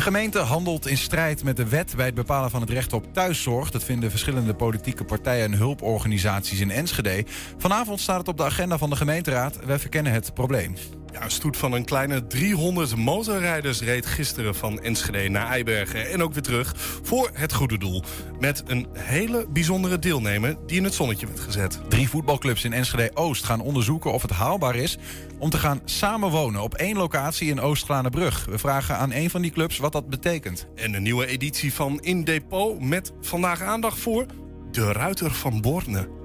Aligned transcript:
De 0.00 0.06
gemeente 0.06 0.38
handelt 0.38 0.86
in 0.86 0.96
strijd 0.96 1.44
met 1.44 1.56
de 1.56 1.68
wet 1.68 1.92
bij 1.96 2.06
het 2.06 2.14
bepalen 2.14 2.50
van 2.50 2.60
het 2.60 2.70
recht 2.70 2.92
op 2.92 3.14
thuiszorg. 3.14 3.70
Dat 3.70 3.84
vinden 3.84 4.10
verschillende 4.10 4.54
politieke 4.54 5.04
partijen 5.04 5.52
en 5.52 5.58
hulporganisaties 5.58 6.60
in 6.60 6.70
Enschede. 6.70 7.24
Vanavond 7.58 8.00
staat 8.00 8.18
het 8.18 8.28
op 8.28 8.36
de 8.36 8.44
agenda 8.44 8.78
van 8.78 8.90
de 8.90 8.96
gemeenteraad. 8.96 9.64
Wij 9.64 9.78
verkennen 9.78 10.12
het 10.12 10.34
probleem. 10.34 10.74
Ja, 11.12 11.24
een 11.24 11.30
stoet 11.30 11.56
van 11.56 11.72
een 11.72 11.84
kleine 11.84 12.26
300 12.26 12.96
motorrijders 12.96 13.80
reed 13.80 14.06
gisteren 14.06 14.54
van 14.54 14.80
Enschede 14.80 15.28
naar 15.28 15.46
Eibergen 15.46 16.10
en 16.10 16.22
ook 16.22 16.32
weer 16.32 16.42
terug 16.42 16.74
voor 17.02 17.30
het 17.32 17.52
goede 17.52 17.78
doel. 17.78 18.02
Met 18.40 18.62
een 18.66 18.86
hele 18.92 19.46
bijzondere 19.48 19.98
deelnemer 19.98 20.56
die 20.66 20.76
in 20.76 20.84
het 20.84 20.94
zonnetje 20.94 21.26
werd 21.26 21.40
gezet. 21.40 21.80
Drie 21.88 22.08
voetbalclubs 22.08 22.64
in 22.64 22.72
Enschede 22.72 23.10
Oost 23.14 23.44
gaan 23.44 23.60
onderzoeken 23.60 24.12
of 24.12 24.22
het 24.22 24.30
haalbaar 24.30 24.76
is 24.76 24.98
om 25.38 25.50
te 25.50 25.58
gaan 25.58 25.80
samenwonen 25.84 26.62
op 26.62 26.74
één 26.74 26.96
locatie 26.96 27.48
in 27.48 27.60
Oost-Glanenbrug. 27.60 28.44
We 28.44 28.58
vragen 28.58 28.96
aan 28.96 29.12
een 29.12 29.30
van 29.30 29.42
die 29.42 29.50
clubs 29.50 29.78
wat 29.78 29.92
dat 29.92 30.08
betekent. 30.08 30.66
En 30.74 30.94
een 30.94 31.02
nieuwe 31.02 31.26
editie 31.26 31.74
van 31.74 32.00
In 32.00 32.24
Depot 32.24 32.80
met 32.80 33.12
vandaag 33.20 33.62
aandacht 33.62 33.98
voor 33.98 34.26
de 34.70 34.92
Ruiter 34.92 35.30
van 35.30 35.60
Borne. 35.60 36.19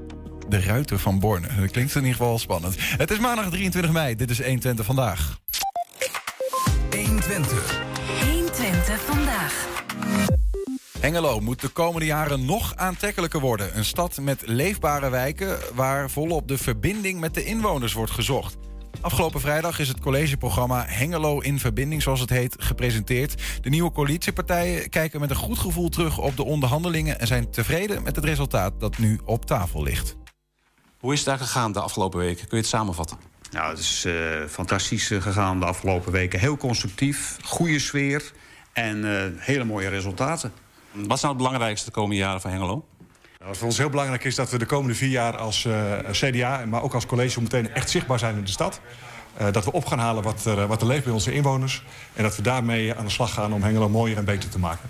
De 0.50 0.60
Ruiter 0.60 1.00
van 1.00 1.20
Borne. 1.20 1.48
Dat 1.60 1.72
klinkt 1.72 1.96
in 1.96 2.02
ieder 2.02 2.18
geval 2.18 2.40
spannend. 2.40 2.76
Het 2.78 3.12
is 3.12 3.20
maandag 3.20 3.50
23 3.50 3.92
mei. 3.92 4.16
Dit 4.16 4.30
is 4.30 4.42
120 4.42 4.86
vandaag. 4.86 5.40
120. 6.96 7.82
120 8.24 9.02
vandaag. 9.02 9.68
Hengelo 11.00 11.40
moet 11.40 11.62
de 11.62 11.68
komende 11.68 12.06
jaren 12.06 12.46
nog 12.46 12.76
aantrekkelijker 12.76 13.40
worden. 13.40 13.78
Een 13.78 13.86
stad 13.86 14.18
met 14.22 14.42
leefbare 14.46 15.10
wijken 15.10 15.58
waar 15.74 16.10
volop 16.10 16.48
de 16.48 16.58
verbinding 16.58 17.20
met 17.20 17.34
de 17.34 17.44
inwoners 17.44 17.94
wordt 17.94 18.12
gezocht. 18.12 18.58
Afgelopen 19.02 19.42
vrijdag 19.42 19.80
is 19.80 19.88
het 19.88 20.00
collegeprogramma 20.00 20.86
Hengelo 20.88 21.40
in 21.40 21.60
Verbinding, 21.60 22.02
zoals 22.02 22.20
het 22.20 22.30
heet, 22.30 22.56
gepresenteerd. 22.58 23.42
De 23.62 23.70
nieuwe 23.70 23.92
coalitiepartijen 23.92 24.90
kijken 24.90 25.20
met 25.20 25.30
een 25.30 25.36
goed 25.36 25.60
gevoel 25.60 25.90
terug 25.90 26.18
op 26.18 26.36
de 26.36 26.44
onderhandelingen 26.44 27.20
en 27.20 27.28
zijn 27.28 27.52
tevreden 27.52 28.04
met 28.04 28.16
het 28.16 28.26
resultaat 28.26 28.80
dat 28.80 28.98
nu 28.98 29.20
op 29.26 29.46
tafel 29.46 29.84
ligt. 29.84 30.16
Hoe 31.06 31.14
is 31.14 31.20
het 31.20 31.30
daar 31.30 31.48
gegaan 31.48 31.72
de 31.72 31.80
afgelopen 31.80 32.20
weken? 32.20 32.48
Kun 32.48 32.58
je 32.58 32.64
het 32.64 32.66
samenvatten? 32.66 33.18
Nou, 33.52 33.70
het 33.70 33.80
is 33.80 34.06
uh, 34.06 34.46
fantastisch 34.50 35.12
eh, 35.12 35.22
gegaan 35.22 35.60
de 35.60 35.66
afgelopen 35.66 36.12
weken. 36.12 36.40
Heel 36.40 36.58
constructief, 36.58 37.38
goede 37.44 37.80
sfeer 37.80 38.32
en 38.74 38.98
uh, 38.98 39.24
hele 39.38 39.64
mooie 39.64 39.88
resultaten. 39.88 40.54
Wat 40.92 41.16
is 41.16 41.22
nou 41.22 41.34
het 41.34 41.38
belangrijkste 41.38 41.86
de 41.86 41.92
komende 41.92 42.16
jaren 42.16 42.42
van 42.42 42.52
Hengelo? 42.52 42.86
Nou, 43.38 43.50
wat 43.50 43.58
voor 43.58 43.68
ons 43.68 43.78
heel 43.78 43.90
belangrijk 43.90 44.24
is 44.24 44.36
dat 44.36 44.50
we 44.50 44.58
de 44.58 44.66
komende 44.66 44.96
vier 44.96 45.10
jaar 45.10 45.38
als 45.38 45.64
uh, 45.64 45.94
CDA... 46.12 46.66
maar 46.66 46.82
ook 46.82 46.94
als 46.94 47.06
college 47.06 47.42
meteen 47.42 47.74
echt 47.74 47.90
zichtbaar 47.90 48.20
zijn 48.20 48.36
in 48.36 48.44
de 48.44 48.52
stad. 48.52 48.82
Uh, 49.42 49.52
dat 49.52 49.66
we 49.66 49.72
op 49.72 49.86
gaan 49.86 50.00
halen 50.00 50.24
wat 50.24 50.46
er, 50.46 50.68
wat 50.68 50.82
er 50.82 50.88
leeft 50.88 51.04
bij 51.04 51.14
onze 51.14 51.34
inwoners. 51.34 51.84
En 52.14 52.24
dat 52.24 52.36
we 52.36 52.42
daarmee 52.42 52.96
aan 52.96 53.06
de 53.06 53.12
slag 53.12 53.34
gaan 53.34 53.54
om 53.54 53.64
Hengelo 53.64 53.90
mooier 53.90 54.18
en 54.18 54.26
beter 54.26 54.50
te 54.50 54.60
maken. 54.60 54.90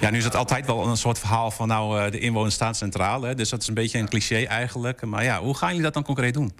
Ja, 0.00 0.10
nu 0.10 0.18
is 0.18 0.24
het 0.24 0.36
altijd 0.36 0.66
wel 0.66 0.86
een 0.86 0.96
soort 0.96 1.18
verhaal 1.18 1.50
van 1.50 1.68
nou, 1.68 2.04
uh, 2.04 2.10
de 2.10 2.18
inwoners 2.18 2.54
staan 2.54 2.74
centraal. 2.74 3.22
Hè? 3.22 3.34
Dus 3.34 3.48
dat 3.48 3.60
is 3.62 3.68
een 3.68 3.74
beetje 3.74 3.98
een 3.98 4.08
cliché 4.08 4.44
eigenlijk. 4.44 5.04
Maar 5.04 5.24
ja, 5.24 5.40
hoe 5.40 5.56
gaan 5.56 5.68
jullie 5.68 5.82
dat 5.82 5.94
dan 5.94 6.02
concreet 6.02 6.34
doen? 6.34 6.52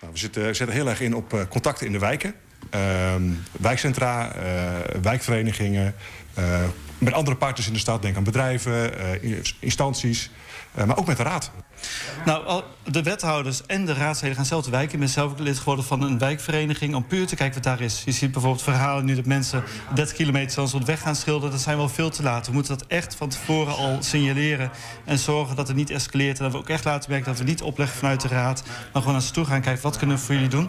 Nou, 0.00 0.12
we 0.12 0.18
zitten, 0.18 0.56
zetten 0.56 0.76
heel 0.76 0.88
erg 0.88 1.00
in 1.00 1.16
op 1.16 1.46
contacten 1.48 1.86
in 1.86 1.92
de 1.92 1.98
wijken. 1.98 2.34
wijkcentra, 3.60 4.32
wijkverenigingen... 5.02 5.94
met 6.98 7.12
andere 7.12 7.36
partners 7.36 7.66
in 7.66 7.72
de 7.72 7.78
stad, 7.78 8.02
denk 8.02 8.16
aan 8.16 8.24
bedrijven, 8.24 8.92
instanties... 9.58 10.30
Maar 10.74 10.98
ook 10.98 11.06
met 11.06 11.16
de 11.16 11.22
raad. 11.22 11.50
Nou, 12.24 12.62
de 12.84 13.02
wethouders 13.02 13.66
en 13.66 13.84
de 13.84 13.94
raadsleden 13.94 14.36
gaan 14.36 14.44
zelf 14.44 14.64
te 14.64 14.70
wijken. 14.70 14.92
Ik 14.92 14.98
ben 14.98 15.08
zelf 15.08 15.38
lid 15.38 15.58
geworden 15.58 15.84
van 15.84 16.02
een 16.02 16.18
wijkvereniging 16.18 16.94
om 16.94 17.06
puur 17.06 17.26
te 17.26 17.36
kijken 17.36 17.54
wat 17.54 17.64
daar 17.64 17.80
is. 17.80 18.02
Je 18.04 18.12
ziet 18.12 18.32
bijvoorbeeld 18.32 18.62
verhalen 18.62 19.04
nu 19.04 19.14
dat 19.14 19.26
mensen 19.26 19.64
30 19.94 20.16
kilometer 20.16 20.50
zelfs 20.50 20.74
op 20.74 20.84
weg 20.84 21.00
gaan 21.00 21.16
schilderen. 21.16 21.50
Dat 21.50 21.60
zijn 21.60 21.76
wel 21.76 21.88
veel 21.88 22.10
te 22.10 22.22
laat. 22.22 22.46
We 22.46 22.52
moeten 22.52 22.78
dat 22.78 22.86
echt 22.88 23.14
van 23.14 23.28
tevoren 23.28 23.76
al 23.76 23.96
signaleren 24.00 24.70
en 25.04 25.18
zorgen 25.18 25.56
dat 25.56 25.68
het 25.68 25.76
niet 25.76 25.90
escaleert. 25.90 26.38
En 26.38 26.44
dat 26.44 26.52
we 26.52 26.58
ook 26.58 26.68
echt 26.68 26.84
laten 26.84 27.10
merken 27.10 27.28
dat 27.28 27.38
we 27.38 27.44
niet 27.44 27.62
opleggen 27.62 27.98
vanuit 27.98 28.20
de 28.20 28.28
raad, 28.28 28.62
maar 28.64 29.02
gewoon 29.02 29.12
naar 29.12 29.22
ze 29.22 29.32
toe 29.32 29.44
gaan 29.44 29.60
kijken 29.60 29.82
wat 29.82 29.96
kunnen 29.96 30.16
we 30.16 30.22
voor 30.22 30.34
jullie 30.34 30.50
doen. 30.50 30.68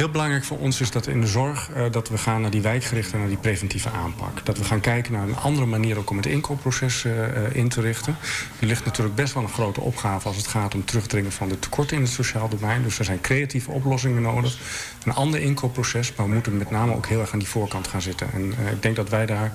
Heel 0.00 0.10
belangrijk 0.10 0.44
voor 0.44 0.58
ons 0.58 0.80
is 0.80 0.90
dat 0.90 1.06
in 1.06 1.20
de 1.20 1.26
zorg 1.26 1.70
uh, 1.76 1.84
dat 1.90 2.08
we 2.08 2.18
gaan 2.18 2.40
naar 2.40 2.50
die 2.50 2.60
wijkgerichte, 2.60 3.16
naar 3.16 3.28
die 3.28 3.36
preventieve 3.36 3.90
aanpak. 3.90 4.44
Dat 4.46 4.58
we 4.58 4.64
gaan 4.64 4.80
kijken 4.80 5.12
naar 5.12 5.22
een 5.22 5.36
andere 5.36 5.66
manier 5.66 5.98
ook 5.98 6.10
om 6.10 6.16
het 6.16 6.26
inkoopproces 6.26 7.04
uh, 7.04 7.12
in 7.52 7.68
te 7.68 7.80
richten. 7.80 8.16
Er 8.60 8.66
ligt 8.66 8.84
natuurlijk 8.84 9.14
best 9.14 9.34
wel 9.34 9.42
een 9.42 9.48
grote 9.48 9.80
opgave 9.90 10.28
als 10.28 10.36
het 10.36 10.46
gaat 10.46 10.74
om 10.74 10.84
terugdringen 10.84 11.32
van 11.32 11.48
de 11.48 11.58
tekorten 11.58 11.96
in 11.96 12.02
het 12.02 12.12
sociaal 12.12 12.48
domein. 12.48 12.82
Dus 12.82 12.98
er 12.98 13.04
zijn 13.04 13.20
creatieve 13.20 13.70
oplossingen 13.70 14.22
nodig. 14.22 14.58
Een 15.04 15.12
ander 15.12 15.40
inkoopproces, 15.40 16.14
maar 16.14 16.26
we 16.26 16.32
moeten 16.32 16.56
met 16.56 16.70
name 16.70 16.94
ook 16.94 17.06
heel 17.06 17.20
erg 17.20 17.32
aan 17.32 17.38
die 17.38 17.48
voorkant 17.48 17.88
gaan 17.88 18.02
zitten. 18.02 18.32
En 18.32 18.42
uh, 18.42 18.70
ik 18.70 18.82
denk 18.82 18.96
dat 18.96 19.08
wij 19.08 19.26
daar 19.26 19.52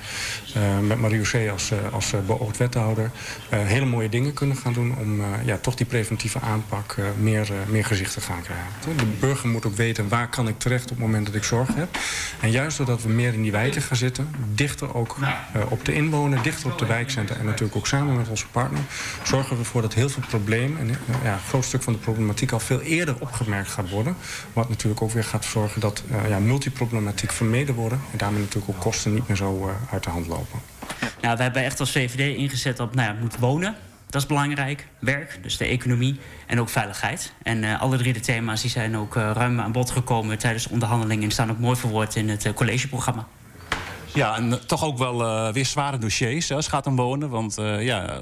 met 0.81 0.99
Marie 0.99 1.51
als, 1.51 1.71
als 1.91 2.13
beoogd 2.25 2.57
wethouder 2.57 3.11
hele 3.49 3.85
mooie 3.85 4.09
dingen 4.09 4.33
kunnen 4.33 4.57
gaan 4.57 4.73
doen 4.73 4.95
om 4.97 5.21
ja, 5.45 5.57
toch 5.57 5.75
die 5.75 5.85
preventieve 5.85 6.39
aanpak 6.39 6.97
meer, 7.19 7.51
meer 7.67 7.85
gezicht 7.85 8.13
te 8.13 8.21
gaan 8.21 8.41
krijgen. 8.41 8.97
De 8.97 9.05
burger 9.19 9.49
moet 9.49 9.65
ook 9.65 9.75
weten 9.75 10.09
waar 10.09 10.29
kan 10.29 10.47
ik 10.47 10.59
terecht 10.59 10.83
op 10.83 10.89
het 10.89 10.99
moment 10.99 11.25
dat 11.25 11.35
ik 11.35 11.43
zorg 11.43 11.75
heb. 11.75 11.97
En 12.41 12.51
juist 12.51 12.77
doordat 12.77 13.01
we 13.01 13.09
meer 13.09 13.33
in 13.33 13.41
die 13.41 13.51
wijken 13.51 13.81
gaan 13.81 13.97
zitten, 13.97 14.29
dichter 14.53 14.95
ook 14.95 15.17
op 15.69 15.85
de 15.85 15.93
inwoner, 15.93 16.41
dichter 16.41 16.71
op 16.71 16.77
de 16.77 16.85
wijkcentra 16.85 17.35
en 17.35 17.45
natuurlijk 17.45 17.75
ook 17.75 17.87
samen 17.87 18.15
met 18.15 18.29
onze 18.29 18.47
partner, 18.47 18.81
zorgen 19.23 19.55
we 19.55 19.59
ervoor 19.59 19.81
dat 19.81 19.93
heel 19.93 20.09
veel 20.09 20.23
problemen 20.27 20.79
en 20.79 20.87
uh, 20.87 20.95
ja, 21.23 21.33
een 21.33 21.39
groot 21.39 21.65
stuk 21.65 21.83
van 21.83 21.93
de 21.93 21.99
problematiek 21.99 22.51
al 22.51 22.59
veel 22.59 22.81
eerder 22.81 23.15
opgemerkt 23.19 23.69
gaat 23.69 23.89
worden. 23.89 24.15
Wat 24.53 24.69
natuurlijk 24.69 25.01
ook 25.01 25.11
weer 25.11 25.23
gaat 25.23 25.45
zorgen 25.45 25.81
dat 25.81 26.03
uh, 26.11 26.29
ja, 26.29 26.39
multiproblematiek 26.39 27.31
vermeden 27.31 27.75
worden 27.75 28.01
en 28.11 28.17
daarmee 28.17 28.41
natuurlijk 28.41 28.75
ook 28.75 28.81
kosten 28.81 29.13
niet 29.13 29.27
meer 29.27 29.37
zo 29.37 29.71
uit 29.91 30.03
de 30.03 30.09
hand 30.09 30.27
lopen. 30.27 30.59
Nou, 31.21 31.37
we 31.37 31.43
hebben 31.43 31.63
echt 31.63 31.79
als 31.79 31.91
VVD 31.91 32.37
ingezet 32.37 32.79
op 32.79 32.95
nou 32.95 33.07
ja, 33.07 33.15
moet 33.21 33.37
wonen. 33.39 33.75
Dat 34.09 34.21
is 34.21 34.27
belangrijk. 34.27 34.87
Werk, 34.99 35.39
dus 35.41 35.57
de 35.57 35.65
economie 35.65 36.19
en 36.47 36.59
ook 36.59 36.69
veiligheid. 36.69 37.33
En 37.43 37.63
uh, 37.63 37.81
alle 37.81 37.97
drie 37.97 38.13
de 38.13 38.19
thema's 38.19 38.61
die 38.61 38.69
zijn 38.69 38.97
ook 38.97 39.15
uh, 39.15 39.31
ruim 39.33 39.59
aan 39.59 39.71
bod 39.71 39.91
gekomen 39.91 40.37
tijdens 40.37 40.63
de 40.63 40.69
onderhandelingen 40.69 41.23
en 41.23 41.31
staan 41.31 41.51
ook 41.51 41.59
mooi 41.59 41.75
verwoord 41.75 42.15
in 42.15 42.29
het 42.29 42.45
uh, 42.45 42.53
collegeprogramma. 42.53 43.27
Ja, 44.13 44.35
en 44.35 44.67
toch 44.67 44.83
ook 44.83 44.97
wel 44.97 45.51
weer 45.53 45.65
zware 45.65 45.97
dossiers 45.97 46.51
als 46.51 46.65
het 46.65 46.73
gaat 46.73 46.87
om 46.87 46.95
wonen. 46.95 47.29
Want 47.29 47.55
ja, 47.79 48.21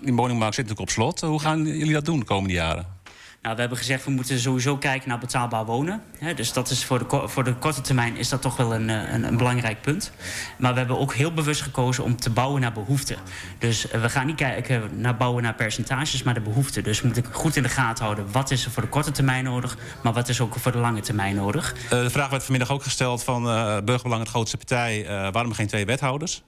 die 0.00 0.14
woningmarkt 0.14 0.54
zit 0.54 0.64
natuurlijk 0.68 0.90
op 0.90 0.94
slot. 0.94 1.20
Hoe 1.20 1.40
gaan 1.40 1.64
jullie 1.64 1.92
dat 1.92 2.04
doen 2.04 2.18
de 2.18 2.24
komende 2.24 2.54
jaren? 2.54 2.96
Nou, 3.46 3.58
we 3.58 3.64
hebben 3.64 3.80
gezegd 3.80 4.04
we 4.04 4.10
moeten 4.10 4.38
sowieso 4.38 4.76
kijken 4.76 5.08
naar 5.08 5.18
betaalbaar 5.18 5.64
wonen. 5.64 6.02
He, 6.18 6.34
dus 6.34 6.52
dat 6.52 6.70
is 6.70 6.84
voor 6.84 6.98
de, 6.98 7.28
voor 7.28 7.44
de 7.44 7.54
korte 7.54 7.80
termijn 7.80 8.16
is 8.16 8.28
dat 8.28 8.42
toch 8.42 8.56
wel 8.56 8.74
een, 8.74 8.88
een, 8.88 9.24
een, 9.24 9.36
belangrijk 9.36 9.80
punt. 9.80 10.12
Maar 10.58 10.72
we 10.72 10.78
hebben 10.78 10.98
ook 10.98 11.14
heel 11.14 11.32
bewust 11.32 11.60
gekozen 11.60 12.04
om 12.04 12.16
te 12.16 12.30
bouwen 12.30 12.60
naar 12.60 12.72
behoeften. 12.72 13.16
Dus 13.58 13.86
we 13.90 14.08
gaan 14.08 14.26
niet 14.26 14.36
kijken 14.36 15.00
naar 15.00 15.16
bouwen 15.16 15.42
naar 15.42 15.54
percentages, 15.54 16.22
maar 16.22 16.34
de 16.34 16.40
behoeften. 16.40 16.84
Dus 16.84 17.00
we 17.00 17.06
moeten 17.06 17.24
goed 17.32 17.56
in 17.56 17.62
de 17.62 17.68
gaten 17.68 18.04
houden 18.04 18.32
wat 18.32 18.50
is 18.50 18.64
er 18.64 18.70
voor 18.70 18.82
de 18.82 18.88
korte 18.88 19.10
termijn 19.10 19.44
nodig, 19.44 19.76
maar 20.02 20.12
wat 20.12 20.28
is 20.28 20.40
ook 20.40 20.54
voor 20.54 20.72
de 20.72 20.78
lange 20.78 21.00
termijn 21.00 21.34
nodig. 21.34 21.74
Uh, 21.84 21.90
de 21.90 22.10
vraag 22.10 22.30
werd 22.30 22.42
vanmiddag 22.42 22.70
ook 22.70 22.82
gesteld 22.82 23.24
van 23.24 23.46
uh, 23.46 23.78
Burgerbelang, 23.84 24.20
het 24.20 24.30
grootste 24.30 24.56
partij, 24.56 25.02
uh, 25.02 25.08
waarom 25.32 25.52
geen 25.52 25.66
twee 25.66 25.86
wethouders? 25.86 26.42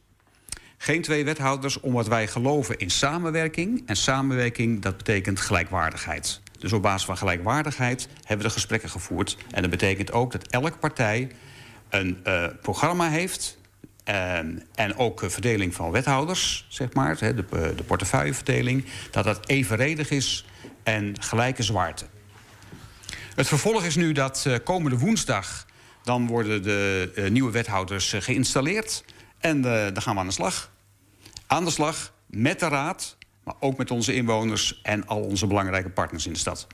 Geen 0.80 1.02
twee 1.02 1.24
wethouders, 1.24 1.80
omdat 1.80 2.08
wij 2.08 2.26
geloven 2.26 2.78
in 2.78 2.90
samenwerking. 2.90 3.82
En 3.86 3.96
samenwerking, 3.96 4.82
dat 4.82 4.96
betekent 4.96 5.40
gelijkwaardigheid. 5.40 6.40
Dus 6.58 6.72
op 6.72 6.82
basis 6.82 7.04
van 7.04 7.16
gelijkwaardigheid 7.16 8.08
hebben 8.16 8.36
we 8.36 8.42
de 8.42 8.50
gesprekken 8.50 8.90
gevoerd. 8.90 9.36
En 9.50 9.62
dat 9.62 9.70
betekent 9.70 10.12
ook 10.12 10.32
dat 10.32 10.46
elke 10.46 10.78
partij 10.78 11.30
een 11.88 12.20
uh, 12.26 12.46
programma 12.62 13.08
heeft... 13.08 13.56
Uh, 14.08 14.38
en 14.74 14.96
ook 14.96 15.22
verdeling 15.26 15.74
van 15.74 15.90
wethouders, 15.90 16.66
zeg 16.68 16.92
maar, 16.92 17.18
de, 17.18 17.44
de 17.76 17.82
portefeuilleverdeling... 17.86 18.84
dat 19.10 19.24
dat 19.24 19.48
evenredig 19.48 20.10
is 20.10 20.44
en 20.82 21.14
gelijke 21.20 21.62
zwaarte. 21.62 22.04
Het 23.34 23.46
vervolg 23.46 23.84
is 23.84 23.96
nu 23.96 24.12
dat 24.12 24.44
uh, 24.46 24.54
komende 24.64 24.98
woensdag... 24.98 25.66
dan 26.02 26.26
worden 26.26 26.62
de 26.62 27.26
nieuwe 27.30 27.50
wethouders 27.50 28.14
geïnstalleerd. 28.18 29.04
En 29.38 29.62
dan 29.62 30.02
gaan 30.02 30.14
we 30.14 30.20
aan 30.20 30.26
de 30.26 30.32
slag. 30.32 30.70
Aan 31.46 31.64
de 31.64 31.70
slag 31.70 32.12
met 32.26 32.60
de 32.60 32.68
raad, 32.68 33.16
maar 33.44 33.54
ook 33.60 33.76
met 33.76 33.90
onze 33.90 34.14
inwoners 34.14 34.80
en 34.82 35.06
al 35.06 35.20
onze 35.22 35.46
belangrijke 35.46 35.90
partners 35.90 36.26
in 36.26 36.32
de 36.32 36.38
stad. 36.38 36.66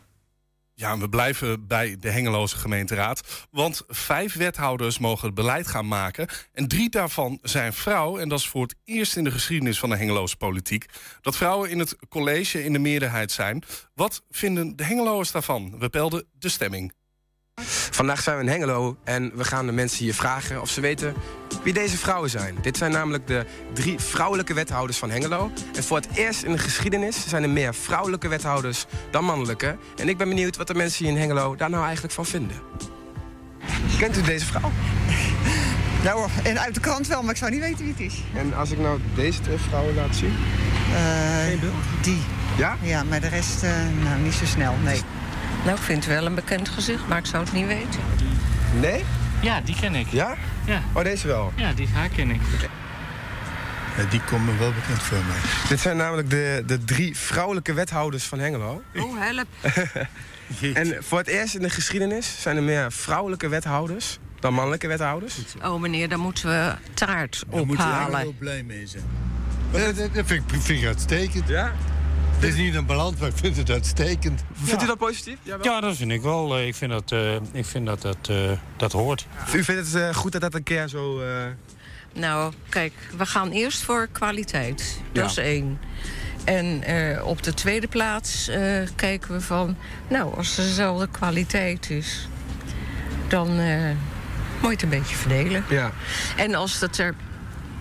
Ja, 0.76 0.92
en 0.92 0.98
we 0.98 1.08
blijven 1.08 1.66
bij 1.66 1.96
de 2.00 2.10
Hengeloze 2.10 2.56
gemeenteraad. 2.56 3.46
Want 3.50 3.82
vijf 3.88 4.34
wethouders 4.34 4.98
mogen 4.98 5.26
het 5.26 5.34
beleid 5.34 5.66
gaan 5.66 5.88
maken. 5.88 6.28
En 6.52 6.68
drie 6.68 6.90
daarvan 6.90 7.38
zijn 7.42 7.72
vrouw. 7.72 8.18
En 8.18 8.28
dat 8.28 8.38
is 8.38 8.48
voor 8.48 8.62
het 8.62 8.74
eerst 8.84 9.16
in 9.16 9.24
de 9.24 9.30
geschiedenis 9.30 9.78
van 9.78 9.88
de 9.90 9.96
Hengeloze 9.96 10.36
politiek. 10.36 10.86
Dat 11.20 11.36
vrouwen 11.36 11.70
in 11.70 11.78
het 11.78 11.96
college 12.08 12.64
in 12.64 12.72
de 12.72 12.78
meerderheid 12.78 13.32
zijn. 13.32 13.62
Wat 13.94 14.22
vinden 14.30 14.76
de 14.76 14.84
Hengeloers 14.84 15.30
daarvan? 15.30 15.78
We 15.78 15.88
pelden 15.88 16.26
de 16.38 16.48
stemming. 16.48 16.92
Vandaag 17.94 18.22
zijn 18.22 18.36
we 18.36 18.42
in 18.42 18.48
Hengelo 18.48 18.96
en 19.04 19.32
we 19.34 19.44
gaan 19.44 19.66
de 19.66 19.72
mensen 19.72 20.04
hier 20.04 20.14
vragen 20.14 20.60
of 20.60 20.68
ze 20.70 20.80
weten 20.80 21.14
wie 21.62 21.72
deze 21.72 21.98
vrouwen 21.98 22.30
zijn. 22.30 22.56
Dit 22.62 22.76
zijn 22.76 22.92
namelijk 22.92 23.26
de 23.26 23.46
drie 23.72 23.98
vrouwelijke 23.98 24.54
wethouders 24.54 24.98
van 24.98 25.10
Hengelo. 25.10 25.50
En 25.76 25.84
voor 25.84 25.96
het 25.96 26.08
eerst 26.14 26.42
in 26.42 26.52
de 26.52 26.58
geschiedenis 26.58 27.28
zijn 27.28 27.42
er 27.42 27.50
meer 27.50 27.74
vrouwelijke 27.74 28.28
wethouders 28.28 28.86
dan 29.10 29.24
mannelijke. 29.24 29.76
En 29.96 30.08
ik 30.08 30.16
ben 30.16 30.28
benieuwd 30.28 30.56
wat 30.56 30.66
de 30.66 30.74
mensen 30.74 31.04
hier 31.04 31.14
in 31.14 31.20
Hengelo 31.20 31.56
daar 31.56 31.70
nou 31.70 31.84
eigenlijk 31.84 32.14
van 32.14 32.26
vinden. 32.26 32.56
Kent 33.98 34.16
u 34.16 34.22
deze 34.22 34.46
vrouw? 34.46 34.70
Nou, 36.04 36.28
en 36.42 36.60
uit 36.60 36.74
de 36.74 36.80
krant 36.80 37.06
wel, 37.06 37.22
maar 37.22 37.30
ik 37.30 37.36
zou 37.36 37.50
niet 37.50 37.60
weten 37.60 37.78
wie 37.78 37.92
het 37.92 38.00
is. 38.00 38.22
En 38.34 38.54
als 38.54 38.70
ik 38.70 38.78
nou 38.78 39.00
deze 39.14 39.40
twee 39.40 39.56
vrouwen 39.56 39.94
laat 39.94 40.16
zien? 40.16 40.36
Eh, 40.94 41.70
die. 42.02 42.22
Ja? 42.56 42.76
Ja, 42.82 43.02
maar 43.02 43.20
de 43.20 43.28
rest 43.28 43.62
eh, 43.62 43.70
nou, 44.02 44.20
niet 44.20 44.34
zo 44.34 44.44
snel, 44.44 44.74
nee. 44.82 45.00
Nou, 45.64 45.76
ik 45.76 45.82
vind 45.82 46.04
het 46.04 46.14
wel 46.14 46.26
een 46.26 46.34
bekend 46.34 46.68
gezicht, 46.68 47.08
maar 47.08 47.18
ik 47.18 47.26
zou 47.26 47.44
het 47.44 47.52
niet 47.52 47.66
weten. 47.66 48.00
Nee? 48.80 49.04
Ja, 49.40 49.60
die 49.60 49.76
ken 49.80 49.94
ik. 49.94 50.06
Ja? 50.06 50.36
Ja. 50.64 50.82
Oh, 50.92 51.02
deze 51.02 51.26
wel? 51.26 51.52
Ja, 51.56 51.72
die 51.72 51.88
haar 51.88 52.08
ken 52.08 52.30
ik. 52.30 52.40
die 54.10 54.20
komt 54.20 54.44
me 54.46 54.56
wel 54.56 54.72
bekend 54.72 55.02
voor 55.02 55.18
mij. 55.18 55.36
Dit 55.68 55.80
zijn 55.80 55.96
namelijk 55.96 56.30
de, 56.30 56.62
de 56.66 56.84
drie 56.84 57.16
vrouwelijke 57.16 57.72
wethouders 57.72 58.24
van 58.24 58.38
Hengelo. 58.38 58.82
Oh, 58.96 59.18
help. 59.18 59.46
en 60.74 60.96
voor 61.00 61.18
het 61.18 61.26
eerst 61.26 61.54
in 61.54 61.62
de 61.62 61.70
geschiedenis 61.70 62.40
zijn 62.40 62.56
er 62.56 62.62
meer 62.62 62.92
vrouwelijke 62.92 63.48
wethouders 63.48 64.18
dan 64.40 64.54
mannelijke 64.54 64.88
wethouders. 64.88 65.34
Oh, 65.62 65.80
meneer, 65.80 66.08
dan 66.08 66.20
moeten 66.20 66.48
we 66.48 66.74
taart 66.94 67.44
Daar 67.50 67.66
moet 67.66 67.76
je 67.76 67.82
ophalen. 67.82 68.20
heel 68.20 68.34
blij 68.38 68.62
mee 68.62 68.86
zijn. 68.86 69.04
Dat, 69.70 69.96
dat 69.96 70.26
vind, 70.26 70.30
ik, 70.30 70.60
vind 70.60 70.80
ik 70.80 70.86
uitstekend. 70.86 71.48
Ja? 71.48 71.72
Het 72.44 72.52
is 72.54 72.58
niet 72.60 72.74
een 72.74 72.86
balans, 72.86 73.16
maar 73.18 73.28
ik 73.28 73.36
vind 73.36 73.56
het 73.56 73.70
uitstekend. 73.70 74.44
Vindt 74.62 74.82
u 74.82 74.86
dat 74.86 74.98
positief? 74.98 75.38
Ja, 75.62 75.80
dat 75.80 75.96
vind 75.96 76.10
ik 76.10 76.22
wel. 76.22 76.56
Eh, 76.56 76.66
Ik 76.66 76.74
vind 76.74 76.90
dat 76.90 77.12
eh, 77.12 77.34
ik 77.52 77.64
vind 77.64 77.86
dat, 77.86 78.02
dat, 78.02 78.16
eh, 78.30 78.36
dat 78.76 78.92
hoort. 78.92 79.26
U 79.54 79.64
vindt 79.64 79.92
het 79.92 79.94
eh, 80.02 80.14
goed 80.14 80.32
dat 80.32 80.40
dat 80.40 80.54
een 80.54 80.62
keer 80.62 80.88
zo... 80.88 81.20
eh, 81.20 81.26
Nou, 82.12 82.52
kijk, 82.68 82.92
we 83.16 83.26
gaan 83.26 83.50
eerst 83.50 83.82
voor 83.82 84.08
kwaliteit. 84.12 85.00
Dat 85.12 85.22
Ja. 85.24 85.30
is 85.30 85.36
één. 85.36 85.78
En 86.44 86.82
eh, 86.82 87.26
op 87.26 87.42
de 87.42 87.54
tweede 87.54 87.86
plaats 87.88 88.48
eh, 88.48 88.60
kijken 88.96 89.32
we 89.32 89.40
van... 89.40 89.76
Nou, 90.08 90.36
als 90.36 90.58
er 90.58 90.64
dezelfde 90.64 91.08
kwaliteit 91.10 91.90
is... 91.90 92.28
dan 93.28 93.58
eh, 93.58 93.90
moet 94.60 94.62
je 94.62 94.68
het 94.68 94.82
een 94.82 94.88
beetje 94.88 95.16
verdelen. 95.16 95.64
Ja. 95.68 95.92
En 96.36 96.54
als 96.54 96.78
dat 96.78 96.98
er 96.98 97.14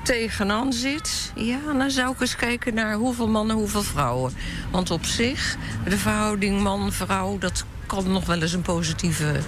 tegenaan 0.03 0.73
zit... 0.73 1.31
ja, 1.35 1.59
dan 1.77 1.91
zou 1.91 2.13
ik 2.13 2.21
eens 2.21 2.35
kijken 2.35 2.73
naar 2.73 2.93
hoeveel 2.93 3.27
mannen, 3.27 3.55
hoeveel 3.55 3.83
vrouwen. 3.83 4.33
Want 4.71 4.91
op 4.91 5.05
zich, 5.05 5.57
de 5.83 5.97
verhouding 5.97 6.61
man-vrouw... 6.61 7.37
dat 7.37 7.65
kan 7.85 8.11
nog 8.11 8.25
wel 8.25 8.41
eens 8.41 8.53
een 8.53 8.61
positieve 8.61 9.39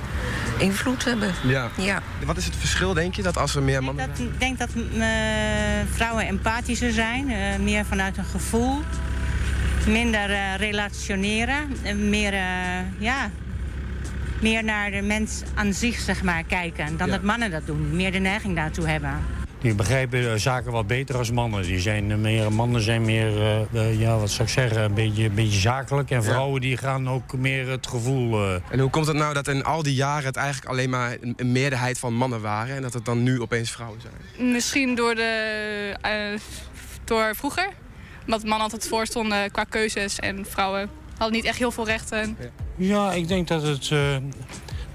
invloed 0.58 1.06
hebben. 1.06 1.34
Ja. 1.44 1.70
Ja. 1.78 2.02
Wat 2.26 2.38
is 2.38 2.46
het 2.46 2.56
verschil, 2.56 2.94
denk 2.94 3.16
je, 3.16 3.22
dat 3.22 3.38
als 3.38 3.56
er 3.56 3.64
meer 3.64 3.84
mannen... 3.84 4.10
Ik 4.18 4.40
denk 4.40 4.58
dat 4.58 4.70
eh, 4.98 5.08
vrouwen 5.92 6.28
empathischer 6.28 6.92
zijn, 6.92 7.32
eh, 7.32 7.60
meer 7.60 7.86
vanuit 7.86 8.18
een 8.18 8.26
gevoel, 8.26 8.82
minder 9.88 10.30
eh, 10.32 10.56
relationeren, 10.58 11.76
en 11.84 12.10
meer, 12.10 12.34
ja, 12.98 13.30
meer 14.42 14.64
naar 14.64 14.92
de 14.92 15.02
mens 15.02 15.42
aan 15.54 15.74
zich 15.74 16.00
zeg 16.00 16.24
maar, 16.24 16.44
kijken 16.44 16.98
dan 16.98 17.08
Ja. 17.08 17.14
dat 17.14 17.24
mannen 17.24 17.52
dat 17.52 17.66
doen, 17.66 17.96
meer 17.96 18.12
de 18.12 18.20
neiging 18.20 18.56
daartoe 18.56 18.88
hebben. 18.88 19.44
Die 19.66 19.74
begrijpen 19.76 20.32
eh, 20.32 20.40
zaken 20.40 20.72
wat 20.72 20.88
beter 20.88 21.18
als 21.18 21.32
mannen. 21.32 21.62
Die 21.64 21.80
zijn 21.80 22.12
eh, 22.12 22.18
meer, 22.18 22.52
mannen 22.52 22.82
zijn 22.82 23.02
meer, 23.06 23.42
eh, 23.74 24.00
ja, 24.00 24.18
wat 24.18 24.30
zou 24.30 24.44
ik 24.48 24.54
zeggen, 24.54 24.84
een 24.84 24.94
beetje, 24.94 25.24
een 25.24 25.34
beetje 25.34 25.60
zakelijk. 25.60 26.10
En 26.12 26.18
Ja. 26.18 26.24
vrouwen 26.24 26.62
die 26.62 26.78
gaan 26.78 27.10
ook 27.10 27.38
meer 27.38 27.70
het 27.70 27.88
gevoel... 27.88 28.44
eh, 28.44 28.56
En 28.70 28.80
hoe 28.80 28.90
komt 28.90 29.08
het 29.08 29.16
nou 29.16 29.34
dat 29.34 29.48
in 29.48 29.64
al 29.64 29.84
die 29.84 29.94
jaren 29.94 30.26
het 30.26 30.36
eigenlijk 30.36 30.72
alleen 30.72 30.90
maar 30.90 31.18
een, 31.22 31.34
een 31.38 31.52
meerderheid 31.52 32.00
van 32.00 32.14
mannen 32.14 32.42
waren... 32.42 32.76
en 32.76 32.82
dat 32.82 32.94
het 32.94 33.06
dan 33.06 33.24
nu 33.24 33.42
opeens 33.42 33.72
vrouwen 33.72 34.00
zijn? 34.02 34.52
Misschien 34.52 34.96
door, 34.96 35.16
de, 35.16 35.96
eh, 36.02 36.40
door 37.04 37.36
vroeger. 37.36 37.70
Omdat 38.26 38.42
mannen 38.44 38.62
altijd 38.62 38.88
voorstonden 38.88 39.52
qua 39.52 39.64
keuzes 39.64 40.20
en 40.20 40.46
vrouwen 40.50 40.90
hadden 41.18 41.36
niet 41.36 41.46
echt 41.46 41.58
heel 41.58 41.72
veel 41.72 41.86
rechten. 41.86 42.38
Ja, 42.76 43.12
ik 43.14 43.28
denk 43.28 43.48
dat 43.48 43.62
het, 43.64 43.90
eh, 43.92 44.16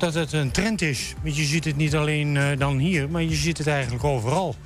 dat 0.00 0.14
het 0.14 0.32
een 0.32 0.50
trend 0.50 0.82
is. 0.82 1.14
Want 1.22 1.36
je 1.36 1.44
ziet 1.44 1.64
het 1.64 1.76
niet 1.76 1.94
alleen 1.96 2.36
eh, 2.36 2.58
dan 2.58 2.78
hier, 2.78 3.10
maar 3.10 3.22
je 3.22 3.34
ziet 3.34 3.58
het 3.58 3.66
eigenlijk 3.66 4.04
overal. 4.04 4.56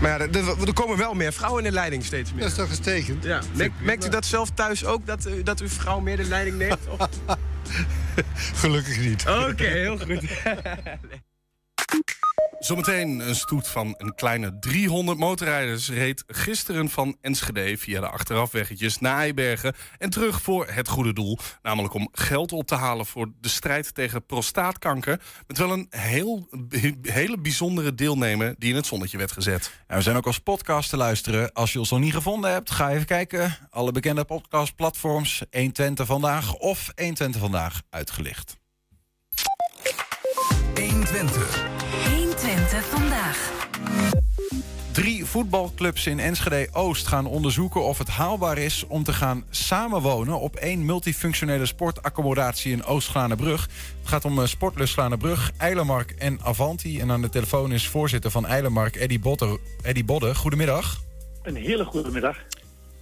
Maar 0.00 0.10
ja, 0.10 0.26
er, 0.66 0.72
komen 0.72 0.96
wel 0.96 1.14
meer 1.14 1.32
vrouwen 1.32 1.64
in 1.64 1.68
de 1.70 1.74
leiding 1.74 2.04
steeds 2.04 2.32
meer. 2.32 2.40
Dat 2.40 2.50
is 2.50 2.56
toch 2.56 2.68
gestekend? 2.68 3.24
Ja. 3.24 3.40
Merkt, 3.52 3.74
merkt 3.80 4.06
u 4.06 4.08
dat 4.08 4.26
zelf 4.26 4.50
thuis 4.50 4.84
ook, 4.84 5.06
dat, 5.06 5.26
u- 5.26 5.42
dat 5.42 5.60
uw 5.60 5.68
vrouw 5.68 6.00
meer 6.00 6.16
de 6.16 6.24
leiding 6.24 6.56
neemt? 6.58 6.78
Of- 6.98 7.08
Gelukkig 8.60 8.98
niet. 9.00 9.24
Oké, 9.28 9.64
heel 9.64 9.98
goed. 9.98 10.22
Zometeen 12.64 13.28
een 13.28 13.34
stoet 13.34 13.68
van 13.68 13.94
een 13.98 14.14
kleine 14.14 14.58
300 14.58 15.18
motorrijders 15.18 15.88
reed 15.90 16.24
gisteren 16.26 16.90
van 16.90 17.16
Enschede 17.20 17.76
via 17.78 18.00
de 18.00 18.08
achterafweggetjes 18.08 18.98
naar 18.98 19.18
Eibergen 19.18 19.74
en 19.98 20.10
terug 20.10 20.42
voor 20.42 20.66
het 20.70 20.88
goede 20.88 21.12
doel. 21.12 21.38
Namelijk 21.62 21.94
om 21.94 22.08
geld 22.12 22.52
op 22.52 22.66
te 22.66 22.74
halen 22.74 23.06
voor 23.06 23.32
de 23.40 23.48
strijd 23.48 23.94
tegen 23.94 24.26
prostaatkanker. 24.26 25.20
Met 25.46 25.58
wel 25.58 25.70
een 25.70 25.86
heel, 25.90 26.48
hele 27.02 27.38
bijzondere 27.38 27.94
deelnemer 27.94 28.54
die 28.58 28.70
in 28.70 28.76
het 28.76 28.86
zonnetje 28.86 29.18
werd 29.18 29.32
gezet. 29.32 29.72
Ja, 29.88 29.96
we 29.96 30.02
zijn 30.02 30.16
ook 30.16 30.26
als 30.26 30.38
podcast 30.38 30.90
te 30.90 30.96
luisteren. 30.96 31.52
Als 31.52 31.72
je 31.72 31.78
ons 31.78 31.90
nog 31.90 32.00
niet 32.00 32.14
gevonden 32.14 32.52
hebt, 32.52 32.70
ga 32.70 32.90
even 32.90 33.06
kijken. 33.06 33.56
Alle 33.70 33.92
bekende 33.92 34.24
podcastplatforms. 34.24 35.42
120 35.50 36.06
vandaag 36.06 36.54
of 36.54 36.92
120 36.94 37.40
vandaag 37.40 37.82
uitgelicht. 37.90 38.56
120. 40.74 41.73
120 42.64 42.98
vandaag. 42.98 43.52
Drie 44.92 45.24
voetbalclubs 45.24 46.06
in 46.06 46.18
Enschede 46.18 46.68
Oost 46.72 47.06
gaan 47.06 47.26
onderzoeken 47.26 47.82
of 47.84 47.98
het 47.98 48.08
haalbaar 48.08 48.58
is 48.58 48.86
om 48.86 49.02
te 49.02 49.12
gaan 49.12 49.44
samenwonen 49.50 50.40
op 50.40 50.54
één 50.56 50.84
multifunctionele 50.84 51.66
sportaccommodatie 51.66 52.72
in 52.72 52.84
Oost-Glanenbrug. 52.84 53.62
Het 53.98 54.08
gaat 54.08 54.24
om 54.24 54.38
eh, 54.38 54.44
Sportlust 54.44 54.92
Glanenbrug, 54.92 55.52
Eilemark 55.58 56.10
en 56.10 56.38
Avanti. 56.42 57.00
En 57.00 57.10
aan 57.10 57.22
de 57.22 57.28
telefoon 57.28 57.72
is 57.72 57.88
voorzitter 57.88 58.30
van 58.30 58.46
Eilemark, 58.46 58.96
Eddy 58.96 59.20
Bodde. 59.20 59.58
Eddy 59.82 60.04
Bodde, 60.04 60.34
goedemiddag. 60.34 60.96
Een 61.42 61.56
hele 61.56 61.84
goede 61.84 62.10
middag. 62.10 62.38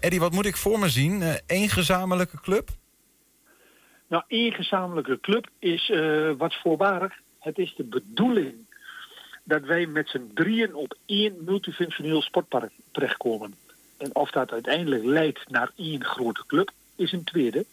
Eddy, 0.01 0.19
wat 0.19 0.33
moet 0.33 0.47
ik 0.47 0.57
voor 0.57 0.79
me 0.79 0.89
zien? 0.89 1.23
Eén 1.47 1.69
gezamenlijke 1.69 2.41
club? 2.41 2.69
Nou, 4.09 4.25
één 4.29 4.53
gezamenlijke 4.53 5.21
club 5.21 5.49
is 5.59 5.91
eh, 5.91 6.31
wat 6.39 6.55
voorbarig. 6.63 7.13
Het 7.39 7.59
is 7.59 7.75
de 7.77 7.85
bedoeling 7.85 8.55
dat 9.43 9.63
wij 9.63 9.87
met 9.87 10.09
z'n 10.09 10.31
drieën 10.35 10.75
op 10.75 10.97
één 11.07 11.37
multifunctioneel 11.45 12.23
sportpark 12.23 12.73
terechtkomen. 12.91 13.55
En 13.97 14.15
of 14.15 14.31
dat 14.31 14.53
uiteindelijk 14.53 15.05
leidt 15.05 15.51
naar 15.51 15.71
één 15.77 16.05
grote 16.05 16.45
club, 16.47 16.71
is 16.97 17.13
een 17.13 17.25
tweede. 17.25 17.65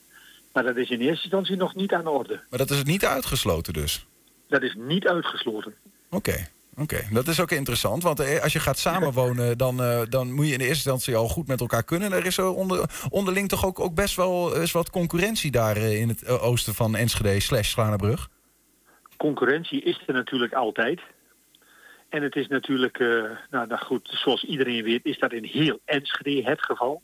Maar 0.54 0.64
dat 0.64 0.76
is 0.76 0.90
in 0.90 1.00
eerste 1.00 1.24
instantie 1.24 1.56
nog 1.56 1.76
niet 1.76 1.94
aan 1.94 2.04
de 2.04 2.10
orde. 2.10 2.40
Maar 2.50 2.60
dat 2.60 2.70
is 2.70 2.84
niet 2.84 3.06
uitgesloten 3.06 3.74
dus? 3.74 4.06
Dat 4.48 4.62
is 4.62 4.76
niet 4.78 5.08
uitgesloten. 5.08 5.74
Oké. 6.10 6.48
Oké, 6.80 7.08
dat 7.12 7.28
is 7.28 7.40
ook 7.40 7.52
interessant. 7.52 8.04
Want 8.04 8.20
eh, 8.20 8.44
als 8.44 8.54
je 8.54 8.60
gaat 8.60 8.78
samenwonen, 8.78 9.58
dan, 9.58 9.82
eh, 9.82 10.02
dan 10.10 10.34
moet 10.34 10.46
je 10.46 10.52
in 10.52 10.58
de 10.58 10.66
eerste 10.66 10.90
instantie 10.90 11.16
al 11.16 11.28
goed 11.28 11.48
met 11.48 11.60
elkaar 11.60 11.84
kunnen. 11.84 12.12
Er 12.12 12.26
is 12.26 12.38
er 12.38 12.54
onder, 12.54 12.90
onderling 13.10 13.50
toch 13.50 13.66
ook, 13.66 13.80
ook 13.80 13.96
best 13.96 14.16
wel 14.16 14.56
eens 14.56 14.72
wat 14.72 14.90
concurrentie 14.90 15.52
daar 15.52 15.76
eh, 15.76 16.02
in 16.02 16.08
het 16.08 16.24
eh, 16.24 16.44
oosten 16.44 16.74
van 16.74 16.96
Enschede 16.96 17.40
slash 17.40 17.70
Slanenbrug. 17.70 18.30
Concurrentie 19.18 19.82
is 19.82 20.04
er 20.08 20.14
natuurlijk 20.14 20.54
altijd. 20.54 21.02
En 22.10 22.24
het 22.24 22.36
is 22.36 22.48
natuurlijk, 22.48 23.00
eh, 23.00 23.08
nou, 23.50 23.68
nou 23.68 23.78
goed, 23.78 24.10
zoals 24.12 24.44
iedereen 24.44 24.84
weet, 24.84 25.06
is 25.06 25.20
dat 25.20 25.34
in 25.34 25.44
heel 25.44 25.80
Enschede 25.86 26.50
het 26.50 26.62
geval. 26.64 27.02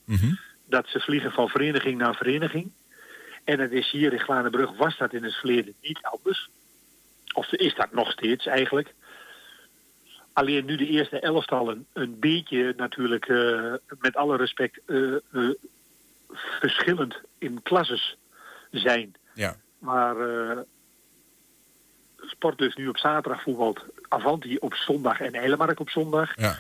Dat 0.67 0.88
ze 0.88 1.00
vliegen 1.00 1.31
van 1.31 1.50
vereniging 1.50 1.97
naar 1.97 2.15
vereniging. 2.15 2.71
En 3.43 3.59
het 3.59 3.71
is 3.71 3.91
hier 3.91 4.13
in 4.13 4.19
Glanenbrug, 4.19 4.77
was 4.77 4.97
dat 4.97 5.13
in 5.13 5.24
het 5.24 5.33
verleden 5.33 5.74
niet 5.81 6.00
anders. 6.01 6.50
Of 7.33 7.51
is 7.51 7.75
dat 7.75 7.91
nog 7.91 8.12
steeds 8.12 8.45
eigenlijk. 8.45 8.93
Alleen 10.33 10.65
nu 10.65 10.75
de 10.75 10.88
eerste 10.88 11.19
elftallen 11.19 11.85
een 11.93 12.19
beetje 12.19 12.74
natuurlijk, 12.77 13.25
eh, 13.25 13.74
met 14.00 14.15
alle 14.15 14.38
respect, 14.38 14.79
eh, 14.85 15.50
verschillend 16.59 17.21
in 17.38 17.62
klasses 17.62 18.17
zijn. 18.71 19.15
Ja. 19.33 19.55
Maar 19.79 20.15
eh 22.46 22.52
Sportlust 22.52 22.78
nu 22.78 22.88
op 22.88 22.98
zaterdag 22.98 23.42
voetbalt, 23.42 23.86
Avanti 24.08 24.58
op 24.58 24.74
zondag 24.74 25.20
en 25.20 25.34
Eilemark 25.34 25.80
op 25.80 25.90
zondag. 25.90 26.32
Ja. 26.36 26.58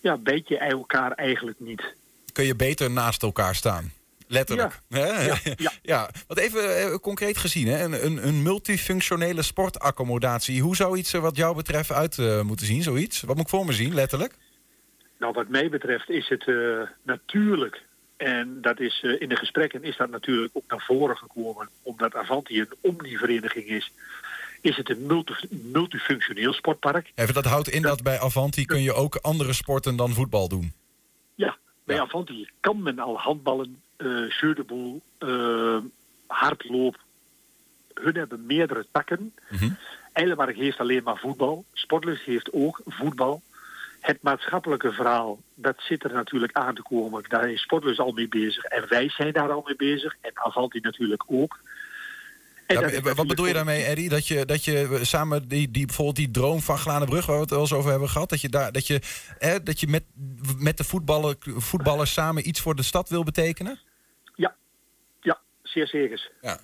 Ja, 0.00 0.18
weet 0.22 0.48
je 0.48 0.58
elkaar 0.58 1.12
eigenlijk 1.12 1.60
niet. 1.60 1.94
Kun 2.32 2.44
je 2.44 2.56
beter 2.56 2.90
naast 2.90 3.22
elkaar 3.22 3.54
staan. 3.54 3.92
Letterlijk. 4.26 4.80
Hè? 4.88 5.26
Ja, 5.26 5.36
Ja, 5.82 6.10
Wat 6.28 6.38
even 6.38 6.76
eh, 6.76 6.94
concreet 6.94 7.38
gezien, 7.38 7.66
hè? 7.66 7.84
Een, 7.84 8.04
een, 8.04 8.26
een 8.26 8.42
multifunctionele 8.42 9.42
sportaccommodatie. 9.42 10.62
Hoe 10.62 10.76
zou 10.76 10.98
iets 10.98 11.12
er 11.12 11.20
wat 11.20 11.36
jou 11.36 11.56
betreft 11.56 11.92
uit 11.92 12.18
eh, 12.18 12.42
moeten 12.42 12.66
zien, 12.66 12.82
zoiets? 12.82 13.20
Wat 13.20 13.36
moet 13.36 13.44
ik 13.44 13.50
voor 13.50 13.64
me 13.64 13.72
zien, 13.72 13.94
letterlijk? 13.94 14.34
Nou, 15.18 15.32
wat 15.32 15.48
mij 15.48 15.68
betreft 15.68 16.10
is 16.10 16.28
het 16.28 16.48
eh, 16.48 16.80
natuurlijk, 17.02 17.82
en 18.16 18.58
dat 18.60 18.80
is 18.80 19.02
in 19.18 19.28
de 19.28 19.36
gesprekken 19.36 19.84
is 19.84 19.96
dat 19.96 20.10
natuurlijk 20.10 20.50
ook 20.52 20.64
naar 20.68 20.84
voren 20.86 21.16
gekomen, 21.16 21.68
omdat 21.82 22.14
Avanti 22.14 22.60
een 22.60 22.74
omnivereniging 22.80 23.66
is, 23.66 23.92
is 24.62 24.76
het 24.76 24.90
een 24.90 25.06
multi, 25.06 25.34
multifunctioneel 25.50 26.52
sportpark. 26.52 27.12
Even, 27.14 27.34
dat 27.34 27.44
houdt 27.44 27.68
in 27.68 27.82
dat 27.82 28.02
bij 28.02 28.20
Avanti 28.20 28.64
kun 28.64 28.82
je 28.82 28.92
ook 28.92 29.16
andere 29.16 29.52
sporten 29.52 29.96
dan 29.96 30.12
voetbal 30.12 30.48
doen. 30.48 30.72
Ja, 31.34 31.56
bij 31.84 32.00
Avanti 32.00 32.48
kan 32.60 32.82
men 32.82 32.98
al 32.98 33.18
handballen, 33.18 33.82
eh 33.96 35.78
hardloop. 36.26 37.00
Hun 37.94 38.14
hebben 38.14 38.46
meerdere 38.46 38.86
takken. 38.92 39.34
Eilenmark 40.12 40.56
heeft 40.56 40.78
alleen 40.78 41.02
maar 41.02 41.18
voetbal. 41.18 41.64
Sportlust 41.72 42.24
heeft 42.24 42.52
ook 42.52 42.80
voetbal. 42.86 43.42
Het 44.00 44.22
maatschappelijke 44.22 44.92
verhaal, 44.92 45.40
dat 45.54 45.76
zit 45.78 46.04
er 46.04 46.12
natuurlijk 46.12 46.52
aan 46.52 46.74
te 46.74 46.82
komen. 46.82 47.24
Daar 47.28 47.50
is 47.50 47.62
Sportlust 47.62 47.98
al 47.98 48.12
mee 48.12 48.28
bezig. 48.28 48.64
En 48.64 48.88
wij 48.88 49.08
zijn 49.08 49.32
daar 49.32 49.50
al 49.50 49.62
mee 49.66 49.76
bezig. 49.76 50.16
En 50.20 50.30
Avanti 50.34 50.78
natuurlijk 50.80 51.22
ook. 51.26 51.58
Ja, 52.72 53.14
wat 53.14 53.26
bedoel 53.26 53.46
je 53.46 53.52
daarmee, 53.52 53.84
Eddie? 53.84 54.08
Dat 54.08 54.26
je, 54.26 54.44
dat 54.44 54.64
je 54.64 54.98
samen 55.02 55.48
die, 55.48 55.70
die, 55.70 55.86
bijvoorbeeld 55.86 56.16
die 56.16 56.30
droom 56.30 56.60
van 56.60 56.78
Glanenbrug, 56.78 57.26
waar 57.26 57.36
we 57.36 57.42
het 57.42 57.50
wel 57.50 57.60
eens 57.60 57.72
over 57.72 57.90
hebben 57.90 58.08
gehad, 58.08 58.30
dat 58.30 58.40
je, 58.40 58.48
daar, 58.48 58.72
dat 58.72 58.86
je, 58.86 59.00
hè, 59.38 59.62
dat 59.62 59.80
je 59.80 59.86
met, 59.86 60.04
met 60.58 60.76
de 60.76 60.84
voetballer, 60.84 61.36
voetballers 61.40 62.12
samen 62.12 62.48
iets 62.48 62.60
voor 62.60 62.74
de 62.74 62.82
stad 62.82 63.08
wil 63.08 63.24
betekenen? 63.24 63.78
Ja, 64.34 65.38
zeer 65.62 65.86
zeker. 65.86 66.30
Ja. 66.40 66.58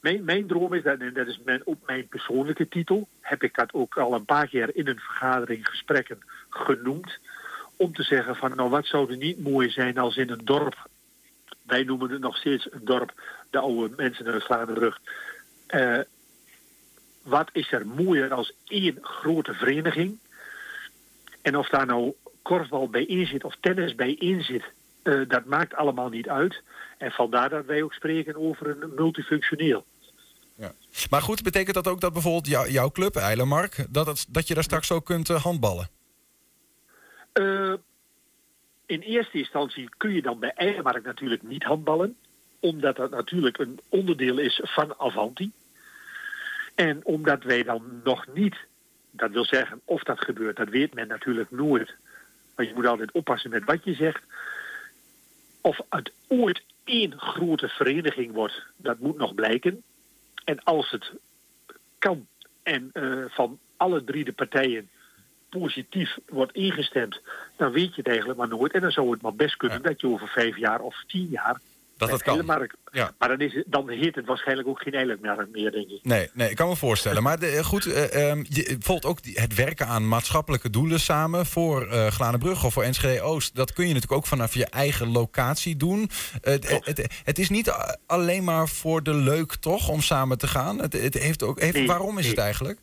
Mijn, 0.00 0.24
mijn 0.24 0.46
droom 0.46 0.74
is, 0.74 0.82
dat, 0.82 0.98
en 0.98 1.14
dat 1.14 1.26
is 1.26 1.40
mijn, 1.44 1.66
op 1.66 1.86
mijn 1.86 2.08
persoonlijke 2.08 2.68
titel, 2.68 3.08
heb 3.20 3.42
ik 3.42 3.54
dat 3.54 3.72
ook 3.72 3.96
al 3.96 4.14
een 4.14 4.24
paar 4.24 4.48
keer 4.48 4.76
in 4.76 4.86
een 4.88 4.98
vergadering, 4.98 5.68
gesprekken 5.68 6.18
genoemd. 6.50 7.18
Om 7.76 7.94
te 7.94 8.02
zeggen 8.02 8.36
van, 8.36 8.56
nou 8.56 8.70
wat 8.70 8.86
zou 8.86 9.10
er 9.10 9.16
niet 9.16 9.42
mooi 9.42 9.70
zijn 9.70 9.98
als 9.98 10.16
in 10.16 10.30
een 10.30 10.44
dorp, 10.44 10.88
wij 11.62 11.82
noemen 11.82 12.10
het 12.10 12.20
nog 12.20 12.36
steeds 12.36 12.72
een 12.72 12.84
dorp, 12.84 13.12
de 13.50 13.58
oude 13.58 13.94
mensen 13.96 14.26
uit 14.26 14.44
Vlaanderen 14.44 14.98
eh 15.66 15.98
wat 17.22 17.48
is 17.52 17.72
er 17.72 17.86
mooier 17.86 18.32
als 18.32 18.52
één 18.64 18.98
grote 19.00 19.54
vereniging? 19.54 20.18
En 21.42 21.56
of 21.56 21.68
daar 21.68 21.86
nou 21.86 22.12
korfbal 22.42 22.88
bij 22.88 23.04
in 23.04 23.26
zit 23.26 23.44
of 23.44 23.56
tennis 23.60 23.94
bij 23.94 24.12
in 24.12 24.42
zit, 24.42 24.64
eh, 25.02 25.20
dat 25.28 25.44
maakt 25.44 25.74
allemaal 25.74 26.08
niet 26.08 26.28
uit. 26.28 26.62
En 26.98 27.10
vandaar 27.10 27.48
dat 27.48 27.64
wij 27.64 27.82
ook 27.82 27.92
spreken 27.92 28.36
over 28.36 28.68
een 28.68 28.94
multifunctioneel. 28.94 29.84
Maar 31.10 31.22
goed, 31.22 31.42
betekent 31.42 31.74
dat 31.74 31.88
ook 31.88 32.00
dat 32.00 32.12
bijvoorbeeld 32.12 32.46
jou- 32.46 32.70
jouw 32.70 32.90
club, 32.90 33.16
Eilenmark, 33.16 33.86
dat, 33.90 34.06
het, 34.06 34.26
dat 34.28 34.48
je 34.48 34.54
daar 34.54 34.62
straks 34.62 34.92
ook 34.92 35.04
kunt 35.04 35.30
eh, 35.30 35.42
handballen? 35.42 35.88
Eh, 37.32 37.72
in 38.86 39.00
eerste 39.00 39.38
instantie 39.38 39.88
kun 39.96 40.12
je 40.12 40.22
dan 40.22 40.38
bij 40.38 40.52
Eilenmark 40.54 41.04
natuurlijk 41.04 41.42
niet 41.42 41.62
handballen. 41.62 42.16
Omdat 42.60 42.96
dat 42.96 43.10
natuurlijk 43.10 43.58
een 43.58 43.80
onderdeel 43.88 44.38
is 44.38 44.60
van 44.62 44.94
Avanti. 44.98 45.52
En 46.74 47.00
omdat 47.04 47.42
wij 47.42 47.62
dan 47.62 48.00
nog 48.04 48.26
niet, 48.34 48.56
dat 49.10 49.30
wil 49.30 49.44
zeggen 49.44 49.80
of 49.84 50.02
dat 50.02 50.24
gebeurt, 50.24 50.56
dat 50.56 50.68
weet 50.68 50.94
men 50.94 51.08
natuurlijk 51.08 51.50
nooit. 51.50 51.94
Maar 52.54 52.66
je 52.66 52.74
moet 52.74 52.86
altijd 52.86 53.12
oppassen 53.12 53.50
met 53.50 53.64
wat 53.64 53.84
je 53.84 53.94
zegt. 53.94 54.22
Of 55.60 55.80
het 55.88 56.12
ooit 56.28 56.62
één 56.84 57.20
grote 57.20 57.68
vereniging 57.68 58.32
wordt, 58.32 58.62
dat 58.76 58.98
moet 58.98 59.16
nog 59.16 59.34
blijken. 59.34 59.82
En 60.44 60.64
als 60.64 60.90
het 60.90 61.12
kan 61.98 62.26
en 62.62 62.90
eh, 62.92 63.24
van 63.28 63.58
alle 63.76 64.04
drie 64.04 64.24
de 64.24 64.32
partijen 64.32 64.90
positief 65.58 66.16
wordt 66.28 66.52
ingestemd, 66.52 67.20
dan 67.56 67.72
weet 67.72 67.88
je 67.94 67.96
het 67.96 68.06
eigenlijk 68.08 68.38
maar 68.38 68.48
nooit. 68.48 68.72
En 68.72 68.80
dan 68.80 68.90
zou 68.90 69.10
het 69.10 69.22
maar 69.22 69.34
best 69.34 69.56
kunnen 69.56 69.82
dat 69.82 70.00
je 70.00 70.06
over 70.06 70.28
vijf 70.28 70.56
jaar 70.58 70.80
of 70.80 70.94
tien 71.06 71.28
jaar. 71.30 71.60
Dat 71.96 72.10
het 72.10 72.22
kan. 72.22 72.34
Eilenmark- 72.38 72.74
Ja. 72.92 73.12
Maar 73.18 73.28
dan, 73.28 73.38
is 73.40 73.54
het, 73.54 73.64
dan 73.66 73.88
heet 73.88 74.14
het 74.14 74.26
waarschijnlijk 74.26 74.68
ook 74.68 74.82
geen 74.82 74.92
eilandmerk 74.92 75.48
meer, 75.52 75.70
denk 75.70 75.88
ik. 75.88 75.98
Nee, 76.02 76.30
nee, 76.34 76.50
ik 76.50 76.56
kan 76.56 76.68
me 76.68 76.76
voorstellen. 76.76 77.22
Maar 77.22 77.38
de, 77.38 77.46
eh, 77.46 77.64
goed, 77.64 77.86
eh, 77.86 78.30
ehm, 78.30 78.38
je, 78.48 78.62
bijvoorbeeld 78.64 79.04
ook 79.04 79.22
die- 79.22 79.40
het 79.40 79.54
werken 79.54 79.86
aan 79.86 80.08
maatschappelijke 80.08 80.70
doelen 80.70 81.00
samen 81.00 81.46
voor 81.46 81.86
eh 81.86 82.06
Glanenbrug 82.06 82.64
of 82.64 82.72
voor 82.72 82.82
Enschede 82.82 83.20
Oost. 83.22 83.54
Dat 83.54 83.72
kun 83.72 83.84
je 83.88 83.92
natuurlijk 83.94 84.20
ook 84.20 84.26
vanaf 84.26 84.54
je 84.54 84.66
eigen 84.66 85.08
locatie 85.08 85.76
doen. 85.76 86.10
Eh, 86.42 86.52
het, 86.52 86.68
het, 86.84 87.20
het 87.24 87.38
is 87.38 87.48
niet 87.48 87.72
alleen 88.06 88.44
maar 88.44 88.68
voor 88.68 89.02
de 89.02 89.14
leuk, 89.14 89.54
toch, 89.54 89.88
om 89.88 90.00
samen 90.00 90.38
te 90.38 90.46
gaan. 90.48 90.78
Het, 90.78 90.92
het 90.92 91.14
heeft 91.14 91.42
ook, 91.42 91.60
heeft, 91.60 91.74
Nee, 91.74 91.86
waarom 91.86 92.18
is 92.18 92.26
het 92.28 92.38
eigenlijk? 92.38 92.78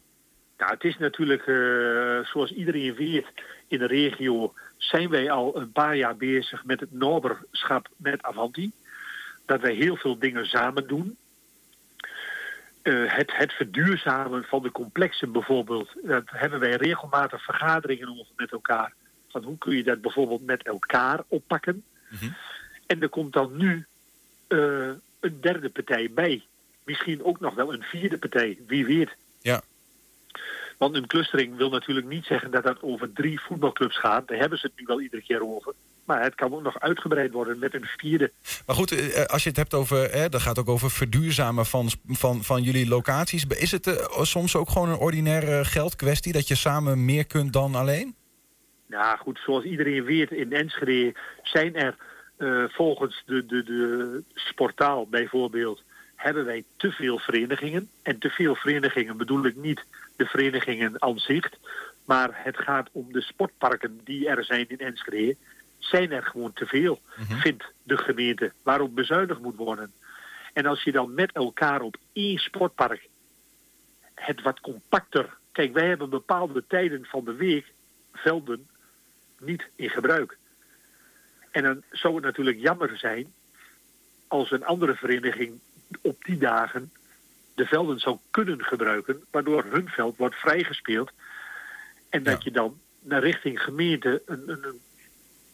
Nou, 0.60 0.72
het 0.72 0.84
is 0.84 0.98
natuurlijk, 0.98 1.42
eh, 1.48 2.28
zoals 2.32 2.52
iedereen 2.52 2.96
weet, 2.96 3.26
in 3.68 3.80
de 3.80 3.88
regio 3.88 4.54
zijn 4.78 5.10
wij 5.10 5.32
al 5.32 5.58
een 5.58 5.72
paar 5.72 5.96
jaar 5.96 6.16
bezig 6.16 6.66
met 6.66 6.80
het 6.80 6.92
noberschap 6.92 7.88
met 7.96 8.24
Avanti. 8.24 8.72
Dat 9.46 9.62
wij 9.62 9.74
heel 9.74 9.96
veel 9.96 10.20
dingen 10.20 10.46
samen 10.46 10.88
doen. 10.88 11.18
Eh, 12.82 13.04
het, 13.06 13.36
het 13.36 13.54
verduurzamen 13.54 14.44
van 14.44 14.62
de 14.62 14.72
complexen 14.72 15.32
bijvoorbeeld, 15.32 15.90
daar 16.04 16.24
hebben 16.26 16.60
wij 16.60 16.76
regelmatig 16.76 17.44
vergaderingen 17.44 18.10
over 18.10 18.34
met 18.36 18.52
elkaar. 18.52 18.94
Van 19.28 19.44
hoe 19.44 19.58
kun 19.58 19.76
je 19.76 19.84
dat 19.84 20.02
bijvoorbeeld 20.02 20.46
met 20.46 20.64
elkaar 20.64 21.24
oppakken. 21.28 21.84
En 22.86 23.02
er 23.02 23.10
komt 23.10 23.34
dan 23.34 23.58
nu 23.58 23.86
eh, 24.48 24.90
een 25.20 25.42
derde 25.42 25.70
partij 25.70 26.12
bij. 26.12 26.44
Misschien 26.84 27.24
ook 27.24 27.40
nog 27.40 27.56
wel 27.56 27.74
een 27.74 27.84
vierde 27.84 28.18
partij, 28.18 28.58
wie 28.68 28.86
weet. 28.86 29.10
Ja. 29.42 29.62
Want 30.78 30.96
een 30.96 31.08
clustering 31.08 31.58
wil 31.58 31.70
natuurlijk 31.70 32.08
niet 32.08 32.26
zeggen 32.26 32.52
dat 32.52 32.64
dat 32.64 32.82
over 32.82 33.14
drie 33.14 33.40
voetbalclubs 33.42 34.00
gaat. 34.00 34.28
Daar 34.28 34.38
hebben 34.38 34.60
ze 34.60 34.68
het 34.68 34.80
nu 34.80 34.86
wel 34.86 35.02
iedere 35.02 35.24
keer 35.24 35.48
over. 35.48 35.74
Maar 36.06 36.24
het 36.24 36.36
kan 36.36 36.54
ook 36.54 36.62
nog 36.62 36.80
uitgebreid 36.80 37.32
worden 37.32 37.60
met 37.60 37.74
een 37.74 37.86
vierde. 37.98 38.32
Maar 38.66 38.76
goed, 38.76 38.92
eh, 38.92 39.26
als 39.26 39.44
je 39.44 39.50
het 39.50 39.58
hebt 39.58 39.74
over, 39.74 40.12
hè, 40.12 40.30
dat 40.30 40.42
gaat 40.42 40.60
ook 40.60 40.70
over 40.70 40.92
verduurzamen 40.92 41.66
van, 41.66 41.90
van, 42.08 42.44
van 42.44 42.62
jullie 42.62 42.88
locaties. 42.88 43.46
Is 43.46 43.72
het 43.72 43.88
eh, 43.88 44.24
soms 44.24 44.56
ook 44.56 44.70
gewoon 44.70 44.90
een 44.90 44.98
ordinaire 44.98 45.66
geldkwestie 45.66 46.34
dat 46.34 46.48
je 46.48 46.56
samen 46.56 47.06
meer 47.06 47.26
kunt 47.26 47.54
dan 47.54 47.76
alleen? 47.76 48.16
Ja, 48.90 49.16
goed, 49.16 49.40
zoals 49.46 49.64
iedereen 49.64 50.04
weet, 50.04 50.32
in 50.32 50.54
Enschede 50.54 51.16
zijn 51.44 51.76
er 51.76 51.96
eh, 52.38 52.64
volgens 52.68 53.24
de, 53.26 53.46
de, 53.46 53.64
de 53.64 54.24
sportaal 54.34 55.08
bijvoorbeeld, 55.08 55.84
hebben 56.20 56.46
wij 56.46 56.64
te 56.76 56.92
veel 56.92 57.20
verenigingen. 57.20 57.90
En 58.02 58.20
te 58.20 58.30
veel 58.30 58.56
verenigingen 58.56 59.18
bedoel 59.18 59.46
ik 59.46 59.56
niet 59.56 59.86
de 60.16 60.26
verenigingen 60.26 61.02
aan 61.02 61.20
zich, 61.20 61.50
maar 62.06 62.30
het 62.34 62.58
gaat 62.58 62.90
om 62.92 63.14
de 63.14 63.22
sportparken 63.22 64.02
die 64.04 64.28
er 64.28 64.44
zijn 64.44 64.70
in 64.70 64.80
Enschede. 64.80 65.36
Zijn 65.78 66.12
er 66.12 66.24
gewoon 66.24 66.54
te 66.54 66.66
veel, 66.66 67.02
vindt 67.18 67.64
de 67.84 67.98
gemeente, 67.98 68.52
waarop 68.64 68.96
bezuinigd 68.96 69.42
moet 69.42 69.56
worden. 69.56 69.92
En 70.54 70.66
als 70.66 70.84
je 70.84 70.92
dan 70.92 71.14
met 71.14 71.32
elkaar 71.32 71.82
op 71.82 71.98
één 72.14 72.38
sportpark 72.38 73.08
het 74.16 74.42
wat 74.42 74.60
compacter. 74.60 75.38
Kijk, 75.52 75.74
wij 75.74 75.88
hebben 75.88 76.10
bepaalde 76.10 76.64
tijden 76.68 77.06
van 77.06 77.26
de 77.26 77.34
week 77.34 77.72
velden 78.14 78.68
niet 79.40 79.70
in 79.76 79.90
gebruik. 79.90 80.38
En 81.52 81.64
dan 81.64 81.84
zou 81.92 82.16
het 82.16 82.24
natuurlijk 82.24 82.60
jammer 82.60 82.98
zijn 82.98 83.34
als 84.28 84.52
een 84.52 84.66
andere 84.66 84.96
vereniging 84.96 85.60
op 86.02 86.24
die 86.24 86.38
dagen 86.38 86.92
de 87.56 87.66
velden 87.66 88.00
zou 88.00 88.18
kunnen 88.32 88.64
gebruiken, 88.64 89.24
waardoor 89.32 89.66
hun 89.70 89.88
veld 89.88 90.18
wordt 90.18 90.36
vrijgespeeld. 90.36 91.12
En 92.10 92.24
dat 92.24 92.44
je 92.44 92.52
dan 92.52 92.80
naar 93.02 93.22
richting 93.24 93.62
gemeente 93.62 94.22
een, 94.26 94.44
een, 94.46 94.64
een- 94.64 94.82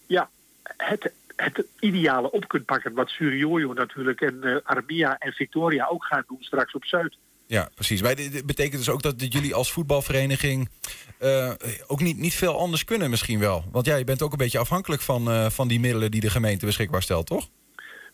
ja, 0.05 0.29
het, 0.63 1.11
het 1.35 1.65
ideale 1.79 2.31
op 2.31 2.47
kunt 2.47 2.65
pakken. 2.65 2.93
Wat 2.93 3.09
Suriojo 3.09 3.73
natuurlijk 3.73 4.21
en 4.21 4.43
eh, 4.43 4.55
Armia 4.63 5.17
en 5.17 5.31
Victoria 5.33 5.85
ook 5.85 6.05
gaan 6.05 6.23
doen 6.27 6.37
straks 6.41 6.73
op 6.73 6.85
Zuid. 6.85 7.17
Ja, 7.47 7.69
precies. 7.75 8.01
Maar 8.01 8.15
dit 8.15 8.45
betekent 8.45 8.77
dus 8.77 8.89
ook 8.89 9.01
dat 9.01 9.33
jullie 9.33 9.55
als 9.55 9.71
voetbalvereniging 9.71 10.69
eh, 11.17 11.51
ook 11.87 12.01
niet, 12.01 12.17
niet 12.17 12.33
veel 12.33 12.59
anders 12.59 12.83
kunnen 12.83 13.09
misschien 13.09 13.39
wel. 13.39 13.63
Want 13.71 13.85
ja, 13.85 13.95
je 13.95 14.03
bent 14.03 14.21
ook 14.21 14.31
een 14.31 14.37
beetje 14.37 14.59
afhankelijk 14.59 15.01
van, 15.01 15.29
eh, 15.29 15.49
van 15.49 15.67
die 15.67 15.79
middelen 15.79 16.11
die 16.11 16.21
de 16.21 16.29
gemeente 16.29 16.65
beschikbaar 16.65 17.01
stelt, 17.01 17.25
toch? 17.25 17.49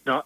Nou, 0.03 0.23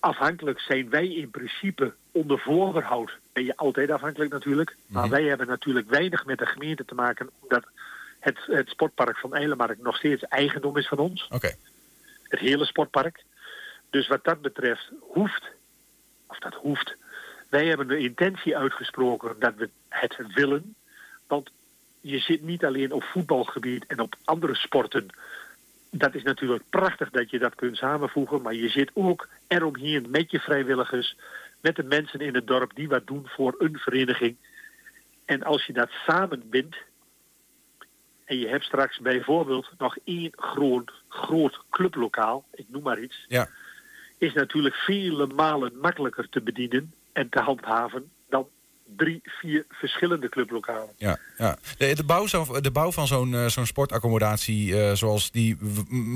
afhankelijk 0.00 0.60
zijn 0.60 0.90
wij 0.90 1.08
in 1.08 1.30
principe 1.30 1.94
onder 2.12 2.38
voorbehoud. 2.38 3.18
Ben 3.32 3.44
je 3.44 3.56
altijd 3.56 3.90
afhankelijk 3.90 4.30
natuurlijk. 4.32 4.76
Maar 4.86 5.02
Mhm. 5.02 5.12
wij 5.12 5.24
hebben 5.24 5.46
natuurlijk 5.46 5.88
weinig 5.88 6.26
met 6.26 6.38
de 6.38 6.46
gemeente 6.46 6.84
te 6.84 6.94
maken. 6.94 7.30
Omdat 7.40 7.64
het, 8.20 8.38
het 8.46 8.68
sportpark 8.68 9.18
van 9.18 9.34
Eilenmark 9.34 9.78
nog 9.82 9.96
steeds 9.96 10.22
eigendom 10.22 10.76
is 10.76 10.88
van 10.88 10.98
ons. 10.98 11.28
Oké. 11.30 11.54
Het 12.22 12.40
hele 12.40 12.64
sportpark. 12.64 13.24
Dus 13.90 14.08
wat 14.08 14.24
dat 14.24 14.40
betreft 14.40 14.90
hoeft, 15.00 15.44
of 16.26 16.38
dat 16.38 16.54
hoeft. 16.54 16.96
Wij 17.48 17.66
hebben 17.66 17.88
de 17.88 17.98
intentie 17.98 18.56
uitgesproken 18.56 19.36
dat 19.38 19.54
we 19.54 19.70
het 19.88 20.16
willen. 20.34 20.74
Want 21.26 21.50
je 22.00 22.18
zit 22.18 22.42
niet 22.42 22.64
alleen 22.64 22.92
op 22.92 23.02
voetbalgebied 23.02 23.86
en 23.86 24.00
op 24.00 24.14
andere 24.24 24.54
sporten 24.54 25.08
dat 25.90 26.14
is 26.14 26.22
natuurlijk 26.22 26.62
prachtig 26.70 27.10
dat 27.10 27.30
je 27.30 27.38
dat 27.38 27.54
kunt 27.54 27.76
samenvoegen. 27.76 28.42
Maar 28.42 28.54
je 28.54 28.68
zit 28.68 28.90
ook 28.94 29.28
eromheen 29.46 30.06
met 30.10 30.30
je 30.30 30.40
vrijwilligers. 30.40 31.16
Met 31.60 31.76
de 31.76 31.82
mensen 31.82 32.20
in 32.20 32.34
het 32.34 32.46
dorp 32.46 32.74
die 32.74 32.88
wat 32.88 33.06
doen 33.06 33.26
voor 33.26 33.54
een 33.58 33.78
vereniging. 33.78 34.36
En 35.24 35.42
als 35.42 35.64
je 35.64 35.72
dat 35.72 35.90
samen 36.06 36.48
bindt. 36.50 36.76
En 38.24 38.38
je 38.38 38.48
hebt 38.48 38.64
straks 38.64 38.98
bijvoorbeeld 38.98 39.70
nog 39.78 39.96
één 40.04 40.32
groot, 40.36 40.92
groot 41.08 41.60
clublokaal. 41.70 42.44
Ik 42.54 42.66
noem 42.68 42.82
maar 42.82 42.98
iets. 42.98 43.24
Ja. 43.28 43.48
Is 44.18 44.32
natuurlijk 44.32 44.74
vele 44.74 45.26
malen 45.26 45.78
makkelijker 45.78 46.28
te 46.28 46.40
bedienen 46.40 46.94
en 47.12 47.28
te 47.28 47.40
handhaven 47.40 48.10
drie, 48.96 49.20
vier 49.22 49.64
verschillende 49.68 50.28
clublokalen. 50.28 50.88
Ja, 50.96 51.18
ja. 51.38 51.56
De, 51.78 51.94
de 51.94 52.04
bouw, 52.04 52.26
zo, 52.26 52.60
de 52.60 52.70
bouw 52.70 52.92
van 52.92 53.06
zo'n 53.06 53.34
eh, 53.34 53.46
zo'n 53.46 53.66
sportaccommodatie, 53.66 54.82
eh, 54.82 54.94
zoals 54.94 55.30
die 55.30 55.56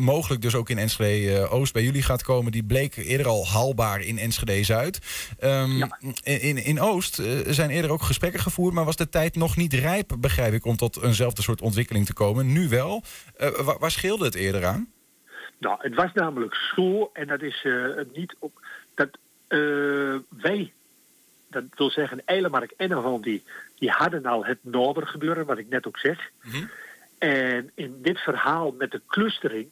mogelijk 0.05 0.43
dus 0.43 0.55
ook 0.55 0.71
in 0.71 0.79
Enschede 0.79 1.39
eh, 1.39 1.53
Oost 1.53 1.73
bij 1.73 1.83
jullie 1.83 2.03
gaat 2.03 2.23
komen, 2.23 2.53
die 2.53 2.65
bleek 2.65 2.97
eerder 2.97 3.27
al 3.27 3.47
haalbaar 3.47 4.01
in 4.01 4.19
Enschede 4.19 4.65
Zuid. 4.65 4.99
Ehm, 5.39 5.83
in, 6.23 6.41
in, 6.41 6.57
in 6.65 6.81
Oost 6.81 7.15
zijn 7.47 7.71
eerder 7.71 7.91
ook 7.91 8.03
gesprekken 8.03 8.41
gevoerd, 8.41 8.75
maar 8.75 8.85
was 8.85 8.97
de 8.97 9.09
tijd 9.09 9.37
nog 9.37 9.57
niet 9.57 9.73
rijp, 9.73 10.17
begrijp 10.19 10.53
ik, 10.53 10.65
om 10.65 10.77
tot 10.77 11.03
eenzelfde 11.03 11.43
soort 11.43 11.63
ontwikkeling 11.63 12.07
te 12.07 12.15
komen. 12.15 12.53
Nu 12.53 12.69
wel. 12.69 13.03
Wa- 13.37 13.79
waar 13.79 13.91
scheelde 13.91 14.25
het 14.25 14.35
eerder 14.35 14.65
aan? 14.65 14.89
Nou, 15.59 15.77
het 15.79 15.95
was 15.95 16.13
namelijk 16.13 16.55
zo, 16.55 17.11
en 17.13 17.27
dat 17.27 17.43
is 17.43 17.67
niet 18.13 18.37
op. 18.39 18.67
Dat 18.95 19.19
wij, 20.29 20.73
dat 21.53 21.65
wil 21.75 21.91
zeggen, 21.91 22.23
Eilemark 22.25 22.73
en 22.77 22.93
Avanti, 22.93 23.43
die 23.79 23.91
hadden 23.91 24.27
al 24.27 24.45
het 24.45 24.59
Noorder 24.63 25.07
gebeuren, 25.07 25.47
wat 25.47 25.59
ik 25.59 25.69
net 25.69 25.87
ook 25.87 25.99
zeg. 25.99 26.31
En 27.19 27.71
in 27.75 28.03
dit 28.03 28.19
verhaal 28.19 28.75
met 28.79 28.91
de 28.91 29.01
clustering 29.07 29.69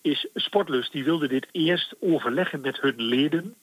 is 0.00 0.28
Sportlust, 0.34 0.92
die 0.92 1.04
wilde 1.04 1.28
dit 1.28 1.46
eerst 1.50 1.94
overleggen 2.00 2.60
met 2.60 2.80
hun 2.80 3.02
leden. 3.02 3.54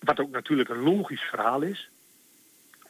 Wat 0.00 0.20
ook 0.20 0.30
natuurlijk 0.30 0.68
een 0.68 0.82
logisch 0.82 1.20
verhaal 1.20 1.62
is. 1.62 1.88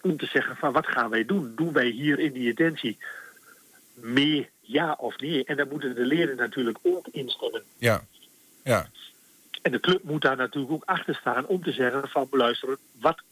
Om 0.00 0.16
te 0.16 0.26
zeggen 0.26 0.56
van 0.56 0.72
wat 0.72 0.86
gaan 0.86 1.10
wij 1.10 1.24
doen? 1.24 1.52
Doen 1.56 1.72
wij 1.72 1.88
hier 1.88 2.18
in 2.18 2.32
die 2.32 2.48
intentie 2.48 2.98
meer 3.94 4.48
ja 4.60 4.96
of 4.98 5.18
nee? 5.18 5.44
En 5.44 5.56
dan 5.56 5.68
moeten 5.68 5.94
de 5.94 6.06
leden 6.06 6.36
natuurlijk 6.36 6.78
ook 6.82 7.06
instemmen. 7.08 7.62
Ja. 7.78 8.04
Ja. 8.64 8.86
En 9.62 9.72
de 9.72 9.80
club 9.80 10.02
moet 10.02 10.22
daar 10.22 10.36
natuurlijk 10.36 10.72
ook 10.72 10.84
achter 10.84 11.14
staan 11.14 11.46
om 11.46 11.62
te 11.62 11.72
zeggen 11.72 12.08
van 12.08 12.28
luisteren, 12.30 12.78
wat, 13.00 13.22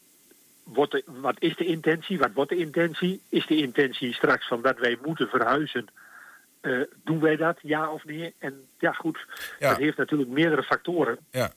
wordt 0.73 0.91
de, 0.91 1.03
wat 1.05 1.35
is 1.39 1.55
de 1.55 1.65
intentie? 1.65 2.17
Wat 2.17 2.33
wordt 2.33 2.49
de 2.49 2.57
intentie? 2.57 3.21
Is 3.29 3.45
de 3.45 3.55
intentie 3.55 4.13
straks 4.13 4.47
van 4.47 4.61
dat 4.61 4.77
wij 4.79 4.97
moeten 5.05 5.27
verhuizen? 5.27 5.87
Eh, 6.61 6.81
doen 7.03 7.19
wij 7.19 7.35
dat, 7.35 7.57
ja 7.61 7.91
of 7.91 8.05
nee? 8.05 8.33
En 8.37 8.67
ja, 8.79 8.91
goed, 8.91 9.25
dat 9.59 9.77
heeft 9.77 9.97
natuurlijk 9.97 10.29
meerdere 10.29 10.63
factoren. 10.63 11.17
Ja. 11.31 11.51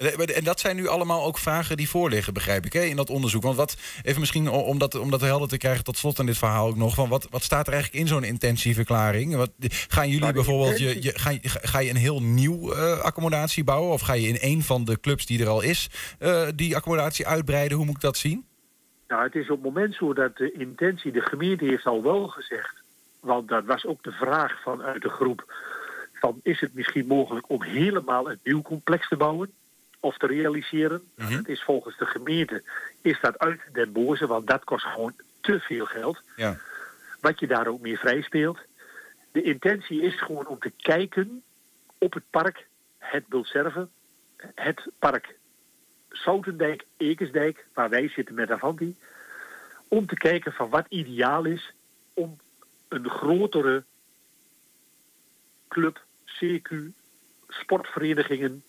Eh, 0.00 0.36
En 0.36 0.44
dat 0.44 0.60
zijn 0.60 0.76
nu 0.76 0.86
allemaal 0.86 1.24
ook 1.24 1.38
vragen 1.38 1.76
die 1.76 1.88
voorliggen, 1.88 2.34
begrijp 2.34 2.64
ik, 2.64 2.72
hè, 2.72 2.80
in 2.80 2.96
dat 2.96 3.10
onderzoek. 3.10 3.42
Want 3.42 3.56
wat, 3.56 3.76
even 4.02 4.20
misschien 4.20 4.48
om 4.48 4.78
dat, 4.78 4.94
om 4.94 5.10
dat 5.10 5.20
helder 5.20 5.48
te 5.48 5.56
krijgen 5.56 5.84
tot 5.84 5.96
slot 5.96 6.18
aan 6.18 6.26
dit 6.26 6.38
verhaal 6.38 6.68
ook 6.68 6.76
nog. 6.76 6.94
Van 6.94 7.08
wat, 7.08 7.26
wat 7.30 7.42
staat 7.42 7.66
er 7.66 7.72
eigenlijk 7.72 8.02
in 8.02 8.08
zo'n 8.08 8.24
intentieverklaring? 8.24 9.34
Wat, 9.36 9.50
gaan 9.88 10.08
jullie 10.08 10.32
bijvoorbeeld, 10.32 10.78
je, 10.78 11.02
je, 11.02 11.18
ga, 11.18 11.30
je, 11.30 11.38
ga 11.42 11.78
je 11.78 11.90
een 11.90 11.96
heel 11.96 12.22
nieuw 12.22 12.72
eh, 12.72 13.00
accommodatie 13.00 13.64
bouwen? 13.64 13.92
Of 13.92 14.00
ga 14.00 14.12
je 14.12 14.28
in 14.28 14.38
een 14.40 14.62
van 14.62 14.84
de 14.84 15.00
clubs 15.00 15.26
die 15.26 15.40
er 15.40 15.48
al 15.48 15.60
is, 15.60 15.88
eh, 16.18 16.48
die 16.54 16.76
accommodatie 16.76 17.26
uitbreiden? 17.26 17.76
Hoe 17.76 17.86
moet 17.86 17.96
ik 17.96 18.00
dat 18.00 18.16
zien? 18.16 18.44
Nou, 19.08 19.22
het 19.22 19.34
is 19.34 19.50
op 19.50 19.62
het 19.62 19.74
moment 19.74 19.94
zo 19.94 20.14
dat 20.14 20.36
de 20.36 20.52
intentie, 20.52 21.12
de 21.12 21.20
gemeente 21.20 21.64
heeft 21.64 21.86
al 21.86 22.02
wel 22.02 22.28
gezegd, 22.28 22.74
want 23.20 23.48
dat 23.48 23.64
was 23.64 23.86
ook 23.86 24.02
de 24.02 24.12
vraag 24.12 24.62
vanuit 24.62 25.02
de 25.02 25.08
groep, 25.08 25.54
van 26.12 26.40
is 26.42 26.60
het 26.60 26.74
misschien 26.74 27.06
mogelijk 27.06 27.50
om 27.50 27.62
helemaal 27.62 28.30
een 28.30 28.38
nieuw 28.42 28.62
complex 28.62 29.08
te 29.08 29.16
bouwen 29.16 29.50
of 30.00 30.16
te 30.16 30.26
realiseren? 30.26 31.02
Nou, 31.14 31.36
dat 31.36 31.48
is 31.48 31.62
volgens 31.62 31.96
de 31.96 32.06
gemeente, 32.06 32.62
is 33.00 33.20
dat 33.20 33.38
uit 33.38 33.60
den 33.72 33.92
boze, 33.92 34.26
want 34.26 34.46
dat 34.46 34.64
kost 34.64 34.84
gewoon 34.84 35.14
te 35.40 35.60
veel 35.60 35.86
geld. 35.86 36.22
Ja. 36.36 36.56
Wat 37.20 37.40
je 37.40 37.46
daar 37.46 37.66
ook 37.66 37.80
meer 37.80 37.98
vrij 37.98 38.22
speelt. 38.22 38.58
De 39.32 39.42
intentie 39.42 40.02
is 40.02 40.20
gewoon 40.20 40.46
om 40.46 40.58
te 40.58 40.72
kijken 40.76 41.42
op 41.98 42.12
het 42.12 42.24
park, 42.30 42.66
het 42.98 43.26
Bultserve, 43.26 43.88
het 44.54 44.86
park 44.98 45.38
Soutendijk, 46.10 46.84
Ekersdijk, 46.96 47.66
waar 47.74 47.88
wij 47.88 48.08
zitten 48.08 48.34
met 48.34 48.50
Avanti, 48.50 48.96
om 49.88 50.06
te 50.06 50.14
kijken 50.14 50.52
van 50.52 50.70
wat 50.70 50.86
ideaal 50.88 51.44
is 51.44 51.72
om 52.14 52.38
een 52.88 53.08
grotere 53.08 53.84
club, 55.68 56.04
CQ, 56.26 56.74
sportverenigingen 57.48 58.64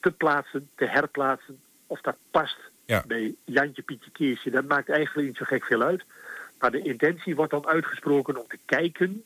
te 0.00 0.10
plaatsen, 0.10 0.68
te 0.74 0.84
herplaatsen. 0.86 1.60
Of 1.86 2.00
dat 2.00 2.16
past 2.30 2.56
Ja. 2.86 3.04
bij 3.06 3.34
Jantje, 3.44 3.82
Pietje, 3.82 4.10
Keesje, 4.10 4.50
dat 4.50 4.64
maakt 4.64 4.88
eigenlijk 4.90 5.26
niet 5.28 5.36
zo 5.36 5.44
gek 5.44 5.64
veel 5.64 5.82
uit. 5.82 6.04
Maar 6.58 6.70
de 6.70 6.82
intentie 6.82 7.36
wordt 7.36 7.50
dan 7.50 7.66
uitgesproken 7.66 8.36
om 8.36 8.46
te 8.48 8.58
kijken 8.64 9.22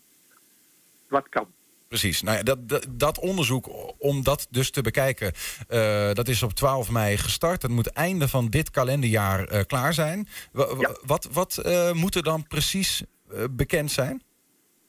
wat 1.09 1.29
kan. 1.29 1.47
Precies. 1.89 2.23
Nou 2.23 2.37
ja, 2.37 2.43
dat, 2.43 2.69
dat, 2.69 2.87
dat 2.91 3.19
onderzoek, 3.19 3.71
om 3.99 4.23
dat 4.23 4.47
dus 4.51 4.71
te 4.71 4.83
bekijken, 4.83 5.33
eh, 5.69 6.13
dat 6.13 6.29
is 6.29 6.43
op 6.43 6.53
12 6.53 6.91
mei 6.91 7.17
gestart. 7.17 7.61
Dat 7.61 7.71
moet 7.71 7.93
einde 7.93 8.29
van 8.29 8.49
dit 8.49 8.71
kalenderjaar 8.71 9.45
eh, 9.45 9.61
klaar 9.67 9.95
zijn. 9.95 10.29
Wa- 10.53 10.75
wa- 10.77 10.97
Wat, 11.07 11.29
wat 11.33 11.57
eh, 11.59 11.93
moet 11.93 12.15
er 12.15 12.23
dan 12.23 12.47
precies 12.47 13.03
bekend 13.51 13.91
zijn? 13.91 14.23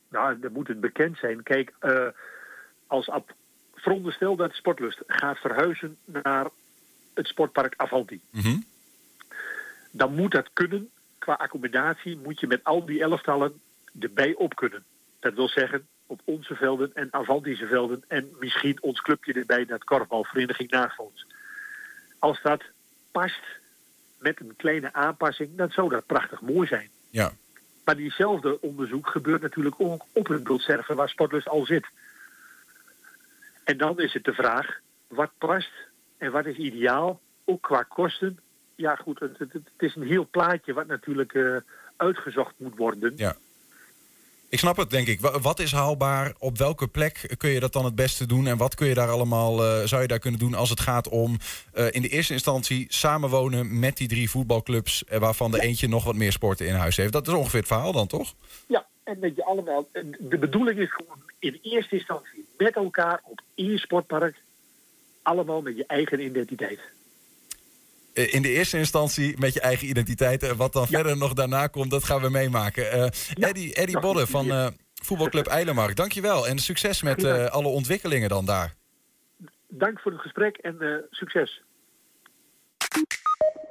Nou, 0.10 0.40
dan 0.40 0.52
moet 0.52 0.68
het 0.68 0.80
bekend 0.80 1.18
zijn. 1.18 1.44
Kijk, 1.44 1.74
als 2.88 3.10
veronderstel 3.82 4.36
dat 4.36 4.54
Sportlust 4.54 5.04
gaat 5.08 5.38
verhuizen 5.38 5.98
naar 6.06 6.48
het 7.14 7.28
sportpark 7.28 7.74
Avanti. 7.78 8.22
Dan 9.92 10.16
moet 10.16 10.32
dat 10.32 10.50
kunnen. 10.54 10.90
Qua 11.18 11.34
accommodatie 11.34 12.18
moet 12.18 12.40
je 12.40 12.48
met 12.48 12.64
al 12.64 12.86
die 12.86 13.02
elftallen 13.02 13.62
erbij 14.00 14.34
op 14.34 14.56
kunnen. 14.56 14.84
Dat 15.20 15.34
wil 15.34 15.48
zeggen, 15.48 15.88
op 16.06 16.22
onze 16.24 16.56
velden 16.56 16.92
en 16.94 17.08
Avantische 17.12 17.68
velden... 17.68 18.04
en 18.08 18.30
misschien 18.40 18.78
ons 18.82 19.02
clubje 19.02 19.34
erbij, 19.34 19.66
dat 19.66 19.84
korfbalvereniging 19.84 20.70
naast 20.70 21.00
ons. 21.00 21.26
Als 22.20 22.42
dat 22.42 22.64
past 23.12 23.42
met 24.20 24.40
een 24.40 24.54
kleine 24.56 24.94
aanpassing, 24.94 25.56
dan 25.56 25.72
zou 25.72 25.90
dat 25.90 26.06
prachtig 26.06 26.42
mooi 26.42 26.68
zijn. 26.68 26.90
Ja. 27.10 27.32
Maar 27.84 27.96
diezelfde 27.96 28.62
onderzoek 28.62 29.08
gebeurt 29.08 29.42
natuurlijk 29.42 29.76
ook 29.78 30.06
op 30.12 30.28
het 30.28 30.44
Bultserve 30.44 30.96
waar 30.96 31.10
Sportlust 31.10 31.48
al 31.48 31.66
zit. 31.66 31.86
En 33.64 33.78
dan 33.78 34.00
is 34.00 34.14
het 34.14 34.24
de 34.24 34.34
vraag, 34.34 34.80
wat 35.08 35.32
past 35.38 35.72
en 36.18 36.32
wat 36.32 36.46
is 36.46 36.58
ideaal, 36.58 37.20
ook 37.46 37.62
qua 37.62 37.84
kosten. 37.84 38.40
Ja 38.76 38.96
goed, 38.96 39.20
het, 39.20 39.38
het, 39.38 39.54
het 39.54 39.64
is 39.78 39.96
een 39.96 40.08
heel 40.08 40.28
plaatje 40.32 40.74
wat 40.74 40.88
natuurlijk 40.88 41.34
eh, 41.34 41.56
uitgezocht 41.98 42.54
moet 42.58 42.78
worden. 42.78 43.14
Ja. 43.16 43.36
Ik 44.50 44.60
snap 44.60 44.78
het, 44.78 44.90
denk 44.90 45.08
ik. 45.08 45.20
Wa- 45.22 45.40
Wat 45.40 45.60
is 45.60 45.72
haalbaar? 45.72 46.34
Op 46.40 46.58
welke 46.58 46.88
plek 46.88 47.34
kun 47.38 47.50
je 47.50 47.60
dat 47.60 47.74
dan 47.74 47.86
het 47.86 47.96
beste 47.96 48.26
doen? 48.26 48.48
En 48.48 48.58
wat 48.58 48.76
kun 48.76 48.88
je 48.88 48.94
daar 48.94 49.10
allemaal, 49.10 49.64
eh, 49.64 49.84
zou 49.88 50.02
je 50.02 50.08
daar 50.08 50.20
kunnen 50.20 50.40
doen 50.40 50.54
als 50.54 50.70
het 50.70 50.80
gaat 50.80 51.10
om 51.10 51.38
eh, 51.74 51.86
in 51.92 52.02
de 52.02 52.08
eerste 52.10 52.34
instantie 52.34 52.86
samenwonen 52.90 53.80
met 53.80 53.98
die 53.98 54.08
drie 54.08 54.30
voetbalclubs, 54.30 55.04
waarvan 55.10 55.52
de 55.52 55.62
eentje 55.62 55.88
nog 55.88 56.04
wat 56.04 56.16
meer 56.16 56.32
sporten 56.32 56.68
in 56.68 56.74
huis 56.74 56.98
heeft? 56.98 57.12
Dat 57.12 57.28
is 57.28 57.34
ongeveer 57.34 57.60
het 57.60 57.68
verhaal 57.68 57.92
dan, 57.92 58.08
toch? 58.08 58.34
Ja, 58.68 58.88
en 59.04 59.20
dat 59.20 59.36
je 59.36 59.46
allemaal. 59.46 59.90
en 59.92 60.16
De 60.20 60.38
bedoeling 60.38 60.80
is 60.80 60.92
gewoon 60.94 61.22
in 61.40 61.60
eerste 61.62 61.96
instantie 61.96 62.46
met 62.58 62.76
elkaar 62.76 63.22
op 63.24 63.42
één 63.56 63.78
sportpark. 63.78 64.36
Allemaal 65.22 65.62
met 65.62 65.78
je 65.78 65.86
eigen 65.86 66.20
identiteit. 66.26 66.80
Eh, 68.14 68.34
In 68.34 68.42
de 68.42 68.50
eerste 68.50 68.78
instantie 68.78 69.36
met 69.40 69.54
je 69.54 69.62
eigen 69.62 69.88
identiteit. 69.88 70.44
En 70.44 70.58
wat 70.58 70.74
dan 70.74 70.88
verder 70.88 71.18
nog 71.18 71.34
daarna 71.34 71.68
komt, 71.68 71.92
dat 71.92 72.04
gaan 72.04 72.22
we 72.22 72.30
meemaken. 72.30 72.92
Eh 72.92 73.04
Eddie, 73.50 73.74
Eddie 73.74 73.96
Nou, 73.96 74.06
Bodde 74.06 74.22
goed, 74.22 74.30
van 74.30 74.52
eh, 74.52 74.68
voetbalclub 75.04 75.46
Eilenmark, 75.48 75.96
dankjewel. 75.96 76.48
En 76.48 76.58
succes 76.60 77.02
met 77.02 77.24
eh, 77.24 77.46
alle 77.46 77.68
ontwikkelingen 77.68 78.30
dan 78.30 78.46
daar. 78.46 78.76
Dank 79.68 80.00
voor 80.00 80.12
het 80.12 80.22
gesprek 80.22 80.58
en 80.58 80.82
eh, 80.82 80.96
succes. 81.10 81.62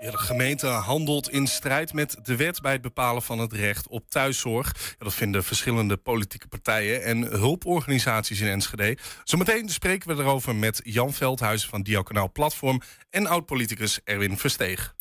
De 0.00 0.18
gemeente 0.18 0.66
handelt 0.66 1.30
in 1.30 1.46
strijd 1.46 1.92
met 1.92 2.16
de 2.22 2.36
wet 2.36 2.60
bij 2.60 2.72
het 2.72 2.80
bepalen 2.80 3.22
van 3.22 3.38
het 3.38 3.52
recht 3.52 3.88
op 3.88 4.10
thuiszorg. 4.10 4.94
Dat 4.98 5.14
vinden 5.14 5.44
verschillende 5.44 5.96
politieke 5.96 6.48
partijen 6.48 7.02
en 7.04 7.22
hulporganisaties 7.22 8.40
in 8.40 8.48
Enschede. 8.48 8.98
Zometeen 9.24 9.68
spreken 9.68 10.16
we 10.16 10.22
erover 10.22 10.54
met 10.54 10.80
Jan 10.84 11.12
Veldhuizen 11.12 11.68
van 11.68 11.82
Diaconaal 11.82 12.32
Platform 12.32 12.80
en 13.10 13.26
oud-politicus 13.26 14.00
Erwin 14.04 14.38
Versteeg. 14.38 14.94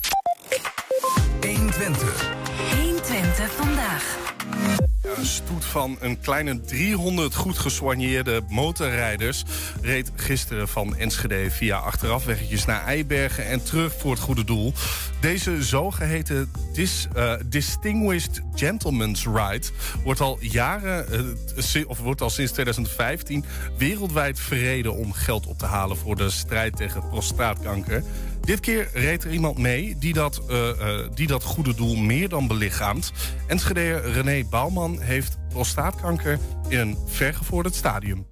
120. 1.42 1.60
120 1.80 2.39
vandaag. 2.39 2.39
Ja, 2.39 2.39
Een 5.20 5.26
stoet 5.26 5.66
van 5.66 5.98
een 6.00 6.20
kleine 6.20 6.62
300 6.62 7.36
goed 7.36 7.58
gesoigneerde 7.58 8.42
motorrijders 8.50 9.44
reed 9.82 10.12
gisteren 10.16 10.68
van 10.68 10.96
Enschede 10.96 11.52
via 11.52 11.78
achterafweggetjes 11.78 12.66
naar 12.66 12.86
Eibergen 12.86 13.46
en 13.46 13.64
terug 13.64 13.94
voor 13.98 14.12
het 14.12 14.20
goede 14.20 14.44
doel. 14.44 14.74
Deze 15.22 15.64
zogeheten 15.64 16.52
dis, 16.74 17.08
eh, 17.14 17.34
Distinguished 17.46 18.42
Gentleman's 18.56 19.26
Ride 19.26 19.68
wordt 20.04 20.22
al 20.22 20.38
jaren, 20.42 21.12
eh, 21.12 21.90
of 21.90 22.00
wordt 22.00 22.22
al 22.22 22.30
sinds 22.30 22.52
2015 22.52 23.46
wereldwijd 23.78 24.40
verreden 24.40 24.96
om 24.96 25.14
geld 25.14 25.48
op 25.48 25.58
te 25.58 25.66
halen 25.66 25.98
voor 25.98 26.16
de 26.16 26.30
strijd 26.30 26.76
tegen 26.76 27.08
prostaatkanker. 27.10 28.04
Dit 28.42 28.60
keer 28.60 28.90
reed 28.94 29.24
er 29.24 29.32
iemand 29.32 29.58
mee 29.58 29.96
die 29.98 30.14
dat, 30.14 30.42
eh, 30.50 30.70
eh, 30.70 31.08
die 31.14 31.28
dat 31.28 31.44
goede 31.44 31.76
doel 31.76 31.96
meer 31.96 32.30
dan 32.30 32.48
belichaamt. 32.48 33.12
Enschedeer 33.48 34.12
René 34.12 34.44
Bouwman 34.50 35.00
heeft 35.00 35.38
prostaatkanker 35.50 36.40
in 36.68 36.80
een 36.80 36.98
vergevorderd 37.08 37.76
stadium. 37.76 38.28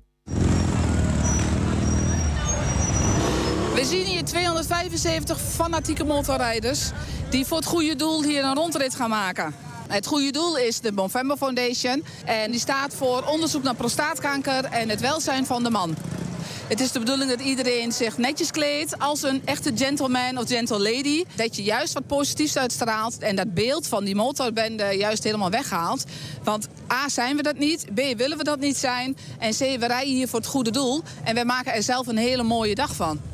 We 3.76 3.86
zien 3.86 4.06
hier 4.06 4.24
275 4.24 5.42
fanatieke 5.42 6.04
motorrijders 6.04 6.92
die 7.30 7.46
voor 7.46 7.58
het 7.58 7.66
goede 7.66 7.96
doel 7.96 8.24
hier 8.24 8.44
een 8.44 8.56
rondrit 8.56 8.96
gaan 8.96 9.10
maken. 9.10 9.67
Het 9.88 10.06
goede 10.08 10.32
doel 10.32 10.58
is 10.58 10.80
de 10.80 10.92
Movember 10.92 11.38
Foundation 11.38 12.04
en 12.26 12.52
die 12.52 12.60
staat 12.60 12.94
voor 12.94 13.24
onderzoek 13.24 13.64
naar 13.64 13.76
prostaatkanker 13.76 14.64
en 14.64 14.90
het 14.90 15.02
welzijn 15.02 15.46
van 15.46 15.64
de 15.64 15.70
man. 15.70 15.96
Het 16.68 16.80
is 16.80 16.92
de 16.92 17.00
bedoeling 17.00 17.30
dat 17.30 17.40
iedereen 17.42 17.92
zich 17.92 18.18
netjes 18.18 18.52
kleedt 18.52 19.00
als 19.00 19.24
een 19.24 19.42
echte 19.46 19.72
gentleman 19.76 20.38
of 20.38 20.48
gentle 20.48 20.80
lady. 20.80 21.24
Dat 21.36 21.56
je 21.56 21.64
juist 21.64 21.94
wat 21.94 22.08
positiefs 22.08 22.58
uitstraalt 22.58 23.18
en 23.18 23.36
dat 23.36 23.54
beeld 23.54 23.88
van 23.88 24.04
die 24.04 24.16
motorbende 24.16 24.84
juist 24.84 25.24
helemaal 25.24 25.50
weghaalt. 25.50 26.04
Want 26.44 26.68
A, 26.92 27.10
zijn 27.10 27.36
we 27.36 27.44
dat 27.44 27.58
niet. 27.58 27.86
B, 27.94 28.18
willen 28.18 28.38
we 28.38 28.44
dat 28.44 28.60
niet 28.60 28.78
zijn. 28.78 29.18
En 29.40 29.52
C, 29.52 29.58
we 29.58 29.88
rijden 29.88 30.14
hier 30.14 30.28
voor 30.28 30.40
het 30.40 30.48
goede 30.48 30.72
doel. 30.72 31.02
En 31.24 31.36
wij 31.36 31.46
maken 31.46 31.74
er 31.74 31.84
zelf 31.84 32.08
een 32.08 32.18
hele 32.18 32.44
mooie 32.44 32.76
dag 32.76 32.96
van. 32.96 33.27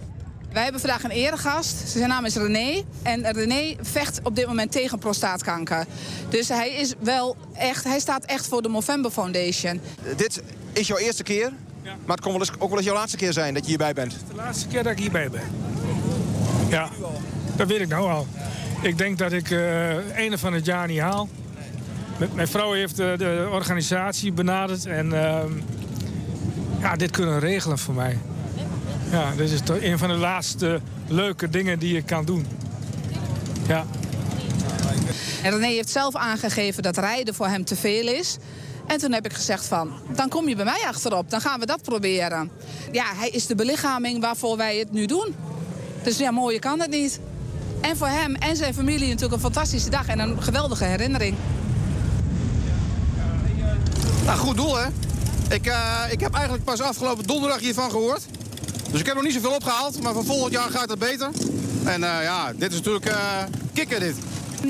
Wij 0.54 0.64
hebben 0.64 0.82
vandaag 0.82 1.04
een 1.04 1.10
eregast. 1.12 1.76
Zijn 1.86 2.10
naam 2.10 2.26
is 2.26 2.36
René. 2.36 2.84
En 3.02 3.32
René 3.32 3.76
vecht 3.82 4.20
op 4.24 4.36
dit 4.36 4.48
moment 4.48 4.72
tegen 4.72 5.00
prostaatkanker. 5.00 5.86
Dus 6.30 6.48
hij 6.48 6.70
is 6.70 6.94
wel 7.00 7.36
echt, 7.54 7.84
hij 7.84 8.00
staat 8.00 8.26
echt 8.26 8.48
voor 8.48 8.62
de 8.62 8.70
Movember 8.70 9.12
Foundation. 9.12 9.82
Dit 10.16 10.44
is 10.74 10.88
jouw 10.88 10.98
eerste 10.98 11.24
keer, 11.24 11.52
maar 11.84 12.16
het 12.16 12.22
kon 12.22 12.32
wel 12.32 12.42
eens, 12.42 12.52
ook 12.60 12.70
wel 12.70 12.78
eens 12.78 12.86
jouw 12.86 12.96
laatste 12.96 13.18
keer 13.18 13.34
zijn 13.34 13.54
dat 13.54 13.64
je 13.64 13.70
hierbij 13.70 13.94
bent. 13.94 14.16
De 14.28 14.36
laatste 14.36 14.68
keer 14.68 14.84
dat 14.84 14.92
ik 14.92 15.00
hierbij 15.00 15.30
ben. 15.30 15.42
Ja, 16.70 16.90
dat 17.56 17.68
weet 17.68 17.82
ik 17.82 17.88
nou 17.88 18.12
al. 18.12 18.28
Ik 18.82 18.98
denk 18.98 19.18
dat 19.18 19.32
ik 19.32 19.52
eh 19.52 20.16
einde 20.16 20.38
van 20.38 20.54
het 20.54 20.66
jaar 20.66 20.88
niet 20.88 21.00
haal. 21.00 21.30
Mijn 22.34 22.48
vrouw 22.48 22.74
heeft 22.74 22.96
de, 22.96 23.14
de 23.18 23.48
organisatie 23.52 24.32
benaderd 24.32 24.86
en 24.86 25.14
ehm, 25.14 25.52
ja, 26.80 26.96
dit 26.96 27.12
kunnen 27.12 27.40
regelen 27.40 27.78
voor 27.78 27.94
mij. 27.94 28.18
Ja, 29.14 29.32
dit 29.36 29.52
is 29.52 29.62
toch 29.64 29.82
een 29.82 29.98
van 29.98 30.08
de 30.08 30.16
laatste 30.16 30.82
leuke 31.08 31.50
dingen 31.50 31.80
die 31.80 31.98
ik 31.98 32.06
kan 32.06 32.26
doen. 32.26 32.48
Ja. 33.68 33.86
En 35.44 35.52
René 35.52 35.68
heeft 35.68 35.90
zelf 35.90 36.16
aangegeven 36.16 36.84
dat 36.84 36.98
rijden 36.98 37.34
voor 37.34 37.48
hem 37.48 37.66
te 37.66 37.76
veel 37.76 38.08
is. 38.08 38.38
En 38.88 38.98
toen 38.98 39.12
heb 39.12 39.26
ik 39.26 39.34
gezegd 39.34 39.66
van, 39.66 39.92
dan 40.16 40.30
kom 40.30 40.50
je 40.50 40.56
bij 40.56 40.66
mij 40.66 40.84
achterop. 40.88 41.30
Dan 41.30 41.42
gaan 41.42 41.60
we 41.60 41.66
dat 41.66 41.82
proberen. 41.82 42.52
Ja, 42.92 43.06
hij 43.16 43.30
is 43.30 43.46
de 43.46 43.56
belichaming 43.56 44.22
waarvoor 44.22 44.58
wij 44.58 44.78
het 44.78 44.92
nu 44.92 45.06
doen. 45.06 45.36
Dus 46.04 46.18
ja, 46.18 46.32
mooier 46.32 46.60
kan 46.60 46.80
het 46.80 46.90
niet. 46.90 47.20
En 47.82 47.98
voor 47.98 48.08
hem 48.08 48.36
en 48.36 48.56
zijn 48.56 48.74
familie 48.74 49.08
natuurlijk 49.08 49.34
een 49.34 49.40
fantastische 49.40 49.90
dag 49.90 50.08
en 50.08 50.20
een 50.20 50.44
geweldige 50.44 50.84
herinnering. 50.84 51.36
Nou, 54.26 54.38
goed 54.38 54.58
doel 54.58 54.78
hè. 54.78 54.86
Ik, 55.50 55.66
eh, 55.66 56.04
ik 56.10 56.20
heb 56.20 56.34
eigenlijk 56.34 56.64
pas 56.64 56.82
afgelopen 56.82 57.28
donderdag 57.28 57.60
hiervan 57.60 57.92
gehoord. 57.92 58.22
Dus 58.94 59.02
ik 59.02 59.08
heb 59.08 59.16
nog 59.16 59.24
niet 59.24 59.34
zoveel 59.34 59.56
opgehaald, 59.56 60.02
maar 60.02 60.14
voor 60.14 60.26
volgend 60.26 60.54
jaar 60.54 60.70
gaat 60.70 60.90
het 60.90 61.00
beter. 61.00 61.30
En 61.84 62.04
eh, 62.04 62.24
ja, 62.24 62.54
dit 62.56 62.72
is 62.72 62.78
natuurlijk 62.78 63.06
eh 63.06 63.44
kicken 63.74 64.00
dit. 64.00 64.16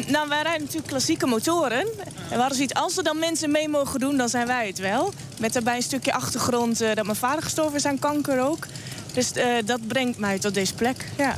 Nou, 0.07 0.29
wij 0.29 0.41
rijden 0.41 0.61
natuurlijk 0.61 0.87
klassieke 0.87 1.25
motoren. 1.25 1.79
En 1.79 1.87
we 2.29 2.35
hadden 2.35 2.55
zoiets, 2.55 2.73
als 2.73 2.97
er 2.97 3.03
dan 3.03 3.19
mensen 3.19 3.51
mee 3.51 3.69
mogen 3.69 3.99
doen, 3.99 4.17
dan 4.17 4.29
zijn 4.29 4.47
wij 4.47 4.67
het 4.67 4.79
wel. 4.79 5.13
Met 5.39 5.53
daarbij 5.53 5.75
een 5.75 5.81
stukje 5.81 6.13
achtergrond 6.13 6.81
eh, 6.81 6.95
dat 6.95 7.05
mijn 7.05 7.17
vader 7.17 7.43
gestorven 7.43 7.75
is 7.75 7.85
aan 7.85 7.99
kanker 7.99 8.41
ook. 8.41 8.67
Dus 9.13 9.31
eh, 9.31 9.47
dat 9.65 9.87
brengt 9.87 10.17
mij 10.17 10.39
tot 10.39 10.53
deze 10.53 10.73
plek, 10.73 11.05
ja. 11.17 11.35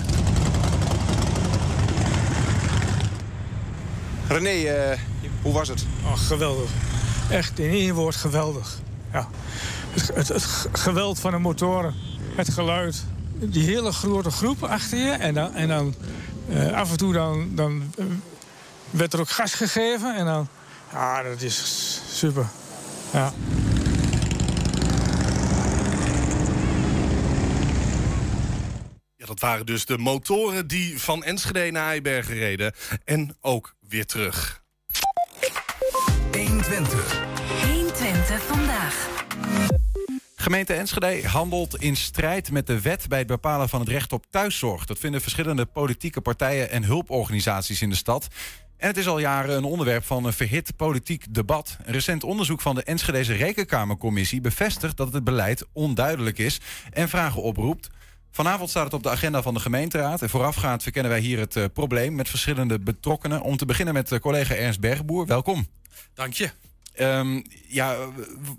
René, 4.28 4.70
eh, 4.70 5.00
hoe 5.42 5.54
was 5.54 5.68
het? 5.68 5.86
Oh, 6.06 6.18
geweldig. 6.18 6.70
Echt 7.30 7.60
in 7.60 7.70
één 7.70 7.94
woord 7.94 8.16
geweldig. 8.16 8.80
Ja. 9.12 9.28
Het, 9.92 10.12
het, 10.16 10.28
het 10.28 10.46
geweld 10.72 11.20
van 11.20 11.32
de 11.32 11.38
motoren. 11.38 11.94
Het 12.36 12.50
geluid. 12.50 13.04
Die 13.34 13.64
hele 13.64 13.92
grote 13.92 14.32
groep 14.32 14.64
achter 14.64 14.98
je. 14.98 15.12
En 15.12 15.34
dan, 15.34 15.54
en 15.54 15.68
dan 15.68 15.96
eh, 16.50 16.74
af 16.74 16.92
en 16.92 16.98
toe 16.98 17.14
dan, 17.14 17.50
dan 17.56 17.94
eh, 17.98 18.06
werd 18.90 19.14
er 19.14 19.20
ook 19.20 19.30
gas 19.30 19.54
gegeven. 19.54 20.16
En 20.16 20.26
dan... 20.26 20.48
Ja, 20.92 21.24
dat 21.24 21.42
is 21.42 22.02
super. 22.12 22.48
Ja. 23.14 23.34
Ja, 29.16 29.26
dat 29.26 29.40
waren 29.40 29.66
dus 29.66 29.86
de 29.86 29.98
motoren 29.98 30.68
die 30.68 31.02
van 31.02 31.24
Enschede 31.24 31.72
naar 31.72 31.88
Eibergen 31.88 32.36
reden. 32.36 32.74
En 33.04 33.36
ook 33.42 33.76
weer 33.88 34.06
terug. 34.06 34.64
120. 36.32 37.22
120 37.64 38.42
vandaag. 38.42 39.15
Gemeente 40.46 40.74
Enschede 40.74 41.28
handelt 41.28 41.82
in 41.82 41.96
strijd 41.96 42.52
met 42.52 42.68
de 42.68 42.82
wet 42.82 43.08
bij 43.08 43.18
het 43.18 43.28
bepalen 43.28 43.70
van 43.70 43.80
het 43.80 43.90
recht 43.90 44.14
op 44.14 44.26
thuiszorg. 44.30 44.86
Dat 44.86 45.00
vinden 45.00 45.22
verschillende 45.22 45.66
politieke 45.66 46.22
partijen 46.22 46.70
en 46.70 46.84
hulporganisaties 46.84 47.82
in 47.82 47.90
de 47.90 47.96
stad. 47.96 48.28
En 48.78 48.88
het 48.88 48.98
is 48.98 49.08
al 49.08 49.20
jaren 49.20 49.58
een 49.58 49.64
onderwerp 49.64 50.04
van 50.04 50.26
een 50.26 50.34
verhit 50.34 50.76
politiek 50.76 51.34
debat. 51.34 51.78
Een 51.84 51.94
recent 51.94 52.24
onderzoek 52.24 52.62
van 52.62 52.76
de 52.76 52.84
Enschedeze 52.84 53.34
Rekenkamercommissie 53.34 54.42
bevestigt 54.42 54.98
dat 54.98 55.14
het 55.14 55.24
beleid 55.24 55.66
onduidelijk 55.74 56.38
is 56.38 56.60
en 56.92 57.10
vragen 57.10 57.42
oproept. 57.42 57.90
Vanavond 58.32 58.70
staat 58.70 58.84
het 58.84 58.94
op 58.94 59.04
de 59.04 59.10
agenda 59.10 59.42
van 59.42 59.54
de 59.54 59.60
gemeenteraad. 59.60 60.22
En 60.22 60.30
voorafgaand 60.30 60.84
verkennen 60.84 61.12
wij 61.12 61.22
hier 61.22 61.40
het 61.40 61.56
eh, 61.56 61.64
probleem 61.74 62.16
met 62.16 62.30
verschillende 62.30 62.80
betrokkenen. 62.80 63.42
Om 63.42 63.58
te 63.58 63.66
beginnen 63.66 63.94
met 63.94 64.12
eh, 64.12 64.20
collega 64.20 64.56
Ernst 64.56 64.80
Bergboer. 64.80 65.26
Welkom. 65.26 65.68
Dank 66.14 66.34
je. 66.34 66.50
Ehm, 66.96 67.42
ja, 67.68 67.96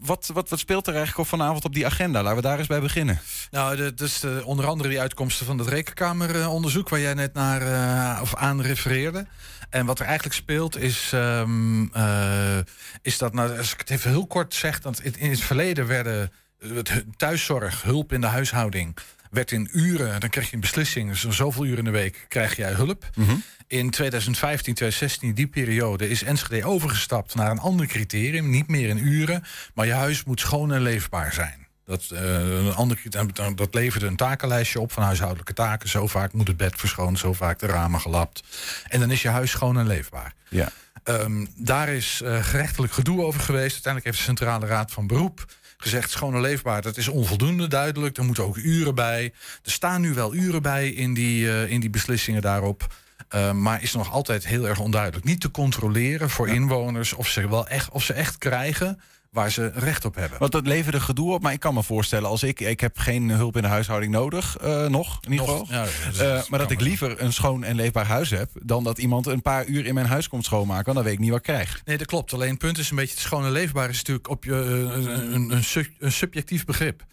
wat, 0.00 0.30
wat, 0.32 0.48
wat 0.48 0.58
speelt 0.58 0.86
er 0.86 0.94
eigenlijk 0.94 1.28
vanavond 1.28 1.64
op 1.64 1.74
die 1.74 1.86
agenda? 1.86 2.22
Laten 2.22 2.36
we 2.36 2.42
daar 2.42 2.58
eens 2.58 2.66
bij 2.66 2.80
beginnen. 2.80 3.20
Nou, 3.50 3.94
dus 3.94 4.20
de, 4.20 4.42
onder 4.44 4.66
andere 4.66 4.88
die 4.88 5.00
uitkomsten 5.00 5.46
van 5.46 5.58
het 5.58 5.68
rekenkameronderzoek 5.68 6.88
waar 6.88 7.00
jij 7.00 7.14
net 7.14 7.34
naar 7.34 7.62
eh, 7.62 8.22
of 8.22 8.34
aan 8.34 8.62
refereerde. 8.62 9.26
En 9.70 9.86
wat 9.86 9.98
er 9.98 10.04
eigenlijk 10.04 10.34
speelt 10.34 10.76
is, 10.76 11.10
ehm, 11.12 11.86
eh, 11.92 12.58
is 13.02 13.18
dat, 13.18 13.32
nou, 13.32 13.58
als 13.58 13.72
ik 13.72 13.78
het 13.78 13.90
even 13.90 14.10
heel 14.10 14.26
kort 14.26 14.54
zeg, 14.54 14.80
dat 14.80 15.00
in, 15.00 15.18
in 15.18 15.30
het 15.30 15.40
verleden 15.40 15.86
werden 15.86 16.32
eh, 16.58 16.70
thuiszorg, 17.16 17.82
hulp 17.82 18.12
in 18.12 18.20
de 18.20 18.26
huishouding, 18.26 18.96
werd 19.30 19.50
in 19.52 19.68
uren, 19.72 20.20
dan 20.20 20.28
kreeg 20.30 20.48
je 20.48 20.54
een 20.54 20.60
beslissing, 20.60 21.10
dus 21.10 21.28
zoveel 21.28 21.64
uren 21.64 21.78
in 21.78 21.84
de 21.84 21.90
week 21.90 22.24
krijg 22.28 22.56
jij 22.56 22.72
hulp. 22.72 23.10
In 23.68 23.90
2015, 23.90 24.74
2016, 24.74 25.34
die 25.34 25.46
periode, 25.46 26.08
is 26.08 26.22
Enschede 26.22 26.66
overgestapt 26.66 27.34
naar 27.34 27.50
een 27.50 27.58
ander 27.58 27.86
criterium. 27.86 28.50
Niet 28.50 28.68
meer 28.68 28.88
in 28.88 29.06
uren, 29.06 29.44
maar 29.74 29.86
je 29.86 29.92
huis 29.92 30.24
moet 30.24 30.40
schoon 30.40 30.72
en 30.72 30.80
leefbaar 30.82 31.32
zijn. 31.32 31.66
Dat, 31.84 32.10
eh, 32.12 32.38
een 32.66 32.74
ander, 32.74 32.96
criterium- 32.96 33.56
dat 33.56 33.74
leverde 33.74 34.06
een 34.06 34.16
takenlijstje 34.16 34.80
op 34.80 34.92
van 34.92 35.02
huishoudelijke 35.02 35.52
taken. 35.52 35.88
Zo 35.88 36.06
vaak 36.06 36.32
moet 36.32 36.48
het 36.48 36.56
bed 36.56 36.74
verschoond, 36.76 37.18
zo 37.18 37.32
vaak 37.32 37.58
de 37.58 37.66
ramen 37.66 38.00
gelapt. 38.00 38.42
En 38.88 39.00
dan 39.00 39.10
is 39.10 39.22
je 39.22 39.28
huis 39.28 39.50
schoon 39.50 39.78
en 39.78 39.86
leefbaar. 39.86 40.34
Ja. 40.48 40.68
Ehm, 41.02 41.46
daar 41.56 41.88
is 41.88 42.20
eh, 42.24 42.44
gerechtelijk 42.44 42.92
gedoe 42.92 43.24
over 43.24 43.40
geweest. 43.40 43.72
Uiteindelijk 43.72 44.04
heeft 44.04 44.18
de 44.18 44.24
Centrale 44.24 44.66
Raad 44.66 44.92
van 44.92 45.06
Beroep 45.06 45.44
gezegd... 45.76 46.10
schoon 46.10 46.34
en 46.34 46.40
leefbaar, 46.40 46.82
dat 46.82 46.96
is 46.96 47.08
onvoldoende 47.08 47.66
duidelijk. 47.66 48.16
Er 48.16 48.24
moeten 48.24 48.44
ook 48.44 48.56
uren 48.56 48.94
bij. 48.94 49.32
Er 49.62 49.70
staan 49.70 50.00
nu 50.00 50.14
wel 50.14 50.34
uren 50.34 50.62
bij 50.62 50.88
in 50.88 51.14
die, 51.14 51.50
eh, 51.50 51.70
in 51.70 51.80
die 51.80 51.90
beslissingen 51.90 52.42
daarop. 52.42 52.86
Eh, 53.28 53.52
maar 53.52 53.82
is 53.82 53.92
nog 53.92 54.12
altijd 54.12 54.46
heel 54.46 54.68
erg 54.68 54.80
onduidelijk. 54.80 55.24
Niet 55.24 55.40
te 55.40 55.50
controleren 55.50 56.30
voor 56.30 56.48
inwoners 56.48 57.12
of 57.12 57.28
ze, 57.28 57.48
wel 57.48 57.68
echt, 57.68 57.90
of 57.90 58.02
ze 58.02 58.12
echt 58.12 58.38
krijgen 58.38 59.00
waar 59.36 59.50
ze 59.50 59.70
recht 59.74 60.04
op 60.04 60.14
hebben. 60.14 60.38
Want 60.38 60.52
dat 60.52 60.66
leverde 60.66 61.00
gedoe 61.00 61.32
op, 61.32 61.42
maar 61.42 61.52
ik 61.52 61.60
kan 61.60 61.74
me 61.74 61.82
voorstellen 61.82 62.28
als 62.28 62.42
ik, 62.42 62.60
ik 62.60 62.80
heb 62.80 62.98
geen 62.98 63.30
hulp 63.30 63.56
in 63.56 63.62
de 63.62 63.68
huishouding 63.68 64.12
nodig, 64.12 64.56
eh, 64.56 64.86
nog 64.86 65.18
in 65.22 65.30
ieder 65.32 65.46
geval. 65.48 65.66
ja, 65.70 65.84
Eh, 66.18 66.42
maar 66.48 66.58
dat 66.58 66.70
ik 66.70 66.80
liever 66.80 67.22
een 67.22 67.32
schoon 67.32 67.64
en 67.64 67.74
leefbaar 67.76 68.06
huis 68.06 68.30
heb, 68.30 68.50
dan 68.62 68.84
dat 68.84 68.98
iemand 68.98 69.26
een 69.26 69.42
paar 69.42 69.66
uur 69.66 69.86
in 69.86 69.94
mijn 69.94 70.06
huis 70.06 70.28
komt 70.28 70.44
schoonmaken, 70.44 70.84
want 70.84 70.96
dan 70.96 71.04
weet 71.04 71.12
ik 71.14 71.18
niet 71.18 71.28
wat 71.30 71.38
ik 71.38 71.44
krijg. 71.44 71.82
Nee, 71.84 71.96
dat 71.98 72.06
klopt. 72.06 72.32
Alleen 72.32 72.50
het 72.50 72.58
punt 72.58 72.78
is 72.78 72.90
een 72.90 72.96
beetje... 72.96 73.14
het 73.14 73.22
schone 73.22 73.50
leefbaar 73.50 73.88
is 73.88 73.96
natuurlijk 73.96 74.28
op 74.28 74.44
je, 74.44 74.52
eh, 74.52 75.32
een, 75.34 75.50
een, 75.50 75.64
sub- 75.64 75.90
een 75.98 76.12
subjectief 76.12 76.64
begrip. 76.64 77.04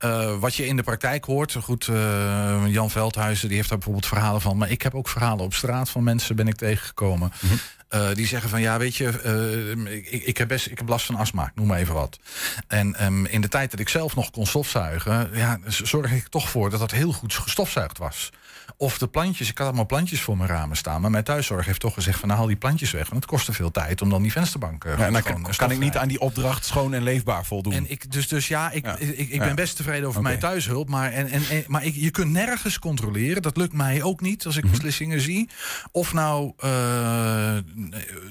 Eh, 0.00 0.38
wat 0.38 0.54
je 0.54 0.66
in 0.66 0.76
de 0.76 0.82
praktijk 0.82 1.24
hoort, 1.24 1.56
goed, 1.62 1.88
eh, 1.88 2.62
Jan 2.66 2.90
Veldhuizen 2.90 3.48
die 3.48 3.56
heeft 3.56 3.68
daar 3.68 3.78
bijvoorbeeld 3.78 4.06
verhalen 4.12 4.40
van, 4.40 4.56
maar 4.56 4.70
ik 4.70 4.82
heb 4.82 4.94
ook 4.94 5.08
verhalen 5.08 5.44
op 5.44 5.54
straat 5.54 5.90
van 5.90 6.04
mensen 6.04 6.36
ben 6.36 6.48
ik 6.48 6.54
tegengekomen. 6.54 7.32
eh, 7.88 8.08
die 8.14 8.26
zeggen 8.26 8.50
van 8.50 8.60
ja, 8.60 8.78
weet 8.78 8.96
je, 8.96 9.08
ik, 10.10 10.22
ik, 10.22 10.38
heb 10.38 10.48
best, 10.48 10.66
ik 10.66 10.78
heb 10.78 10.88
last 10.88 11.06
van 11.06 11.14
astma, 11.14 11.52
noem 11.54 11.66
maar 11.66 11.78
even 11.78 11.94
wat. 11.94 12.18
En 12.66 12.94
ehm, 12.94 13.24
in 13.24 13.40
de 13.40 13.48
tijd 13.48 13.70
dat 13.70 13.80
ik 13.80 13.88
zelf 13.88 14.14
nog 14.14 14.30
kon 14.30 14.46
stofzuigen, 14.46 15.30
ja, 15.32 15.58
zorg 15.66 16.12
ik 16.12 16.28
toch 16.28 16.48
voor 16.48 16.70
dat 16.70 16.80
dat 16.80 16.90
heel 16.90 17.12
goed 17.12 17.34
gestofzuigd 17.34 17.98
was. 17.98 18.30
Of 18.76 18.98
de 18.98 19.06
plantjes, 19.08 19.48
ik 19.50 19.58
had 19.58 19.66
allemaal 19.66 19.86
plantjes 19.86 20.20
voor 20.20 20.36
mijn 20.36 20.48
ramen 20.48 20.76
staan. 20.76 21.00
Maar 21.00 21.10
mijn 21.10 21.24
thuiszorg 21.24 21.66
heeft 21.66 21.80
toch 21.80 21.94
gezegd 21.94 22.18
van 22.18 22.28
nou 22.28 22.40
haal 22.40 22.48
die 22.48 22.56
plantjes 22.58 22.90
weg. 22.90 23.08
Want 23.08 23.14
het 23.22 23.30
kost 23.30 23.44
te 23.44 23.52
veel 23.52 23.70
tijd 23.70 24.02
om 24.02 24.10
dan 24.10 24.22
die 24.22 24.32
vensterbank 24.32 24.84
eh, 24.84 24.98
Ja, 24.98 25.06
en 25.06 25.12
dan 25.12 25.22
kan, 25.22 25.32
eh, 25.48 25.56
kan 25.56 25.70
ik 25.70 25.78
niet 25.78 25.78
stofvrij. 25.78 26.00
aan 26.02 26.08
die 26.08 26.20
opdracht 26.20 26.64
schoon 26.64 26.94
en 26.94 27.02
leefbaar 27.02 27.44
voldoen. 27.46 27.72
En 27.72 27.90
ik, 27.90 28.12
dus, 28.12 28.28
dus 28.28 28.48
ja, 28.48 28.70
ik, 28.70 28.84
Ja. 28.84 28.96
ik, 28.98 29.28
ik 29.28 29.38
ben 29.38 29.54
best 29.54 29.76
tevreden 29.76 30.08
over 30.08 30.22
mijn 30.22 30.38
thuishulp. 30.38 30.88
Maar, 30.88 31.12
en, 31.12 31.28
en, 31.28 31.42
en- 31.50 31.64
maar 31.66 31.84
ik, 31.84 31.94
je 31.94 32.10
kunt 32.10 32.30
nergens 32.30 32.78
controleren. 32.78 33.42
Dat 33.42 33.56
lukt 33.56 33.72
mij 33.72 34.02
ook 34.02 34.20
niet 34.20 34.46
als 34.46 34.56
ik 34.56 34.62
Mhm. 34.64 34.72
beslissingen 34.72 35.20
zie. 35.20 35.48
Of 35.92 36.12
nou, 36.12 36.52
eh, 36.56 37.56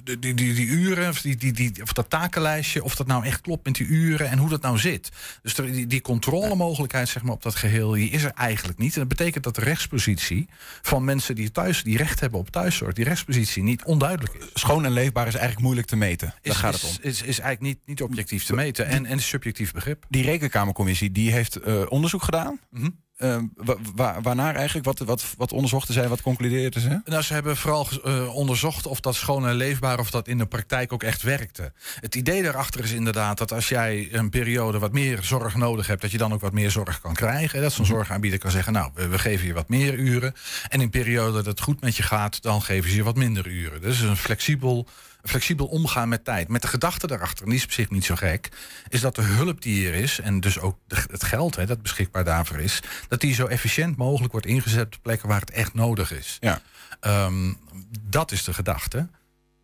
die, 0.04 0.20
die, 0.20 0.34
die, 0.34 0.54
die 0.54 0.68
uren, 0.68 1.10
of, 1.10 1.22
die, 1.22 1.36
die, 1.36 1.52
die, 1.54 1.82
of 1.84 1.94
dat 1.94 2.10
takenlijstje, 2.10 2.84
of 2.84 2.96
dat 2.96 3.08
nou 3.08 3.26
echt 3.26 3.42
klopt 3.42 3.66
met 3.66 3.76
die 3.76 3.88
uren 3.88 4.30
en 4.30 4.38
hoe 4.38 4.50
dat 4.50 4.62
nou 4.62 4.78
zit. 4.78 5.10
Dus 5.42 5.58
er- 5.58 5.72
die, 5.72 5.88
die 5.88 6.02
controlemogelijkheid 6.02 7.10
zeg 7.10 7.24
maar, 7.24 7.34
op 7.34 7.44
dat 7.44 7.56
geheel, 7.56 7.92
die 7.92 8.10
is 8.10 8.24
er 8.24 8.32
eigenlijk 8.36 8.78
niet. 8.78 8.94
En 8.94 9.00
dat 9.00 9.08
betekent 9.10 9.44
dat 9.44 9.56
de 9.56 9.62
rechtspositie 9.62 10.29
van 10.82 11.04
mensen 11.04 11.36
die 11.36 11.52
thuis, 11.52 11.84
die 11.84 11.98
recht 11.98 12.20
hebben 12.20 12.40
op 12.40 12.50
thuiszorg, 12.50 12.94
die 12.94 13.06
rechtspositie 13.06 13.64
niet 13.64 13.84
onduidelijk 13.84 14.34
is. 14.34 14.46
Schoon 14.54 14.86
en 14.86 14.92
leefbaar 14.92 15.28
is 15.28 15.34
eigenlijk 15.34 15.64
moeilijk 15.64 15.88
te 15.88 15.96
meten. 15.96 16.28
Daar 16.28 16.54
Is, 16.54 16.60
gaat 16.60 16.74
het 16.74 16.84
om. 16.84 16.90
Is, 17.02 17.22
is 17.22 17.40
eigenlijk 17.40 17.62
niet, 17.62 17.80
niet 17.86 18.02
objectief 18.02 18.44
te 18.44 18.54
meten 18.54 18.86
en, 18.86 19.06
en 19.06 19.20
subjectief 19.20 19.72
begrip. 19.72 20.06
Die 20.10 20.24
rekenkamercommissie 20.24 21.12
die 21.12 21.32
heeft 21.32 21.56
eh, 21.56 21.82
onderzoek 21.90 22.24
gedaan. 22.24 22.60
Mhm. 22.70 22.90
Eh, 23.20 23.38
wa- 23.56 23.76
wa- 23.96 24.22
waarnaar 24.22 24.56
eigenlijk? 24.56 24.86
Wat, 24.86 25.00
wat, 25.00 25.24
wat 25.38 25.54
onderzochten 25.54 25.94
zij? 25.94 26.08
Wat 26.08 26.22
concludeerden 26.22 26.82
ze? 26.82 27.02
Nou, 27.06 27.22
ze 27.24 27.34
hebben 27.34 27.58
vooral 27.58 27.88
eh, 28.04 28.36
onderzocht 28.36 28.86
of 28.88 29.00
dat 29.00 29.16
schoon 29.16 29.48
en 29.48 29.56
leefbaar, 29.56 30.00
of 30.00 30.12
dat 30.12 30.28
in 30.28 30.38
de 30.38 30.46
praktijk 30.46 30.94
ook 30.94 31.04
echt 31.04 31.22
werkte. 31.22 31.72
Het 32.00 32.16
idee 32.16 32.44
daarachter 32.44 32.84
is 32.84 32.92
inderdaad 32.92 33.38
dat 33.38 33.52
als 33.54 33.70
jij 33.70 34.08
een 34.12 34.30
periode 34.30 34.80
wat 34.80 34.92
meer 34.92 35.20
zorg 35.22 35.56
nodig 35.56 35.88
hebt, 35.88 36.02
dat 36.02 36.12
je 36.12 36.18
dan 36.18 36.34
ook 36.34 36.42
wat 36.42 36.54
meer 36.54 36.72
zorg 36.72 37.02
kan 37.02 37.14
krijgen. 37.14 37.62
Dat 37.62 37.74
zo'n 37.74 37.86
zorgaanbieder 37.86 38.40
kan 38.40 38.52
zeggen, 38.52 38.74
nou, 38.74 38.92
we, 38.94 39.08
we 39.08 39.20
geven 39.20 39.48
je 39.48 39.54
wat 39.54 39.70
meer 39.70 39.94
uren. 39.94 40.34
En 40.70 40.82
in 40.82 40.90
periode 40.90 41.32
dat 41.34 41.46
het 41.46 41.62
goed 41.62 41.82
met 41.82 41.96
je 41.96 42.04
gaat, 42.04 42.42
dan 42.42 42.62
geven 42.62 42.90
ze 42.90 42.96
je 42.96 43.04
wat 43.04 43.16
minder 43.16 43.48
uren. 43.48 43.82
Dus 43.82 44.00
een 44.00 44.18
flexibel, 44.18 44.88
flexibel 45.24 45.66
omgaan 45.66 46.10
met 46.10 46.26
tijd. 46.26 46.48
Met 46.48 46.62
de 46.62 46.68
gedachte 46.68 47.08
daarachter, 47.08 47.44
en 47.44 47.50
die 47.50 47.60
is 47.60 47.66
op 47.66 47.72
zich 47.72 47.90
niet 47.90 48.06
zo 48.06 48.16
gek, 48.16 48.50
is 48.88 49.02
dat 49.02 49.16
de 49.16 49.22
hulp 49.22 49.62
die 49.62 49.88
er 49.88 49.94
is, 49.94 50.20
en 50.20 50.40
dus 50.40 50.60
ook 50.60 50.78
het 50.88 51.24
geld 51.24 51.56
hè, 51.56 51.66
dat 51.66 51.82
beschikbaar 51.82 52.24
daarvoor 52.24 52.60
is, 52.60 52.80
dat 53.08 53.22
die 53.22 53.34
zo 53.34 53.46
efficiënt 53.46 53.98
mogelijk 53.98 54.32
wordt 54.32 54.48
ingezet 54.48 54.96
op 54.96 55.02
plekken 55.02 55.28
waar 55.28 55.40
het 55.40 55.52
echt 55.52 55.74
nodig 55.74 56.12
is. 56.12 56.38
Ja. 56.40 56.62
Ehm, 57.00 57.54
dat 58.02 58.32
is 58.32 58.44
de 58.44 58.54
gedachte. 58.54 59.08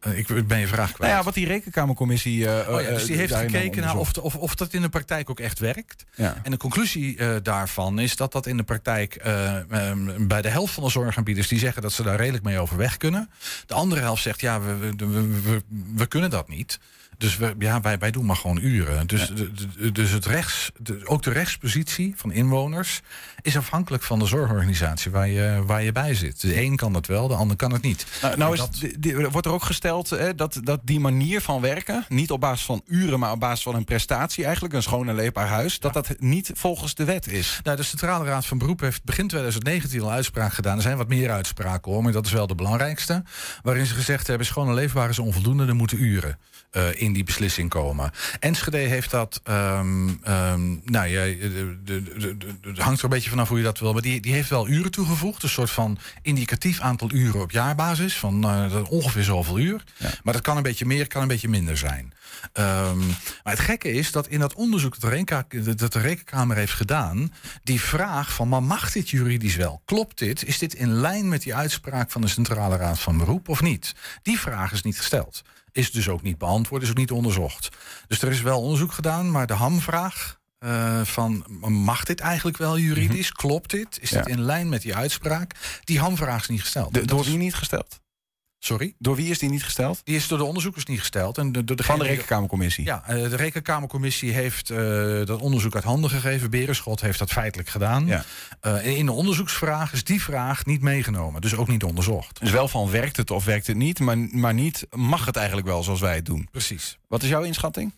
Eh, 0.05 0.17
ik 0.17 0.47
ben 0.47 0.59
je 0.59 0.67
vraag 0.67 0.91
kwijt. 0.91 0.99
Nou 1.11 1.13
ja, 1.13 1.23
wat 1.23 1.33
die 1.33 1.47
rekenkamercommissie. 1.47 2.47
eh, 2.49 2.73
Oh 2.75 2.81
ja, 2.81 2.89
dus 2.89 3.03
die 3.03 3.11
eh, 3.13 3.19
heeft 3.19 3.35
gekeken 3.35 3.81
naar 3.81 3.97
of, 3.97 4.17
of, 4.17 4.35
of 4.35 4.55
dat 4.55 4.73
in 4.73 4.81
de 4.81 4.89
praktijk 4.89 5.29
ook 5.29 5.39
echt 5.39 5.59
werkt. 5.59 6.05
Ja. 6.15 6.35
En 6.43 6.51
de 6.51 6.57
conclusie 6.57 7.17
eh, 7.17 7.35
daarvan 7.43 7.99
is 7.99 8.15
dat 8.15 8.31
dat 8.31 8.45
in 8.45 8.57
de 8.57 8.63
praktijk 8.63 9.15
eh, 9.15 9.89
ehm, 9.89 10.27
bij 10.27 10.41
de 10.41 10.49
helft 10.49 10.73
van 10.73 10.83
de 10.83 10.89
zorgaanbieders 10.89 11.47
die 11.47 11.59
zeggen 11.59 11.81
dat 11.81 11.91
ze 11.93 12.03
daar 12.03 12.15
redelijk 12.17 12.43
mee 12.43 12.59
overweg 12.59 12.97
kunnen. 12.97 13.29
De 13.65 13.73
andere 13.73 14.01
helft 14.01 14.21
zegt 14.21 14.41
ja, 14.41 14.61
we, 14.61 14.77
we, 14.77 14.95
we, 15.07 15.41
we, 15.41 15.61
we 15.95 16.05
kunnen 16.05 16.29
dat 16.29 16.47
niet. 16.47 16.79
Dus 17.17 17.37
we, 17.37 17.55
ja, 17.59 17.81
wij, 17.81 17.97
wij 17.97 18.11
doen 18.11 18.25
maar 18.25 18.35
gewoon 18.35 18.59
uren. 18.61 19.07
Dus, 19.07 19.27
de, 19.27 19.51
de- 19.77 19.91
dus 19.91 20.09
het 20.11 20.25
rechts, 20.25 20.71
de, 20.79 21.01
ook 21.03 21.23
de 21.23 21.31
rechtspositie 21.31 22.13
van 22.17 22.31
inwoners 22.31 23.01
is 23.41 23.57
afhankelijk 23.57 24.03
van 24.03 24.19
de 24.19 24.25
zorgorganisatie 24.25 25.11
waar 25.11 25.27
je, 25.27 25.63
waar 25.65 25.83
je 25.83 25.91
bij 25.91 26.13
zit. 26.13 26.41
De 26.41 26.61
een 26.61 26.75
kan 26.75 26.93
dat 26.93 27.05
wel, 27.07 27.27
de 27.27 27.33
ander 27.33 27.57
kan 27.57 27.71
het 27.73 27.81
niet. 27.81 28.05
Nou, 28.21 28.37
nou 28.37 28.53
is, 28.53 28.59
Dat- 28.99 29.31
wordt 29.31 29.47
er 29.47 29.53
ook 29.53 29.63
gesteld 29.63 30.11
eh, 30.11 30.29
dat, 30.35 30.59
dat 30.63 30.79
die 30.83 30.99
manier 30.99 31.41
van 31.41 31.61
werken, 31.61 32.05
niet 32.09 32.31
op 32.31 32.39
basis 32.39 32.65
van 32.65 32.81
uren, 32.87 33.19
maar 33.19 33.31
op 33.31 33.39
basis 33.39 33.63
van 33.63 33.75
een 33.75 33.83
prestatie, 33.83 34.43
eigenlijk 34.43 34.73
een 34.73 34.83
schoon 34.83 35.09
en 35.09 35.15
leefbaar 35.15 35.47
huis, 35.47 35.79
dat 35.79 35.93
dat 35.93 36.09
niet 36.19 36.51
volgens 36.53 36.95
de 36.95 37.03
wet 37.03 37.27
is. 37.27 37.59
Nou, 37.63 37.77
de 37.77 37.83
Centrale 37.83 38.25
Raad 38.25 38.45
van 38.45 38.57
Beroep 38.57 38.79
heeft 38.79 39.03
begin 39.03 39.27
2019 39.27 40.01
al 40.01 40.11
uitspraak 40.11 40.53
gedaan. 40.53 40.75
Er 40.75 40.81
zijn 40.81 40.97
wat 40.97 41.07
meer 41.07 41.31
uitspraken 41.31 41.91
hoor, 41.91 42.03
maar 42.03 42.11
dat 42.11 42.25
is 42.25 42.31
wel 42.31 42.47
de 42.47 42.55
belangrijkste. 42.55 43.23
Waarin 43.63 43.85
ze 43.85 43.93
gezegd 43.93 44.27
hebben: 44.27 44.47
schoon 44.47 44.67
en 44.67 44.73
leefbaar 44.73 45.09
is 45.09 45.19
onvoldoende, 45.19 45.65
er 45.65 45.75
moeten 45.75 46.03
uren 46.03 46.37
eh, 46.71 47.01
in 47.01 47.04
die 47.13 47.23
beslissing 47.23 47.69
komen. 47.69 48.11
Enschede 48.39 48.77
heeft 48.77 49.11
dat. 49.11 49.41
ehm, 49.43 50.09
ehm, 50.23 50.75
nou 50.83 51.07
ja, 51.07 51.21
het 52.61 52.77
hangt 52.77 52.97
er 52.97 53.03
een 53.03 53.09
beetje 53.09 53.29
vanaf 53.29 53.47
hoe 53.47 53.57
je 53.57 53.63
dat 53.63 53.79
wil. 53.79 53.93
Maar 53.93 54.01
die, 54.01 54.21
die 54.21 54.33
heeft 54.33 54.49
wel 54.49 54.67
uren 54.67 54.91
toegevoegd. 54.91 55.43
Een 55.43 55.49
soort 55.49 55.71
van 55.71 55.97
indicatief 56.21 56.79
aantal 56.79 57.11
uren 57.11 57.41
op 57.41 57.51
jaarbasis. 57.51 58.17
Van 58.17 58.41
dat 58.41 58.89
ongeveer 58.89 59.23
zoveel 59.23 59.59
uur. 59.59 59.83
Maar 60.23 60.33
dat 60.33 60.43
kan 60.43 60.57
een 60.57 60.63
beetje 60.63 60.85
meer, 60.85 61.07
kan 61.07 61.21
een 61.21 61.27
beetje 61.27 61.49
minder 61.49 61.77
zijn. 61.77 62.13
Ehm, 62.53 62.97
maar 63.43 63.53
het 63.53 63.59
gekke 63.59 63.91
is 63.91 64.11
dat 64.11 64.27
in 64.27 64.39
dat 64.39 64.53
onderzoek 64.53 64.99
dat 64.99 65.45
de, 65.49 65.75
dat 65.75 65.93
de 65.93 65.99
Rekenkamer 65.99 66.55
heeft 66.55 66.73
gedaan, 66.73 67.33
die 67.63 67.81
vraag 67.81 68.33
van, 68.33 68.49
maar 68.49 68.63
mag 68.63 68.91
dit 68.91 69.09
juridisch 69.09 69.55
wel? 69.55 69.81
Klopt 69.85 70.17
dit? 70.17 70.45
Is 70.45 70.57
dit 70.57 70.73
in 70.73 70.93
lijn 70.93 71.29
met 71.29 71.41
die 71.41 71.55
uitspraak 71.55 72.11
van 72.11 72.21
de 72.21 72.27
Centrale 72.27 72.75
Raad 72.75 72.99
van 72.99 73.17
Beroep 73.17 73.49
of 73.49 73.61
niet? 73.61 73.95
Die 74.21 74.39
vraag 74.39 74.71
is 74.71 74.81
niet 74.81 74.97
gesteld. 74.97 75.43
Is 75.75 75.91
dus 75.91 76.09
ook 76.09 76.21
niet 76.21 76.37
beantwoord, 76.37 76.81
is 76.83 76.89
ook 76.89 76.97
niet 76.97 77.11
onderzocht. 77.11 77.69
Dus 78.07 78.21
er 78.21 78.31
is 78.31 78.41
wel 78.41 78.61
onderzoek 78.61 78.91
gedaan, 78.91 79.31
maar 79.31 79.47
de 79.47 79.53
hamvraag 79.53 80.39
eh, 80.59 81.01
van 81.03 81.45
mag 81.67 82.03
dit 82.03 82.19
eigenlijk 82.19 82.57
wel 82.57 82.77
juridisch? 82.77 83.31
Klopt 83.31 83.69
dit? 83.69 83.97
Is 84.01 84.09
dit 84.09 84.19
Mhm. 84.19 84.29
Ja. 84.29 84.35
in 84.35 84.41
lijn 84.41 84.69
met 84.69 84.81
die 84.81 84.95
uitspraak? 84.95 85.55
Die 85.83 85.99
hamvraag 85.99 86.41
is 86.41 86.47
niet 86.47 86.61
gesteld. 86.61 86.93
De- 86.93 86.99
Dat 86.99 87.07
door 87.09 87.25
is- 87.25 87.33
niet 87.33 87.55
gesteld? 87.55 87.99
Sorry? 88.65 88.95
Door 88.99 89.15
wie 89.15 89.29
is 89.29 89.39
die 89.39 89.49
niet 89.49 89.63
gesteld? 89.63 90.01
Die 90.03 90.15
is 90.15 90.27
door 90.27 90.37
de 90.37 90.43
onderzoekers 90.43 90.85
niet 90.85 90.99
gesteld. 90.99 91.37
En 91.37 91.51
de, 91.51 91.63
door 91.63 91.75
Van 91.75 91.75
degene 91.75 92.03
de 92.03 92.09
rekenkamercommissie. 92.09 92.85
ja, 92.85 93.03
eh, 93.07 93.29
de 93.29 93.35
Rekenkamercommissie 93.35 94.31
heeft 94.31 94.69
eh, 94.69 94.77
dat 95.25 95.41
onderzoek 95.41 95.75
uit 95.75 95.83
handen 95.83 96.09
gegeven. 96.09 96.49
Berenschot 96.49 97.01
heeft 97.01 97.19
dat 97.19 97.31
feitelijk 97.31 97.69
gedaan. 97.69 98.05
Ja. 98.05 98.23
Eh, 98.59 98.97
in 98.97 99.05
de 99.05 99.11
onderzoeksvraag 99.11 99.93
is 99.93 100.03
die 100.03 100.21
vraag 100.21 100.65
niet 100.65 100.81
meegenomen. 100.81 101.41
Dus 101.41 101.55
ook 101.55 101.67
niet 101.67 101.83
onderzocht. 101.83 102.39
Dus 102.39 102.51
wel 102.51 102.67
van 102.67 102.89
werkt 102.89 103.17
het 103.17 103.31
of 103.31 103.45
werkt 103.45 103.67
het 103.67 103.75
niet, 103.75 103.99
maar, 103.99 104.17
maar 104.17 104.53
niet 104.53 104.87
mag 104.91 105.25
het 105.25 105.35
eigenlijk 105.35 105.67
wel 105.67 105.83
zoals 105.83 105.99
wij 105.99 106.15
het 106.15 106.25
doen. 106.25 106.47
Precies. 106.51 106.97
Wat 107.07 107.23
is 107.23 107.29
jouw 107.29 107.43
inschatting? 107.43 107.93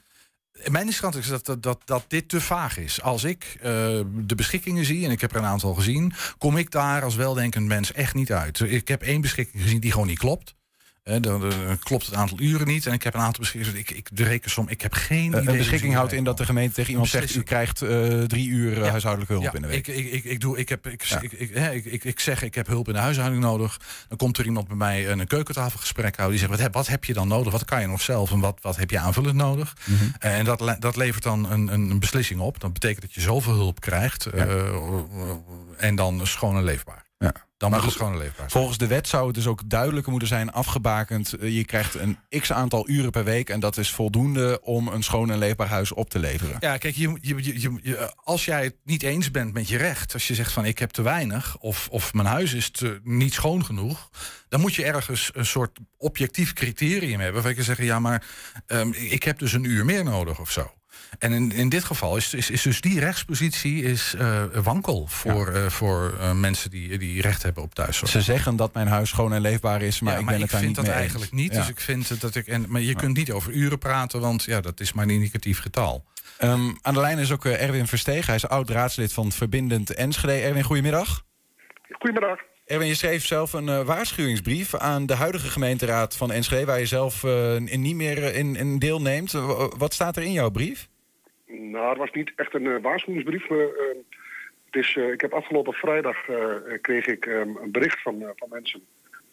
Mijn 0.66 0.86
inschatting 0.86 1.24
is 1.24 1.30
dat, 1.30 1.46
dat, 1.46 1.64
dat, 1.64 1.82
dat 1.86 2.04
dit 2.08 2.30
te 2.30 2.42
vaag 2.42 2.78
is. 2.78 3.02
Als 3.02 3.24
ik 3.24 3.58
de 3.62 4.36
beschikkingen 4.36 4.86
zie, 4.86 5.06
en 5.06 5.12
ik 5.12 5.22
heb 5.22 5.32
er 5.32 5.38
een 5.38 5.46
aantal 5.46 5.74
gezien... 5.74 6.14
kom 6.38 6.58
ik 6.58 6.72
daar 6.72 7.04
als 7.04 7.16
weldenkend 7.16 7.66
mens 7.66 7.92
echt 7.92 8.14
niet 8.14 8.32
uit. 8.32 8.60
Ik 8.60 8.88
heb 8.88 9.02
één 9.02 9.22
beschikking 9.22 9.64
gezien 9.64 9.80
die 9.80 9.92
gewoon 9.92 10.08
niet 10.08 10.20
klopt. 10.20 10.56
Dan, 11.08 11.22
dan 11.22 11.80
klopt 11.80 12.06
het 12.06 12.16
aantal 12.16 12.40
uren 12.40 12.68
niet. 12.68 12.86
En 12.86 12.94
ik 12.94 13.04
heb 13.04 13.14
een 13.14 13.20
aantal 13.20 13.40
beschikkingen... 13.40 13.80
Ik, 13.80 13.92
ik, 13.92 14.08
de 14.12 14.24
rekensom, 14.24 14.70
ik 14.70 14.82
heb 14.82 14.94
geen 14.94 15.34
Eh, 15.34 15.42
idee... 15.42 15.52
een 15.54 15.58
beschikking 15.58 15.94
houdt 15.94 16.12
in 16.14 16.24
dat 16.24 16.38
de 16.38 16.46
gemeente 16.46 16.74
tegen 16.74 16.92
iemand 16.92 17.10
zegt... 17.10 17.36
u 17.36 17.44
krijgt 17.44 17.82
eh, 17.82 18.22
drie 18.22 18.48
uur 18.48 18.82
eh, 18.84 18.90
huishoudelijke 18.90 19.34
hulp 19.34 19.46
Ja, 19.46 19.54
in 19.54 19.62
de 19.62 19.68
week. 19.68 19.88
Ik, 19.88 19.96
ik, 19.98 20.12
ik, 20.12 20.24
ik, 20.24 20.40
doe, 20.40 20.58
ik, 20.58 20.70
heb, 20.70 20.88
ik, 20.88 21.04
Ja. 21.04 21.22
ik, 21.22 21.32
ik, 21.32 21.54
hè, 21.54 21.72
ik, 21.74 21.86
ik, 21.86 22.04
ik 22.04 22.20
zeg, 22.20 22.44
ik 22.44 22.56
heb 22.56 22.68
hulp 22.68 22.88
in 22.88 22.94
de 22.94 23.00
huishouding 23.00 23.42
nodig. 23.42 23.80
Dan 24.08 24.18
komt 24.18 24.38
er 24.38 24.46
iemand 24.46 24.68
bij 24.68 24.78
mij 24.78 25.10
een 25.12 25.28
keukentafelgesprek 25.28 26.16
houden. 26.16 26.30
Die 26.30 26.40
zegt, 26.40 26.52
wat 26.52 26.62
heb, 26.62 26.74
wat 26.74 26.88
heb 26.88 27.04
je 27.04 27.14
dan 27.14 27.28
nodig? 27.28 27.52
Wat 27.52 27.66
kan 27.66 27.82
je 27.82 27.88
nog 27.88 28.02
zelf? 28.02 28.32
En 28.32 28.40
wat, 28.40 28.60
wat 28.62 28.76
heb 28.76 28.90
je 28.90 29.00
aanvullend 29.00 29.36
nodig? 29.36 29.76
Mhm. 29.86 30.04
En 30.20 30.46
dat, 30.46 30.76
dat 30.80 30.96
levert 30.96 31.24
dan 31.24 31.52
een, 31.52 31.68
een 31.74 32.00
beslissing 32.00 32.40
op. 32.40 32.60
Dat 32.60 32.74
betekent 32.74 33.02
dat 33.02 33.14
je 33.14 33.22
zoveel 33.22 33.54
hulp 33.54 33.80
krijgt. 33.80 34.26
en 35.78 35.96
dan 35.96 36.28
schoon 36.28 36.56
en 36.58 36.64
leefbaar. 36.64 37.06
Ja. 37.18 37.34
Dan 37.58 37.72
moet 37.72 37.84
het 37.84 37.96
en 37.96 38.18
leefbaar 38.18 38.36
zijn. 38.36 38.50
Volgens 38.50 38.78
de 38.78 38.88
wet 38.88 39.08
zou 39.08 39.26
het 39.26 39.36
dus 39.36 39.48
ook 39.48 39.70
duidelijker 39.70 40.12
moeten 40.12 40.30
zijn 40.30 40.52
afgebakend. 40.52 41.34
Eh, 41.34 41.56
Je 41.56 41.66
krijgt 41.66 41.96
een 41.96 42.18
x 42.40 42.52
aantal 42.52 42.90
uren 42.90 43.12
per 43.12 43.24
week 43.24 43.50
en 43.50 43.60
dat 43.60 43.78
is 43.78 43.92
voldoende 43.92 44.60
om 44.62 44.88
een 44.88 45.04
schoon 45.04 45.32
en 45.32 45.38
leefbaar 45.38 45.68
huis 45.68 45.92
op 45.92 46.10
te 46.10 46.20
leveren. 46.20 46.58
Ja, 46.60 46.78
kijk, 46.78 46.96
je, 46.96 47.18
je, 47.22 47.80
je, 47.84 48.14
als 48.24 48.46
jij 48.46 48.64
het 48.64 48.76
niet 48.84 49.04
eens 49.04 49.32
bent 49.32 49.54
met 49.54 49.68
je 49.68 49.78
recht, 49.78 50.14
als 50.14 50.28
je 50.28 50.36
zegt 50.36 50.52
van 50.52 50.66
ik 50.66 50.80
heb 50.80 50.90
te 50.90 51.02
weinig 51.02 51.58
of, 51.58 51.88
of 51.92 52.14
mijn 52.14 52.28
huis 52.28 52.54
is 52.54 52.70
te, 52.70 53.00
niet 53.04 53.34
schoon 53.34 53.66
genoeg, 53.66 54.10
dan 54.50 54.60
moet 54.60 54.76
je 54.76 54.84
ergens 54.84 55.30
een 55.34 55.46
soort 55.46 55.80
objectief 55.98 56.54
criterium 56.54 57.20
hebben. 57.20 57.44
Waar 57.44 57.56
je 57.56 57.64
zeggen, 57.64 57.86
ja, 57.86 58.00
maar 58.00 58.26
ehm, 58.66 58.92
ik 58.92 59.24
heb 59.24 59.40
dus 59.40 59.54
een 59.54 59.64
uur 59.64 59.86
meer 59.86 60.04
nodig 60.04 60.40
of 60.40 60.52
zo. 60.52 60.72
En 61.20 61.32
in, 61.34 61.52
in 61.52 61.70
dit 61.70 61.84
geval 61.84 62.18
is, 62.18 62.34
is, 62.34 62.50
is 62.50 62.62
dus 62.62 62.82
die 62.82 63.00
rechtspositie 63.00 63.84
is, 63.84 64.14
eh, 64.18 64.44
wankel 64.64 65.08
voor, 65.08 65.48
eh, 65.48 65.66
voor 65.66 66.14
eh, 66.20 66.32
mensen 66.32 66.70
die, 66.70 66.98
die 66.98 67.22
recht 67.22 67.44
hebben 67.44 67.64
op 67.64 67.76
thuiszorg. 67.76 68.12
Ze 68.12 68.22
zeggen 68.22 68.56
dat 68.56 68.74
mijn 68.74 68.88
huis 68.88 69.10
schoon 69.10 69.34
en 69.34 69.42
leefbaar 69.42 69.82
is, 69.82 70.00
maar 70.00 70.14
Ja, 70.14 70.20
ik 70.20 70.26
maar 70.26 70.34
ben 70.34 70.44
ik 70.44 70.52
het 70.52 70.52
daar 70.52 70.62
vind 70.62 70.78
niet 70.78 70.86
dat 70.86 70.96
eigenlijk 70.96 71.32
eens. 71.32 71.42
niet. 71.42 71.52
Ja. 71.52 71.58
Dus 71.60 71.70
ik 71.70 71.80
vind 71.80 72.22
dat 72.22 72.36
ik. 72.36 72.48
En, 72.48 72.66
maar 72.68 72.82
je 72.82 72.96
kunt 72.96 73.18
niet 73.18 73.32
over 73.32 73.52
uren 73.52 73.78
praten, 73.78 74.20
want 74.20 74.44
ja, 74.44 74.62
dat 74.62 74.80
is 74.80 74.94
maar 74.94 75.04
een 75.04 75.10
indicatief 75.10 75.60
getal. 75.60 76.06
Ehm, 76.38 76.72
aan 76.82 76.94
de 76.94 77.00
lijn 77.00 77.18
is 77.18 77.32
ook 77.32 77.46
Erwin 77.46 77.88
Versteeg. 77.88 78.26
Hij 78.26 78.36
is 78.36 78.48
oud-raadslid 78.48 79.14
van 79.14 79.32
Verbindend 79.32 79.94
Enschede. 79.94 80.34
Erwin, 80.34 80.64
goedemiddag. 80.64 81.24
Goedemiddag. 82.00 82.40
Erwin, 82.66 82.88
je 82.88 82.96
schreef 82.96 83.26
zelf 83.26 83.54
een 83.54 83.86
waarschuwingsbrief 83.86 84.76
aan 84.76 85.06
de 85.06 85.14
huidige 85.16 85.50
gemeenteraad 85.50 86.16
van 86.16 86.32
Enschede... 86.32 86.66
waar 86.66 86.80
je 86.80 86.86
zelf 86.86 87.24
eh, 87.24 87.56
in 87.56 87.82
niet 87.82 87.96
meer 87.96 88.36
in, 88.36 88.56
in 88.56 88.80
deelneemt. 88.80 89.32
Wat 89.78 89.94
staat 89.94 90.18
er 90.18 90.24
in 90.24 90.32
jouw 90.32 90.50
brief? 90.50 90.88
Nou, 91.48 91.90
het 91.90 91.98
was 91.98 92.12
niet 92.12 92.32
echt 92.36 92.54
een 92.54 92.68
eh, 92.68 92.82
waarschuwingsbrief. 92.82 93.50
maar, 93.50 93.58
het 94.66 94.76
is, 94.86 94.96
eh, 94.96 95.12
ik 95.12 95.22
heb 95.22 95.34
afgelopen 95.34 95.74
vrijdag 95.74 96.28
eh, 96.28 96.46
kreeg 96.82 97.06
ik 97.08 97.26
eh, 97.26 97.40
een 97.40 97.72
bericht 97.72 98.02
van, 98.02 98.34
van 98.36 98.48
mensen 98.52 98.82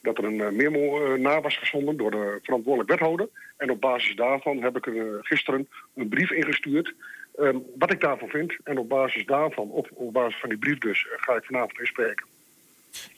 dat 0.03 0.19
er 0.19 0.25
een 0.25 0.57
memo 0.57 1.17
na 1.17 1.41
was 1.41 1.57
gezonden 1.57 1.97
door 1.97 2.11
de 2.11 2.39
verantwoordelijk 2.43 2.91
wethouder. 2.91 3.29
En 3.57 3.71
op 3.71 3.81
basis 3.81 4.17
daarvan 4.17 4.63
heb 4.63 4.77
ik 4.77 4.93
gisteren 5.23 5.69
een 5.95 6.09
brief 6.09 6.31
ingestuurd. 6.31 6.95
eh, 7.35 7.49
wat 7.79 7.93
ik 7.93 8.01
daarvan 8.01 8.29
vind. 8.29 8.57
En 8.65 8.79
op 8.79 8.89
basis 8.89 9.27
daarvan, 9.27 9.71
op, 9.71 9.89
op 9.93 10.13
basis 10.13 10.41
van 10.41 10.49
die 10.49 10.59
brief 10.59 10.79
dus, 10.79 11.07
ga 11.17 11.35
ik 11.35 11.45
vanavond 11.45 11.79
inspreken. 11.79 12.27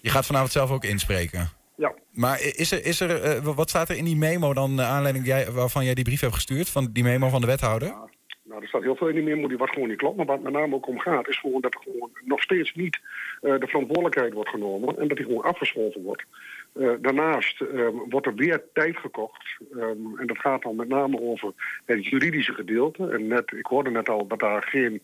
Je 0.00 0.10
gaat 0.10 0.26
vanavond 0.26 0.52
zelf 0.52 0.70
ook 0.70 0.84
inspreken. 0.84 1.48
Ja. 1.76 1.94
Maar 2.10 2.40
is 2.42 2.72
er, 2.72 2.84
is 2.84 3.00
er, 3.00 3.42
wat 3.42 3.68
staat 3.68 3.88
er 3.88 3.96
in 3.96 4.04
die 4.04 4.16
memo 4.16 4.54
dan, 4.54 4.80
aanleiding 4.80 5.26
jij, 5.26 5.50
waarvan 5.50 5.84
jij 5.84 5.94
die 5.94 6.04
brief 6.04 6.20
hebt 6.20 6.34
gestuurd? 6.34 6.68
Van 6.68 6.88
die 6.92 7.02
memo 7.02 7.28
van 7.28 7.40
de 7.40 7.46
wethouder? 7.46 7.88
Nou, 7.88 8.08
Nou, 8.48 8.62
er 8.62 8.68
staat 8.68 8.82
heel 8.82 8.96
veel 8.96 9.08
in 9.08 9.14
die 9.14 9.24
memo 9.24 9.48
die 9.48 9.56
wat 9.56 9.70
gewoon 9.70 9.88
niet 9.88 9.98
klopt. 9.98 10.16
Maar 10.16 10.26
waar 10.26 10.34
het 10.34 10.44
met 10.44 10.52
name 10.52 10.74
ook 10.74 10.86
om 10.86 10.98
gaat, 10.98 11.28
is 11.28 11.38
gewoon 11.38 11.60
dat 11.60 11.74
er 11.74 11.80
gewoon 11.82 12.10
nog 12.24 12.42
steeds 12.42 12.74
niet 12.74 13.00
eh, 13.40 13.58
de 13.58 13.66
verantwoordelijkheid 13.66 14.32
wordt 14.32 14.50
genomen 14.50 14.98
en 14.98 15.08
dat 15.08 15.16
die 15.16 15.26
gewoon 15.26 15.42
afgeschoven 15.42 16.02
wordt. 16.02 16.24
Eh, 16.72 16.90
daarnaast 17.00 17.60
ehm, 17.60 17.94
wordt 18.08 18.26
er 18.26 18.34
weer 18.34 18.62
tijd 18.72 18.96
gekocht. 18.96 19.58
Ehm, 19.72 20.18
en 20.18 20.26
dat 20.26 20.38
gaat 20.38 20.62
dan 20.62 20.76
met 20.76 20.88
name 20.88 21.20
over 21.20 21.52
het 21.84 22.06
juridische 22.06 22.54
gedeelte. 22.54 23.08
En 23.08 23.26
net, 23.26 23.52
ik 23.52 23.66
hoorde 23.66 23.90
net 23.90 24.08
al 24.08 24.26
dat 24.26 24.38
daar 24.38 24.62
geen 24.62 25.02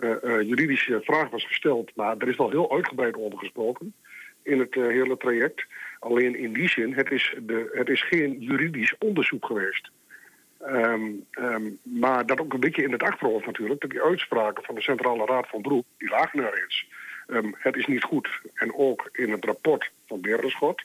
eh, 0.00 0.40
juridische 0.40 1.00
vraag 1.02 1.30
was 1.30 1.46
gesteld. 1.46 1.90
Maar 1.94 2.16
er 2.18 2.28
is 2.28 2.36
wel 2.36 2.50
heel 2.50 2.72
uitgebreid 2.72 3.16
over 3.16 3.38
gesproken 3.38 3.94
in 4.42 4.58
het 4.58 4.74
hele 4.74 5.16
traject. 5.16 5.66
Alleen 5.98 6.36
in 6.36 6.52
die 6.52 6.68
zin, 6.68 6.94
het 6.94 7.10
is, 7.10 7.34
de, 7.42 7.70
het 7.72 7.88
is 7.88 8.02
geen 8.02 8.40
juridisch 8.40 8.94
onderzoek 8.98 9.46
geweest. 9.46 9.90
Ehm, 10.66 11.10
ehm, 11.30 11.70
maar 11.82 12.26
dat 12.26 12.40
ook 12.40 12.52
een 12.52 12.60
beetje 12.60 12.82
in 12.82 12.92
het 12.92 13.02
achterhoofd 13.02 13.46
natuurlijk, 13.46 13.80
dat 13.80 13.90
die 13.90 14.02
uitspraken 14.02 14.64
van 14.64 14.74
de 14.74 14.80
Centrale 14.80 15.24
Raad 15.24 15.48
van 15.48 15.62
Beroep, 15.62 15.86
die 15.98 16.08
lagen 16.08 16.40
erin. 16.40 16.68
Ehm, 17.26 17.52
het 17.58 17.76
is 17.76 17.86
niet 17.86 18.02
goed. 18.02 18.28
En 18.54 18.74
ook 18.74 19.08
in 19.12 19.30
het 19.30 19.44
rapport 19.44 19.90
van 20.06 20.20
Berenschot, 20.20 20.82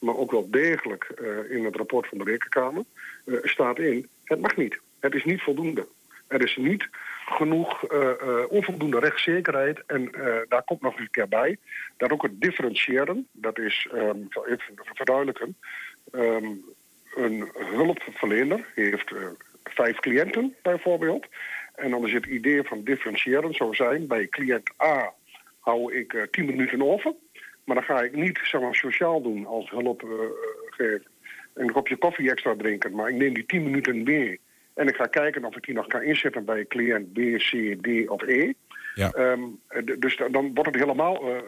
maar 0.00 0.16
ook 0.16 0.30
wel 0.30 0.50
degelijk 0.50 1.04
eh, 1.04 1.56
in 1.56 1.64
het 1.64 1.76
rapport 1.76 2.08
van 2.08 2.18
de 2.18 2.24
Rekenkamer, 2.24 2.84
eh, 3.24 3.34
staat 3.42 3.78
in, 3.78 4.08
het 4.24 4.40
mag 4.40 4.56
niet. 4.56 4.78
Het 5.00 5.14
is 5.14 5.24
niet 5.24 5.42
voldoende. 5.42 5.86
Er 6.26 6.42
is 6.42 6.56
niet 6.56 6.88
genoeg 7.26 7.84
eh, 7.84 8.10
onvoldoende 8.48 8.98
rechtszekerheid. 8.98 9.82
En 9.86 10.10
daar 10.48 10.62
komt 10.64 10.80
nog 10.80 10.98
een 10.98 11.10
keer 11.10 11.28
bij 11.28 11.58
dat 11.96 12.12
ook 12.12 12.22
het 12.22 12.40
differentiëren, 12.40 13.28
dat 13.32 13.58
is, 13.58 13.88
ik 14.26 14.32
zal 14.32 14.46
even 14.46 14.74
verduidelijken, 14.94 15.56
een 17.16 17.50
hulpverlener 17.54 18.72
heeft 18.74 19.12
eh, 19.12 19.26
vijf 19.64 19.98
cliënten 20.00 20.54
bijvoorbeeld. 20.62 21.26
En 21.74 21.90
dan 21.90 22.06
is 22.06 22.12
het 22.12 22.26
idee 22.26 22.62
van 22.62 22.84
differentiëren 22.84 23.54
zou 23.54 23.74
zijn, 23.74 24.06
bij 24.06 24.28
cliënt 24.28 24.70
A 24.82 25.12
hou 25.60 25.94
ik 25.94 26.12
eh, 26.12 26.22
tien 26.22 26.46
minuten 26.46 26.82
over. 26.82 27.14
Maar 27.64 27.76
dan 27.76 27.84
ga 27.84 28.02
ik 28.02 28.14
niet 28.14 28.40
zeg 28.42 28.60
maar, 28.60 28.74
sociaal 28.74 29.22
doen 29.22 29.46
als 29.46 29.70
hulp 29.70 30.02
eh, 30.02 30.08
geven. 30.70 31.06
Een 31.54 31.72
kopje 31.72 31.96
koffie 31.96 32.30
extra 32.30 32.54
drinken, 32.56 32.94
maar 32.94 33.08
ik 33.08 33.14
neem 33.14 33.34
die 33.34 33.46
tien 33.46 33.62
minuten 33.62 34.02
mee. 34.02 34.40
En 34.74 34.88
ik 34.88 34.96
ga 34.96 35.06
kijken 35.06 35.44
of 35.44 35.56
ik 35.56 35.64
die 35.64 35.74
nog 35.74 35.86
kan 35.86 36.02
inzetten 36.02 36.44
bij 36.44 36.66
cliënt 36.66 37.12
B, 37.12 37.18
C, 37.36 37.76
D 37.82 38.08
of 38.08 38.22
E. 38.22 38.52
Ja. 38.94 39.10
Ehm, 39.10 39.42
eh, 39.68 39.82
dus 39.98 40.16
dan- 40.16 40.54
wordt 40.54 40.70
het 40.70 40.80
helemaal 40.80 41.42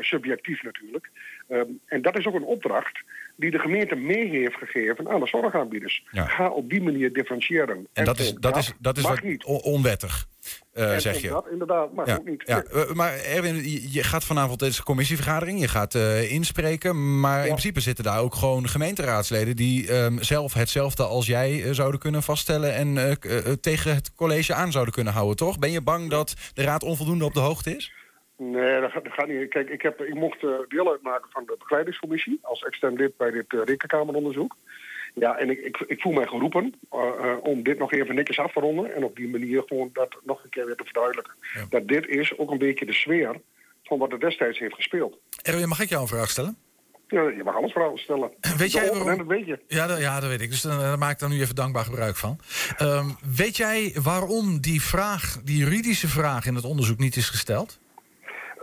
subjectief 0.00 0.62
natuurlijk. 0.62 1.10
Ehm, 1.48 1.66
en 1.86 2.02
dat 2.02 2.18
is 2.18 2.26
ook 2.26 2.34
een 2.34 2.42
opdracht 2.42 3.02
die 3.40 3.50
de 3.50 3.58
gemeente 3.58 3.94
mee 3.94 4.28
heeft 4.28 4.54
gegeven 4.56 5.08
aan 5.08 5.20
de 5.20 5.26
zorgaanbieders. 5.26 6.04
Ja. 6.10 6.24
Ga 6.26 6.48
op 6.48 6.70
die 6.70 6.82
manier 6.82 7.12
differentiëren. 7.12 7.86
En 7.92 8.04
dat 8.04 8.18
is, 8.18 8.34
dat 8.34 8.56
is, 8.56 8.72
dat 8.78 8.96
is 8.96 9.02
wat 9.02 9.22
niet. 9.22 9.44
on- 9.44 9.60
onwettig, 9.62 10.26
eh, 10.72 10.96
zeg 10.96 11.20
je. 11.20 11.28
Dat 11.28 11.46
inderdaad 11.52 11.88
Ja, 12.04 12.14
ook 12.16 12.28
niet. 12.28 12.42
ja. 12.46 12.62
eh, 12.62 12.92
maar 12.92 13.12
Erwin, 13.18 13.54
je- 13.92 14.02
gaat 14.02 14.24
vanavond 14.24 14.58
deze 14.58 14.82
commissievergadering, 14.82 15.60
je 15.60 15.68
gaat 15.68 15.94
eh, 15.94 16.32
inspreken. 16.32 17.20
Maar 17.20 17.40
in 17.40 17.46
principe 17.48 17.80
zitten 17.80 18.04
daar 18.04 18.20
ook 18.20 18.34
gewoon 18.34 18.68
gemeenteraadsleden 18.68 19.56
die 19.56 19.88
ehm, 19.88 20.18
zelf 20.22 20.52
hetzelfde 20.54 21.02
als 21.04 21.26
jij 21.26 21.62
eh, 21.64 21.70
zouden 21.72 22.00
kunnen 22.00 22.22
vaststellen 22.22 22.74
en 22.74 22.98
eh, 22.98 23.10
eh, 23.38 23.52
tegen 23.60 23.94
het 23.94 24.14
college 24.14 24.54
aan 24.54 24.72
zouden 24.72 24.94
kunnen 24.94 25.12
houden, 25.12 25.36
toch? 25.36 25.58
Ben 25.58 25.70
je 25.70 25.80
bang 25.82 26.10
dat 26.10 26.34
de 26.54 26.62
raad 26.62 26.82
onvoldoende 26.82 27.24
op 27.24 27.34
de 27.34 27.40
hoogte 27.40 27.76
is? 27.76 27.92
Nee, 28.42 28.80
dat 28.80 28.90
gaat, 28.90 29.04
dat 29.04 29.12
gaat 29.12 29.28
niet. 29.28 29.48
Kijk, 29.48 29.68
ik, 29.68 29.82
heb, 29.82 30.00
ik 30.00 30.14
mocht 30.14 30.44
eh, 30.44 30.50
deel 30.68 30.90
uitmaken 30.90 31.30
van 31.30 31.44
de 31.46 31.56
begeleidingscommissie 31.58 32.38
als 32.42 32.62
extern 32.62 32.96
lid 32.96 33.16
bij 33.16 33.30
dit 33.30 33.52
uh, 33.52 33.60
rekenkameronderzoek. 33.64 34.56
Ja, 35.14 35.36
en 35.36 35.50
ik, 35.50 35.58
ik, 35.58 35.76
ik 35.86 36.00
voel 36.00 36.12
mij 36.12 36.26
geroepen 36.26 36.74
eh, 36.90 37.36
om 37.42 37.62
dit 37.62 37.78
nog 37.78 37.92
even 37.92 38.14
netjes 38.14 38.38
af 38.38 38.52
te 38.52 38.60
ronden 38.60 38.94
en 38.94 39.04
op 39.04 39.16
die 39.16 39.28
manier 39.28 39.62
gewoon 39.66 39.90
dat 39.92 40.16
nog 40.24 40.44
een 40.44 40.50
keer 40.50 40.66
weer 40.66 40.74
te 40.74 40.84
verduidelijken. 40.84 41.34
Dat 41.70 41.88
dit 41.88 42.06
is 42.06 42.38
ook 42.38 42.50
een 42.50 42.58
beetje 42.58 42.86
de 42.86 42.92
sfeer 42.92 43.40
van 43.84 43.98
wat 43.98 44.12
er 44.12 44.20
destijds 44.20 44.58
heeft 44.58 44.74
gespeeld. 44.74 45.18
Erwin, 45.42 45.68
mag 45.68 45.80
ik 45.80 45.88
jou 45.88 46.02
een 46.02 46.08
vraag 46.08 46.30
stellen? 46.30 46.56
Ja, 47.08 47.22
je 47.22 47.44
mag 47.44 47.56
alles 47.56 47.72
vragen 47.72 47.98
stellen. 47.98 48.30
Weet 48.56 48.72
jij 48.72 48.90
waarom? 48.90 49.18
dat 49.18 49.26
weet 49.26 49.46
je. 49.46 49.58
Ja, 49.66 49.86
dat, 49.86 50.00
ja, 50.00 50.20
dat 50.20 50.28
weet 50.28 50.40
ik. 50.40 50.50
Dus 50.50 50.60
dan, 50.60 50.78
daar 50.78 50.98
maak 50.98 51.12
ik 51.12 51.18
dan 51.18 51.30
nu 51.30 51.40
even 51.40 51.54
dankbaar 51.54 51.84
gebruik 51.84 52.16
van. 52.16 52.38
Ehm, 52.76 53.06
weet 53.36 53.56
jij 53.56 53.96
waarom 54.02 54.60
die 54.60 54.82
vraag, 54.82 55.40
die 55.44 55.56
juridische 55.56 56.08
vraag 56.08 56.46
in 56.46 56.54
het 56.54 56.64
onderzoek 56.64 56.98
niet 56.98 57.16
is 57.16 57.28
gesteld? 57.28 57.78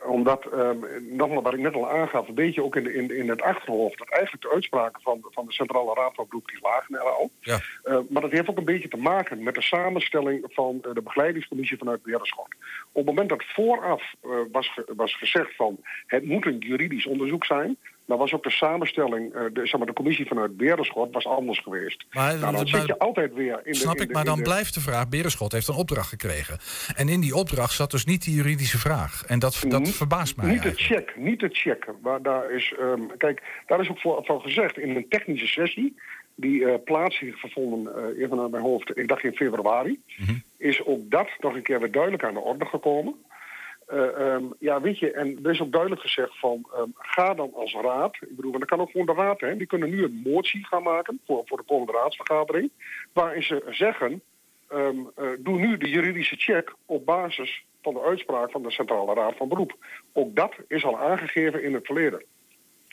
Omdat, 0.08 0.46
ehm, 0.46 0.78
nogmaals 1.10 1.44
wat 1.44 1.54
ik 1.54 1.60
net 1.60 1.74
al 1.74 1.90
aangaf, 1.90 2.28
een 2.28 2.34
beetje 2.34 2.64
ook 2.64 2.76
in, 2.76 2.84
de- 2.84 2.94
in, 2.94 3.18
in 3.18 3.30
het 3.30 3.42
achterhoofd... 3.42 3.98
dat 3.98 4.10
eigenlijk 4.10 4.44
de 4.44 4.52
uitspraken 4.52 5.02
van, 5.02 5.20
van 5.32 5.46
de 5.46 5.52
Centrale 5.54 5.94
Raad 5.94 6.16
van 6.16 6.26
Beroep, 6.30 6.48
die 6.48 6.60
lagen 6.62 6.96
er 6.96 7.02
al. 7.02 7.30
Ja. 7.40 7.60
Eh, 7.84 7.98
maar 8.10 8.22
dat 8.22 8.32
heeft 8.32 8.50
ook 8.50 8.58
een 8.58 8.66
beetje 8.66 8.88
te 8.88 8.98
maken 8.98 9.44
met 9.44 9.54
de 9.56 9.62
samenstelling 9.62 10.46
van 10.50 10.80
eh, 10.84 10.94
de 10.94 11.02
begeleidingscommissie 11.02 11.78
vanuit 11.78 12.04
Berenschot. 12.04 12.48
Op 12.92 12.96
het 12.96 13.06
moment 13.06 13.30
dat 13.30 13.44
vooraf 13.48 14.14
eh, 14.24 14.30
was, 14.52 14.74
ge- 14.74 14.94
was 14.96 15.16
gezegd 15.16 15.56
van 15.56 15.78
het 16.06 16.26
moet 16.26 16.46
een 16.46 16.58
juridisch 16.58 17.06
onderzoek 17.06 17.46
zijn, 17.46 17.78
dan 18.08 18.18
was 18.18 18.34
ook 18.34 18.44
de 18.44 18.52
samenstelling, 18.52 19.34
eh, 19.34 19.42
de, 19.54 19.66
zeg 19.68 19.78
maar, 19.78 19.88
de 19.88 19.94
commissie 19.94 20.26
vanuit 20.28 20.58
Berenschot 20.58 21.14
was 21.14 21.26
anders 21.26 21.60
geweest. 21.60 22.06
Maar- 22.12 22.28
nou, 22.28 22.40
dan 22.42 22.54
maar- 22.54 22.68
zit 22.68 22.86
je 22.88 23.00
altijd 23.00 23.34
weer 23.34 23.60
in 23.64 23.72
de... 23.72 23.78
Snap 23.78 23.96
in 23.96 24.02
ik, 24.02 24.08
de- 24.08 24.14
maar 24.14 24.26
dan 24.26 24.38
de- 24.38 24.44
blijft 24.44 24.74
de 24.74 24.80
vraag... 24.80 25.10
Berenschot 25.10 25.52
heeft 25.52 25.68
een 25.68 25.76
opdracht 25.76 26.10
gekregen. 26.10 26.58
En 26.96 27.10
in 27.10 27.20
die 27.22 27.36
opdracht 27.36 27.74
zat 27.74 27.92
dus 27.92 28.06
niet 28.06 28.24
die 28.24 28.36
juridische 28.36 28.78
vraag. 28.78 29.24
En 29.26 29.40
dat, 29.40 29.64
dat 29.68 29.90
verbaast 29.90 30.38
mij 30.38 30.46
Niet 30.46 30.62
de 30.62 30.68
eigenlijk. 30.70 31.08
check, 31.08 31.16
niet 31.18 31.40
de 31.40 31.50
check. 31.52 31.88
Maar 32.02 32.22
daar 32.22 32.52
is, 32.52 32.74
ehm, 32.80 33.02
kijk, 33.18 33.44
daar 33.66 33.80
is 33.82 33.90
ook 33.90 34.00
voor, 34.00 34.26
van 34.26 34.42
gezegd 34.42 34.78
in 34.78 34.96
een 34.96 35.06
technische 35.10 35.48
sessie 35.48 35.96
die 36.36 36.66
eh, 36.66 36.84
plaats 36.86 37.20
heeft 37.20 37.40
gevonden, 37.40 37.96
eh, 38.16 38.24
even 38.24 38.38
naar 38.38 38.50
mijn 38.50 38.64
hoofd, 38.64 38.98
ik 38.98 39.08
dacht 39.08 39.24
in 39.24 39.36
februari, 39.36 40.00
Mhm. 40.18 40.34
is 40.58 40.86
ook 40.86 41.00
dat 41.12 41.30
nog 41.40 41.56
een 41.56 41.64
keer 41.64 41.80
weer 41.80 41.92
duidelijk 41.92 42.24
aan 42.24 42.34
de 42.34 42.40
orde 42.40 42.66
gekomen. 42.66 43.16
Eh, 43.88 44.34
ehm, 44.34 44.44
ja, 44.60 44.82
weet 44.82 45.00
je, 45.00 45.12
en 45.12 45.40
er 45.44 45.52
is 45.52 45.62
ook 45.62 45.72
duidelijk 45.72 46.02
gezegd 46.02 46.40
van, 46.40 46.70
ehm, 46.74 46.90
ga 46.96 47.34
dan 47.34 47.54
als 47.54 47.74
raad, 47.74 48.16
ik 48.16 48.36
bedoel, 48.36 48.52
want 48.52 48.68
dan 48.68 48.78
kan 48.78 48.80
ook 48.80 48.92
gewoon 48.92 49.16
de 49.16 49.22
raad, 49.22 49.40
hè, 49.40 49.58
die 49.58 49.68
kunnen 49.68 49.90
nu 49.90 50.04
een 50.04 50.22
motie 50.24 50.66
gaan 50.66 50.84
maken 50.84 51.20
voor, 51.26 51.42
voor 51.46 51.58
de 51.58 51.64
komende 51.64 51.92
raadsvergadering, 51.92 52.72
waarin 53.14 53.44
ze 53.44 53.64
zeggen, 53.70 54.22
ehm, 54.70 54.98
eh, 55.16 55.30
doe 55.40 55.58
nu 55.58 55.78
de 55.78 55.90
juridische 55.90 56.36
check 56.36 56.76
op 56.86 57.06
basis 57.06 57.66
van 57.82 57.94
de 57.94 58.02
uitspraak 58.02 58.52
van 58.52 58.64
de 58.64 58.72
Centrale 58.72 59.14
Raad 59.14 59.38
van 59.38 59.48
Beroep. 59.48 59.76
Ook 60.14 60.36
dat 60.36 60.56
is 60.68 60.86
al 60.86 61.00
aangegeven 61.00 61.64
in 61.64 61.74
het 61.74 61.86
verleden. 61.86 62.24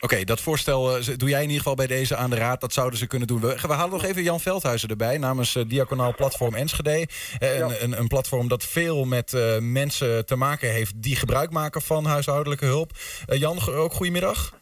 Oké, 0.01 0.25
dat 0.25 0.41
voorstel 0.41 0.97
eh, 0.97 1.17
doe 1.17 1.29
jij 1.29 1.39
in 1.39 1.49
ieder 1.49 1.63
geval 1.63 1.75
bij 1.75 1.87
deze 1.87 2.17
aan 2.17 2.31
de 2.31 2.37
raad. 2.37 2.61
Dat 2.61 2.73
zouden 2.73 2.99
ze 2.99 3.07
kunnen 3.07 3.29
doen. 3.29 3.41
We, 3.41 3.59
we 3.67 3.73
halen 3.73 3.91
nog 3.91 4.05
even 4.05 4.23
Jan 4.23 4.41
Veldhuizen 4.41 4.89
erbij 4.89 5.19
namens 5.19 5.57
eh, 5.57 5.63
Diaconaal 5.67 6.15
Platform 6.15 6.55
Enschede. 6.55 7.07
Eh, 7.39 7.59
een, 7.59 7.83
een, 7.83 7.99
een 7.99 8.09
platform 8.09 8.49
dat 8.49 8.65
veel 8.65 9.05
met 9.05 9.33
mensen 9.61 10.27
te 10.27 10.37
maken 10.37 10.71
heeft 10.71 11.03
die 11.03 11.17
gebruik 11.17 11.51
maken 11.51 11.83
van 11.83 12.05
huishoudelijke 12.05 12.65
hulp. 12.65 12.91
Jan, 13.27 13.69
ook 13.69 13.93
goedemiddag. 13.93 14.59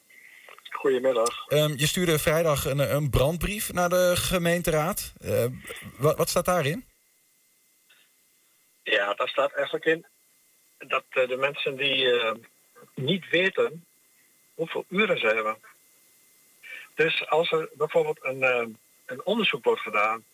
Goedemiddag. 0.71 1.47
Ehm, 1.49 1.73
je 1.77 1.87
stuurde 1.87 2.18
vrijdag 2.18 2.64
een, 2.64 2.95
een 2.95 3.11
brandbrief 3.11 3.73
naar 3.73 3.88
de 3.88 4.12
gemeenteraad. 4.16 5.12
Wat, 5.99 6.16
wat 6.16 6.29
staat 6.29 6.45
daarin? 6.45 6.85
Ja, 8.83 9.14
daar 9.14 9.29
staat 9.29 9.53
eigenlijk 9.53 9.85
in 9.85 10.07
dat 10.79 11.05
de 11.11 11.37
mensen 11.38 11.77
die 11.77 12.09
niet 12.95 13.29
weten 13.31 13.85
hoeveel 14.62 14.85
uren 14.88 15.18
ze 15.18 15.27
hebben. 15.27 15.57
Dus 16.94 17.29
als 17.29 17.53
er 17.53 17.68
bijvoorbeeld 17.72 18.18
een, 18.22 18.42
eh, 18.42 18.66
een 19.07 19.25
onderzoek 19.25 19.64
wordt 19.64 19.81
gedaan 19.81 20.25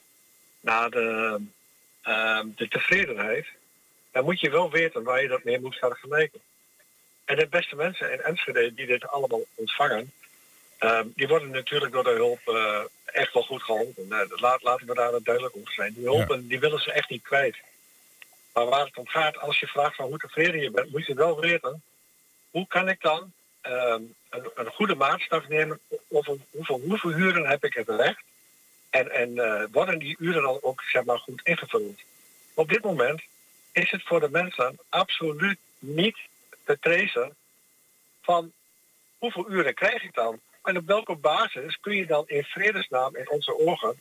naar 0.60 0.90
de, 0.90 1.40
eh, 2.02 2.40
de 2.56 2.68
tevredenheid, 2.68 3.46
dan 4.12 4.24
moet 4.24 4.40
je 4.40 4.50
wel 4.50 4.70
weten 4.70 5.02
waar 5.02 5.22
je 5.22 5.28
dat 5.28 5.44
mee 5.44 5.60
moet 5.60 5.76
gaan 5.76 5.90
vergelijken. 5.90 6.40
En 7.24 7.36
de 7.36 7.48
beste 7.48 7.76
mensen 7.76 8.12
in 8.12 8.20
Enschede 8.20 8.74
die 8.74 8.86
dit 8.86 9.08
allemaal 9.08 9.44
ontvangen, 9.54 10.12
eh, 10.78 11.00
die 11.14 11.28
worden 11.28 11.50
natuurlijk 11.50 11.92
door 11.92 12.04
de 12.04 12.10
hulp 12.10 12.40
eh, 12.44 12.80
echt 13.04 13.32
wel 13.32 13.42
goed 13.42 13.62
geholpen. 13.62 14.12
Eh, 14.12 14.40
laat, 14.40 14.62
laten 14.62 14.86
we 14.86 14.94
daar 14.94 15.22
duidelijk 15.22 15.56
over 15.56 15.72
zijn. 15.72 15.92
Die 15.92 16.04
hulpen 16.04 16.48
die 16.48 16.60
willen 16.60 16.80
ze 16.80 16.92
echt 16.92 17.10
niet 17.10 17.22
kwijt. 17.22 17.56
Maar 18.52 18.66
waar 18.66 18.84
het 18.84 18.96
om 18.96 19.06
gaat, 19.06 19.38
als 19.38 19.60
je 19.60 19.66
vraagt 19.66 19.96
van 19.96 20.06
hoe 20.06 20.18
tevreden 20.18 20.60
je 20.60 20.70
bent, 20.70 20.90
moet 20.90 21.06
je 21.06 21.14
wel 21.14 21.40
weten, 21.40 21.82
hoe 22.50 22.66
kan 22.66 22.88
ik 22.88 23.00
dan 23.00 23.32
ehm, 23.68 24.02
een, 24.30 24.50
een 24.54 24.66
goede 24.66 24.94
maatstaf 24.94 25.48
nemen 25.48 25.80
over 26.08 26.36
hoeveel, 26.50 27.10
uren 27.10 27.46
heb 27.46 27.64
ik 27.64 27.74
het 27.74 27.88
recht 27.88 28.22
en, 28.90 29.10
en 29.10 29.38
eh, 29.38 29.64
worden 29.72 29.98
die 29.98 30.16
uren 30.18 30.42
dan 30.42 30.58
ook 30.60 30.82
zeg 30.82 31.04
maar, 31.04 31.18
goed 31.18 31.40
ingevuld. 31.44 32.00
Op 32.54 32.68
dit 32.68 32.82
moment 32.82 33.22
is 33.72 33.90
het 33.90 34.02
voor 34.02 34.20
de 34.20 34.30
mensen 34.30 34.78
absoluut 34.88 35.58
niet 35.78 36.18
te 36.64 36.78
tracen 36.80 37.36
van 38.22 38.52
hoeveel 39.18 39.50
uren 39.50 39.74
krijg 39.74 40.02
ik 40.02 40.14
dan? 40.14 40.40
En 40.62 40.76
op 40.76 40.86
welke 40.86 41.14
basis 41.14 41.80
kun 41.80 41.96
je 41.96 42.06
dan 42.06 42.24
in 42.26 42.44
vredesnaam 42.44 43.16
in 43.16 43.30
onze 43.30 43.58
ogen 43.58 44.00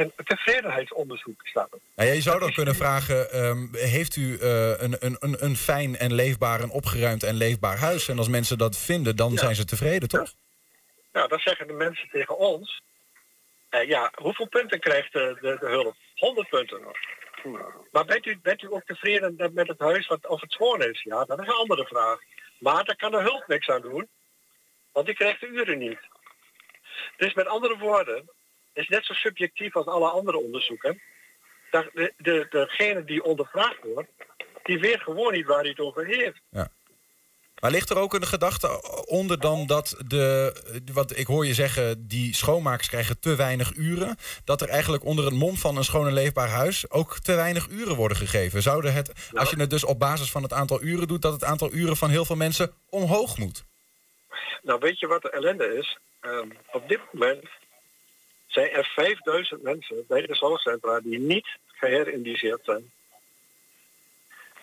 een 0.00 0.12
tevredenheidsonderzoek 0.24 1.40
starten? 1.46 1.80
Nou 1.96 2.08
ja, 2.08 2.14
je 2.14 2.20
zou 2.20 2.40
dan 2.40 2.52
kunnen 2.52 2.74
vragen, 2.74 3.30
ehm, 3.32 3.66
heeft 3.72 4.16
u 4.16 4.38
eh, 4.38 4.68
een, 4.80 4.96
een, 4.98 5.16
een, 5.18 5.44
een 5.44 5.56
fijn 5.56 5.96
en 5.96 6.12
leefbaar 6.12 6.60
en 6.60 6.70
opgeruimd 6.70 7.22
en 7.22 7.34
leefbaar 7.34 7.78
huis? 7.78 8.08
En 8.08 8.18
als 8.18 8.28
mensen 8.28 8.58
dat 8.58 8.76
vinden, 8.76 9.16
dan 9.16 9.36
zijn 9.36 9.54
ze 9.54 9.64
tevreden, 9.64 10.08
toch? 10.08 10.32
Nou, 11.12 11.28
dan 11.28 11.38
zeggen 11.38 11.66
de 11.66 11.72
mensen 11.72 12.08
tegen 12.08 12.38
ons, 12.38 12.82
eh, 13.68 13.88
ja, 13.88 14.12
hoeveel 14.14 14.46
punten 14.48 14.80
krijgt 14.80 15.12
de, 15.12 15.36
de, 15.40 15.56
de 15.60 15.66
hulp? 15.66 15.94
100 16.14 16.48
punten. 16.48 16.80
Maar 17.92 18.04
bent 18.04 18.26
u, 18.26 18.38
bent 18.42 18.62
u 18.62 18.72
ook 18.72 18.84
tevreden 18.84 19.34
met- 19.36 19.54
met 19.54 19.68
het 19.68 19.78
huis 19.78 20.06
wat, 20.06 20.26
of 20.26 20.40
het 20.40 20.52
schoon 20.52 20.82
is? 20.82 21.02
Ja, 21.02 21.24
dat 21.24 21.40
is 21.40 21.46
een 21.46 21.52
andere 21.54 21.86
vraag. 21.86 22.18
Maar 22.58 22.84
daar 22.84 22.96
kan 22.96 23.10
de 23.10 23.20
hulp 23.20 23.44
niks 23.46 23.68
aan 23.68 23.80
doen. 23.80 24.08
Want 24.92 25.06
die 25.06 25.14
krijgt 25.14 25.40
de 25.40 25.46
uren 25.46 25.78
niet. 25.78 25.98
Dus 27.16 27.34
met 27.34 27.46
andere 27.46 27.78
woorden, 27.78 28.30
is 28.80 28.88
net 28.88 29.04
zo 29.04 29.12
subjectief 29.12 29.76
als 29.76 29.86
alle 29.86 30.08
andere 30.08 30.38
onderzoeken. 30.38 31.00
Dat 31.70 31.90
de, 31.94 32.12
de, 32.16 32.46
degene 32.50 33.04
die 33.04 33.24
ondervraagd 33.24 33.82
wordt, 33.82 34.10
die 34.62 34.78
weet 34.78 35.00
gewoon 35.00 35.32
niet 35.32 35.46
waar 35.46 35.60
hij 35.60 35.68
het 35.68 35.80
over 35.80 36.06
heeft. 36.06 36.40
Maar 37.60 37.70
ligt 37.70 37.90
er 37.90 37.98
ook 37.98 38.14
een 38.14 38.26
gedachte 38.26 38.82
onder 39.06 39.40
dan 39.40 39.66
dat 39.66 39.96
de, 40.06 40.54
wat 40.92 41.18
ik 41.18 41.26
hoor 41.26 41.46
je 41.46 41.54
zeggen, 41.54 42.08
die 42.08 42.34
schoonmakers 42.34 42.88
krijgen 42.88 43.20
te 43.20 43.36
weinig 43.36 43.74
uren, 43.76 44.16
dat 44.44 44.60
er 44.60 44.68
eigenlijk 44.68 45.04
onder 45.04 45.24
het 45.24 45.34
mom 45.34 45.56
van 45.56 45.76
een 45.76 45.84
schoon 45.84 46.06
en 46.06 46.12
leefbaar 46.12 46.48
huis 46.48 46.90
ook 46.90 47.18
te 47.18 47.34
weinig 47.34 47.68
uren 47.68 47.96
worden 47.96 48.16
gegeven? 48.16 48.62
Zouden 48.62 48.92
het, 48.92 49.30
als 49.34 49.50
je 49.50 49.60
het 49.60 49.70
dus 49.70 49.84
op 49.84 49.98
basis 49.98 50.30
van 50.30 50.42
het 50.42 50.52
aantal 50.52 50.82
uren 50.82 51.08
doet, 51.08 51.22
dat 51.22 51.32
het 51.32 51.44
aantal 51.44 51.72
uren 51.72 51.96
van 51.96 52.10
heel 52.10 52.24
veel 52.24 52.36
mensen 52.36 52.72
omhoog 52.88 53.38
moet? 53.38 53.64
Nou, 54.62 54.78
weet 54.78 55.00
je 55.00 55.06
wat 55.06 55.22
de 55.22 55.30
ellende 55.30 55.74
is? 55.74 55.98
Ehm, 56.20 56.48
op 56.72 56.88
dit 56.88 57.00
moment 57.12 57.44
zijn 58.52 58.70
er 58.70 58.84
5000 58.94 59.62
mensen 59.62 60.04
bij 60.08 60.26
de 60.26 60.34
zorgcentra 60.34 61.00
die 61.00 61.18
niet 61.18 61.48
geherindiceerd 61.66 62.60
zijn. 62.64 62.90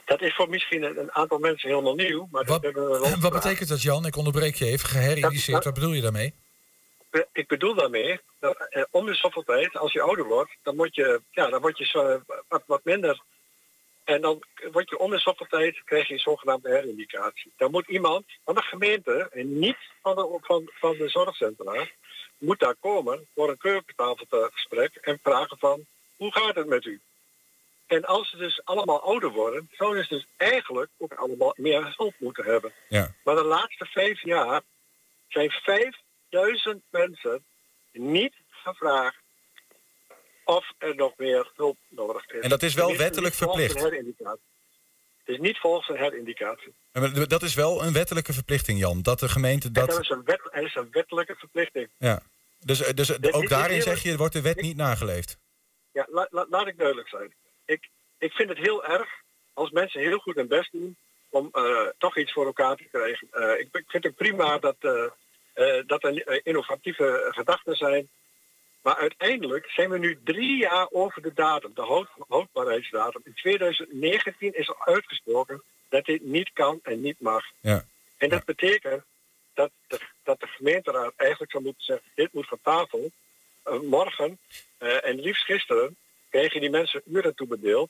Dat 0.05 0.21
is 0.21 0.35
voor 0.35 0.49
misschien 0.49 0.83
een, 0.83 1.11
aantal 1.11 1.38
mensen 1.38 1.69
helemaal 1.69 1.95
nieuw, 1.95 2.27
maar 2.31 2.45
dat 2.45 2.63
hebben 2.63 2.89
we 2.89 3.17
Wat 3.19 3.33
betekent 3.33 3.69
dat, 3.69 3.81
Jan? 3.81 4.05
Ik 4.05 4.15
onderbreek 4.15 4.55
je 4.55 4.65
even. 4.65 4.89
Geherediceerd, 4.89 5.63
wat 5.63 5.73
bedoel 5.73 5.93
je 5.93 6.01
daarmee? 6.01 6.33
Ik 7.31 7.47
bedoel 7.47 7.75
daarmee, 7.75 8.19
dat, 8.39 8.67
eh, 8.69 8.83
om 8.91 9.05
de 9.05 9.15
zoveel 9.15 9.43
tijd, 9.43 9.77
als 9.77 9.93
je 9.93 10.01
ouder 10.01 10.25
wordt, 10.25 10.51
dan 10.63 10.75
word 10.75 10.95
je, 10.95 11.21
ja, 11.31 11.49
dan 11.49 11.61
word 11.61 11.77
je 11.77 11.85
zo, 11.85 12.21
wat, 12.47 12.63
wat 12.65 12.83
minder. 12.83 13.21
En 14.03 14.21
dan 14.21 14.43
word 14.71 14.89
je 14.89 14.97
om 14.97 15.11
de 15.11 15.19
zoveel 15.19 15.45
tijd, 15.49 15.83
krijg 15.83 16.07
je 16.07 16.13
een 16.13 16.19
zogenaamde 16.19 16.69
herindicatie. 16.69 17.51
Dan 17.57 17.71
moet 17.71 17.88
iemand 17.88 18.25
van 18.45 18.55
de 18.55 18.61
gemeente, 18.61 19.29
en 19.31 19.59
niet 19.59 19.77
van 20.01 20.15
de, 20.15 20.38
van, 20.41 20.71
van 20.73 20.97
de 20.97 21.09
zorgcentra, 21.09 21.88
moet 22.38 22.59
daar 22.59 22.75
komen 22.75 23.27
voor 23.35 23.49
een 23.49 23.57
keukentafelgesprek 23.57 24.95
en 24.95 25.19
vragen 25.23 25.57
van, 25.57 25.85
hoe 26.15 26.31
gaat 26.31 26.55
het 26.55 26.67
met 26.67 26.85
u? 26.85 27.01
En 27.88 28.05
als 28.05 28.29
ze 28.29 28.38
dus 28.38 28.61
allemaal 28.63 29.01
ouder 29.01 29.29
worden, 29.29 29.69
zouden 29.71 30.03
ze 30.05 30.13
dus 30.13 30.27
eigenlijk 30.38 30.89
ook 30.97 31.13
allemaal 31.13 31.53
meer 31.57 31.93
hulp 31.97 32.13
moeten 32.19 32.45
hebben. 32.45 32.73
Ja. 32.89 33.13
Maar 33.23 33.35
de 33.35 33.43
laatste 33.43 33.85
vijf 33.85 34.21
jaar 34.21 34.61
zijn 35.27 35.51
5000 35.51 36.83
mensen 36.89 37.45
niet 37.91 38.33
gevraagd 38.49 39.17
of 40.43 40.71
er 40.77 40.95
nog 40.95 41.13
meer 41.17 41.51
hulp 41.55 41.77
nodig 41.88 42.27
is. 42.27 42.41
En 42.41 42.49
dat 42.49 42.63
is 42.63 42.73
wel 42.73 42.97
wettelijk 42.97 43.33
verplicht. 43.33 43.81
Is 45.28 45.38
niet 45.38 45.57
volgens 45.59 45.89
een 45.89 45.97
herindicatie. 45.97 46.73
Maar 46.93 47.28
Dat 47.28 47.41
is 47.43 47.53
wel 47.55 47.84
een 47.84 47.93
wettelijke 47.93 48.34
verplichting, 48.34 48.80
Jan. 48.80 49.01
Dat 49.01 49.19
de 49.19 49.30
gemeente 49.30 49.71
Dat 49.71 49.89
dat. 49.89 49.99
is 50.01 50.09
een, 50.09 50.23
wet, 50.25 50.41
is 50.53 50.75
een 50.75 50.88
wettelijke 50.91 51.36
verplichting. 51.36 51.89
Ja. 51.97 52.21
Dus, 52.59 52.78
dus 52.80 53.07
Dit- 53.07 53.34
ook 53.34 53.49
daarin 53.49 53.82
zeg 53.82 54.03
je, 54.03 54.17
wordt 54.17 54.34
de 54.34 54.41
wet 54.41 54.61
niet 54.61 54.78
nageleefd. 54.78 55.38
Ja, 55.91 56.05
la- 56.09 56.28
la- 56.32 56.45
laat 56.49 56.67
ik 56.67 56.78
duidelijk 56.78 57.07
zijn. 57.09 57.34
Ik, 57.65 57.89
ik 58.17 58.32
vind 58.32 58.49
het 58.49 58.57
heel 58.57 58.86
erg 58.86 59.09
als 59.53 59.71
mensen 59.71 60.01
heel 60.01 60.17
goed 60.17 60.36
hun 60.36 60.47
best 60.47 60.71
doen 60.71 60.95
om 61.30 61.49
eh, 61.51 61.63
toch 61.97 62.17
iets 62.17 62.34
voor 62.34 62.45
elkaar 62.45 62.75
te 62.75 62.88
krijgen. 62.91 63.28
Eh, 63.32 63.59
ik, 63.59 63.67
ik 63.71 63.84
vind 63.88 64.03
het 64.03 64.15
prima 64.15 64.57
dat, 64.57 64.75
eh, 64.80 65.03
eh, 65.53 65.84
dat 65.88 66.03
er 66.03 66.23
eh, 66.23 66.39
innovatieve 66.43 67.28
gedachten 67.30 67.75
zijn. 67.75 68.09
Maar 68.88 68.97
uiteindelijk 68.97 69.69
zijn 69.69 69.89
we 69.89 69.97
nu 69.97 70.19
drie 70.23 70.57
jaar 70.57 70.88
over 70.91 71.21
de 71.21 71.33
datum, 71.33 71.71
de 71.73 71.81
houd, 71.81 72.07
houdbaarheidsdatum. 72.27 73.21
In 73.25 73.33
2019 73.33 74.53
is 74.53 74.67
al 74.69 74.85
uitgesproken 74.85 75.63
dat 75.89 76.05
dit 76.05 76.23
niet 76.23 76.49
kan 76.53 76.79
en 76.83 77.01
niet 77.01 77.19
mag. 77.19 77.43
Ja. 77.59 77.85
En 78.17 78.29
dat 78.29 78.45
betekent 78.45 79.03
dat 79.53 79.71
de, 79.88 79.99
dat 80.23 80.39
de 80.39 80.47
gemeenteraad 80.47 81.13
eigenlijk 81.15 81.51
zou 81.51 81.63
moeten 81.63 81.83
zeggen, 81.83 82.07
dit 82.15 82.33
moet 82.33 82.47
van 82.47 82.59
tafel. 82.63 83.11
Eh, 83.63 83.79
morgen 83.79 84.39
eh, 84.77 85.05
en 85.05 85.19
liefst 85.19 85.43
gisteren 85.45 85.95
kregen 86.29 86.61
die 86.61 86.69
mensen 86.69 87.01
uren 87.05 87.35
toebedeeld. 87.35 87.89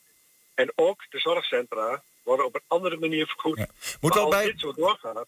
En 0.54 0.72
ook 0.74 1.06
de 1.10 1.18
zorgcentra 1.18 2.02
worden 2.22 2.46
op 2.46 2.54
een 2.54 2.62
andere 2.66 2.98
manier 2.98 3.26
vergoed. 3.26 3.66
Moet 4.00 4.14
wel 4.14 4.28
bij- 4.30 4.44
dit 4.44 4.60
zo 4.60 4.72
doorgaat, 4.72 5.26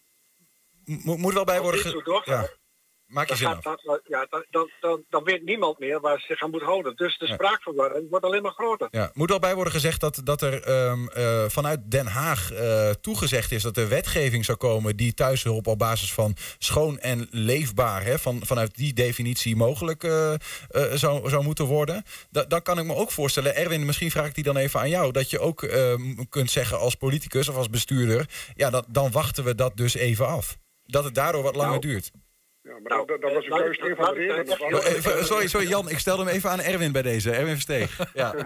Mo- 0.85 1.17
moet 1.17 1.33
wel 1.33 1.43
bij 1.43 1.55
als 1.59 1.63
worden. 1.63 1.83
dit 1.83 1.91
ge- 1.91 1.97
zo 1.97 2.03
doorgaat, 2.11 2.47
Ja. 2.49 2.59
Maak 3.11 3.29
je 3.29 3.43
dan, 3.43 3.61
zin 3.61 3.71
dat- 3.83 4.01
ja, 4.07 4.27
dan, 4.29 4.45
dan, 4.49 4.69
dan, 4.81 5.03
dan 5.09 5.23
weet 5.23 5.43
niemand 5.45 5.79
meer 5.79 5.99
waar 5.99 6.19
ze 6.19 6.25
zich 6.25 6.41
aan 6.41 6.49
moet 6.49 6.61
houden. 6.61 6.95
Dus 6.95 7.17
de 7.17 7.27
Ja. 7.27 7.33
spraakverwarring 7.33 8.09
wordt 8.09 8.25
alleen 8.25 8.41
maar 8.41 8.51
groter. 8.51 8.87
Ja, 8.91 9.11
moet 9.13 9.29
wel 9.29 9.39
bij 9.39 9.55
worden 9.55 9.73
gezegd 9.73 9.99
dat, 10.01 10.21
dat 10.23 10.41
er 10.41 10.63
ehm, 10.63 11.07
eh, 11.07 11.43
vanuit 11.47 11.79
Den 11.91 12.07
Haag 12.07 12.51
eh, 12.51 12.89
toegezegd 12.89 13.51
is 13.51 13.61
dat 13.63 13.77
er 13.77 13.89
wetgeving 13.89 14.45
zou 14.45 14.57
komen 14.57 14.95
die 14.97 15.13
thuishulp 15.13 15.67
op 15.67 15.77
basis 15.77 16.13
van 16.13 16.35
schoon 16.57 16.99
en 16.99 17.27
leefbaar, 17.31 18.03
hè, 18.03 18.19
van, 18.19 18.41
vanuit 18.45 18.75
die 18.75 18.93
definitie 18.93 19.55
mogelijk 19.55 20.03
eh, 20.03 20.33
zou, 20.93 21.29
zou 21.29 21.43
moeten 21.43 21.65
worden. 21.65 22.03
Da- 22.29 22.45
dan 22.45 22.61
kan 22.61 22.79
ik 22.79 22.85
me 22.85 22.95
ook 22.95 23.11
voorstellen, 23.11 23.55
Erwin, 23.55 23.85
misschien 23.85 24.11
vraag 24.11 24.27
ik 24.27 24.35
die 24.35 24.43
dan 24.43 24.57
even 24.57 24.79
aan 24.79 24.89
jou, 24.89 25.11
dat 25.11 25.29
je 25.29 25.39
ook 25.39 25.63
ehm, 25.63 26.15
kunt 26.29 26.51
zeggen 26.51 26.79
als 26.79 26.95
politicus 26.95 27.47
of 27.49 27.55
als 27.55 27.69
bestuurder, 27.69 28.25
ja, 28.55 28.69
dat, 28.69 28.85
dan 28.89 29.11
wachten 29.11 29.43
we 29.43 29.55
dat 29.55 29.77
dus 29.77 29.93
even 29.93 30.27
af. 30.27 30.57
Dat 30.85 31.03
het 31.03 31.15
daardoor 31.15 31.43
wat 31.43 31.55
langer 31.55 31.79
duurt. 31.79 32.11
Ja, 32.71 32.79
maar 32.79 32.97
dat, 32.97 33.07
dat, 33.07 33.21
dat 33.21 33.33
was 33.33 33.45
van 33.47 34.13
de 34.13 34.45
Eh, 34.73 35.19
eh, 35.19 35.23
sorry, 35.23 35.47
sorry, 35.47 35.67
Jan, 35.67 35.89
ik 35.89 35.97
stelde 35.97 36.23
hem 36.23 36.33
even 36.33 36.49
aan 36.49 36.59
Erwin 36.59 36.91
bij 36.91 37.01
deze. 37.01 37.31
Erwin 37.31 37.53
Versteeg. 37.53 37.97
Ja. 38.13 38.33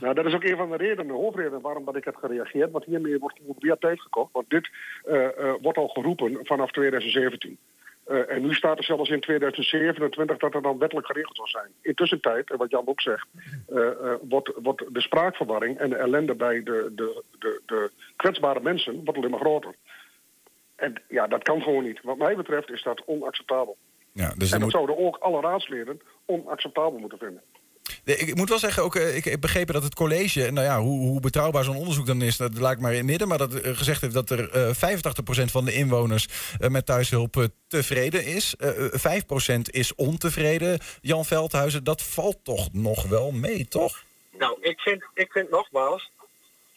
Nou, 0.00 0.14
dat 0.14 0.26
is 0.26 0.34
ook 0.34 0.44
een 0.44 0.56
van 0.56 0.70
de 0.70 0.76
redenen, 0.76 1.06
de 1.06 1.12
hoofdreden 1.12 1.60
waarom 1.60 1.84
dat 1.84 1.96
ik 1.96 2.04
heb 2.04 2.16
gereageerd. 2.16 2.70
Want 2.70 2.84
hiermee 2.84 3.18
wordt 3.18 3.38
weer 3.58 3.78
tijd 3.78 4.00
gekocht. 4.00 4.32
Want 4.32 4.50
dit 4.50 4.70
eh, 5.04 5.28
wordt 5.60 5.78
al 5.78 5.88
geroepen 5.88 6.38
vanaf 6.42 6.70
2017. 6.70 7.58
Eh, 8.04 8.30
en 8.30 8.42
nu 8.42 8.54
staat 8.54 8.78
er 8.78 8.84
zelfs 8.84 9.10
in 9.10 9.20
2027 9.20 10.36
dat 10.36 10.54
er 10.54 10.62
dan 10.62 10.78
wettelijk 10.78 11.06
geregeld 11.06 11.36
zal 11.36 11.46
zijn. 11.48 11.70
Intussen 11.80 12.20
tijd, 12.20 12.50
en 12.50 12.56
wat 12.56 12.70
Jan 12.70 12.86
ook 12.86 13.00
zegt, 13.00 13.26
wordt, 14.28 14.52
wordt 14.62 14.84
de 14.94 15.00
spraakverwarring 15.00 15.78
en 15.78 15.90
de 15.90 15.96
ellende 15.96 16.34
bij 16.34 16.62
de, 16.62 16.92
de, 16.94 17.22
de, 17.38 17.60
de 17.66 17.90
kwetsbare 18.16 18.60
mensen 18.60 19.04
wordt 19.04 19.18
alleen 19.18 19.30
maar 19.30 19.40
groter. 19.40 19.74
En 20.76 21.02
ja, 21.08 21.26
dat 21.26 21.42
kan 21.42 21.62
gewoon 21.62 21.84
niet. 21.84 22.00
Wat 22.02 22.16
mij 22.16 22.36
betreft 22.36 22.70
is 22.70 22.82
dat 22.82 23.02
onacceptabel. 23.06 23.76
Ja, 24.12 24.28
dus 24.36 24.46
en 24.46 24.50
dat 24.50 24.60
moet... 24.60 24.70
zouden 24.70 24.98
ook 24.98 25.16
alle 25.16 25.40
raadsleden 25.40 26.00
onacceptabel 26.26 26.98
moeten 26.98 27.18
vinden. 27.18 27.42
Nee, 28.04 28.16
Ik 28.16 28.34
moet 28.34 28.48
wel 28.48 28.58
zeggen, 28.58 28.82
ook, 28.82 28.96
eh, 28.96 29.16
ik 29.16 29.24
heb 29.24 29.40
begrepen 29.40 29.74
dat 29.74 29.82
het 29.82 29.94
college, 29.94 30.50
nou 30.50 30.66
ja, 30.66 30.80
hoe, 30.80 31.00
hoe 31.00 31.20
betrouwbaar 31.20 31.64
zo'n 31.64 31.76
onderzoek 31.76 32.06
dan 32.06 32.22
is, 32.22 32.36
dat 32.36 32.58
laat 32.58 32.72
ik 32.72 32.80
maar 32.80 32.90
in 32.90 32.96
het 32.96 33.06
midden. 33.06 33.28
Maar 33.28 33.38
dat 33.38 33.54
eh, 33.54 33.76
gezegd 33.76 34.00
heeft 34.00 34.14
dat 34.14 34.30
er 34.30 34.50
eh 34.50 34.74
85% 35.40 35.50
van 35.50 35.64
de 35.64 35.72
inwoners 35.74 36.28
eh, 36.60 36.68
met 36.68 36.86
thuishulp 36.86 37.36
eh, 37.36 37.44
tevreden 37.66 38.24
is. 38.24 38.54
Eh, 38.56 38.86
eh, 39.04 39.22
5% 39.56 39.60
is 39.70 39.94
ontevreden. 39.94 40.78
Jan 41.00 41.24
Veldhuizen, 41.24 41.84
dat 41.84 42.02
valt 42.02 42.44
toch 42.44 42.72
nog 42.72 43.02
wel 43.02 43.30
mee, 43.30 43.68
toch? 43.68 44.04
Nou, 44.38 44.56
ik 44.60 44.80
vind, 44.80 45.04
ik 45.14 45.32
vind 45.32 45.50
nogmaals 45.50 46.10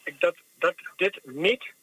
ik, 0.06 0.20
dat, 0.20 0.36
dat 0.60 0.74
dit 0.96 1.20
niet, 1.24 1.74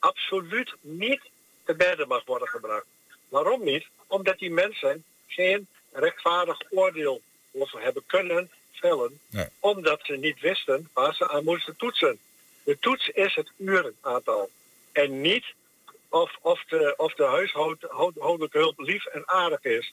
absoluut 0.00 0.74
niet 0.80 1.20
te 1.64 1.74
bedden 1.74 2.08
mag 2.08 2.24
worden 2.24 2.48
gebracht. 2.48 2.86
Waarom 3.28 3.64
niet? 3.64 3.86
Omdat 4.06 4.38
die 4.38 4.50
mensen 4.50 5.04
geen 5.26 5.68
rechtvaardig 5.92 6.58
oordeel 6.70 7.20
over 7.52 7.82
hebben 7.82 8.02
kunnen 8.06 8.50
vellen, 8.72 9.20
Nee. 9.30 9.46
omdat 9.60 10.00
ze 10.02 10.16
niet 10.16 10.40
wisten 10.40 10.88
waar 10.92 11.14
ze 11.14 11.28
aan 11.28 11.44
moesten 11.44 11.76
toetsen. 11.76 12.18
De 12.62 12.78
toets 12.78 13.08
is 13.08 13.34
het 13.34 13.50
urenaantal 13.56 14.50
en 14.92 15.20
niet 15.20 15.44
of, 16.08 16.38
of 16.40 16.64
de, 16.68 16.94
of 16.96 17.14
de 17.14 17.24
huishoudelijke 17.24 18.58
hulp 18.58 18.78
lief 18.78 19.06
en 19.06 19.28
aardig 19.28 19.64
is. 19.64 19.92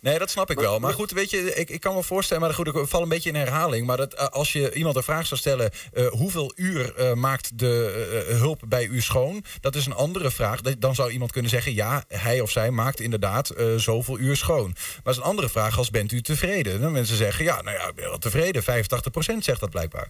Nee, 0.00 0.18
dat 0.18 0.30
snap 0.30 0.50
ik 0.50 0.58
wel. 0.58 0.78
Maar 0.78 0.92
goed, 0.92 1.10
weet 1.10 1.30
je, 1.30 1.54
ik, 1.54 1.70
ik 1.70 1.80
kan 1.80 1.94
me 1.94 2.02
voorstellen, 2.02 2.42
maar 2.42 2.54
goed, 2.54 2.66
ik 2.66 2.74
val 2.86 3.02
een 3.02 3.08
beetje 3.08 3.28
in 3.28 3.34
herhaling. 3.34 3.86
Maar 3.86 3.96
dat, 3.96 4.14
eh, 4.14 4.26
als 4.26 4.52
je 4.52 4.72
iemand 4.74 4.96
een 4.96 5.02
vraag 5.02 5.26
zou 5.26 5.40
stellen, 5.40 5.70
eh, 5.92 6.06
hoeveel 6.06 6.52
uur 6.56 6.94
eh, 6.94 7.12
maakt 7.12 7.58
de 7.58 8.26
hulp 8.28 8.60
bij 8.66 8.86
u 8.86 9.00
schoon? 9.00 9.44
Dat 9.60 9.74
is 9.74 9.86
een 9.86 9.94
andere 9.94 10.30
vraag. 10.30 10.60
Dat- 10.60 10.80
Dan 10.80 10.94
zou 10.94 11.10
iemand 11.10 11.32
kunnen 11.32 11.50
zeggen, 11.50 11.74
ja, 11.74 12.04
hij 12.08 12.40
of 12.40 12.50
zij 12.50 12.70
maakt 12.70 13.00
inderdaad 13.00 13.52
zoveel 13.76 14.18
uur 14.18 14.36
schoon. 14.36 14.70
Maar 14.72 15.00
het 15.02 15.12
is 15.12 15.16
een 15.16 15.22
andere 15.22 15.48
vraag 15.48 15.78
als 15.78 15.90
bent 15.90 16.12
u 16.12 16.20
tevreden? 16.22 16.80
Dan 16.80 16.92
mensen 16.92 17.16
zeggen, 17.16 17.44
ja, 17.44 17.62
nou 17.62 17.76
ja, 17.76 17.88
ik 17.88 17.94
ben 17.94 18.04
wel 18.08 18.18
tevreden. 18.18 18.62
85% 18.62 19.44
zegt 19.44 19.60
dat 19.60 19.70
blijkbaar. 19.70 20.08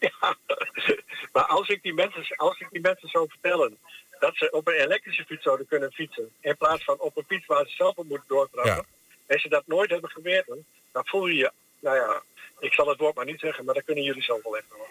Maar 1.32 1.44
als 1.46 1.68
ik, 1.68 1.82
die 1.82 1.94
mensen, 1.94 2.24
als 2.36 2.58
ik 2.60 2.66
die 2.70 2.80
mensen 2.80 3.08
zou 3.08 3.28
vertellen 3.28 3.76
dat 4.24 4.36
ze 4.36 4.50
op 4.50 4.68
een 4.68 4.74
elektrische 4.74 5.24
fiets 5.24 5.42
zouden 5.42 5.66
kunnen 5.66 5.92
fietsen, 5.92 6.30
in 6.40 6.56
plaats 6.56 6.84
van 6.84 6.98
op 6.98 7.16
een 7.16 7.24
fiets 7.26 7.46
waar 7.46 7.66
ze 7.66 7.74
zelf 7.74 7.96
op 7.96 8.08
moeten 8.08 8.28
doortrappen, 8.28 8.86
en 9.26 9.40
ze 9.40 9.48
dat 9.48 9.66
nooit 9.66 9.90
hebben 9.90 10.10
geweten, 10.10 10.64
dan 10.92 11.06
voel 11.06 11.26
je 11.26 11.36
je, 11.36 11.50
nou 11.80 11.96
ja, 11.96 12.22
ik 12.58 12.72
zal 12.72 12.88
het 12.88 12.98
woord 12.98 13.14
maar 13.14 13.24
niet 13.24 13.40
zeggen, 13.40 13.64
maar 13.64 13.74
dat 13.74 13.84
kunnen 13.84 14.04
jullie 14.04 14.22
zelf 14.22 14.42
wel 14.42 14.56
even 14.56 14.76
hoor. 14.76 14.90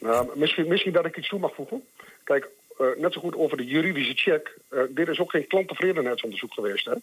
Nou, 0.00 0.38
misschien, 0.38 0.68
misschien 0.68 0.92
dat 0.92 1.04
ik 1.04 1.16
iets 1.16 1.28
toe 1.28 1.38
mag 1.38 1.54
voegen. 1.54 1.84
Kijk, 2.24 2.48
eh, 2.78 2.86
net 2.96 3.12
zo 3.12 3.20
goed 3.20 3.36
over 3.36 3.56
de 3.56 3.66
juridische 3.66 4.14
check. 4.14 4.56
Eh, 4.68 4.82
dit 4.88 5.08
is 5.08 5.20
ook 5.20 5.30
geen 5.30 5.46
klanttevredenheidsonderzoek 5.46 6.52
geweest. 6.52 6.84
Hè? 6.84 6.94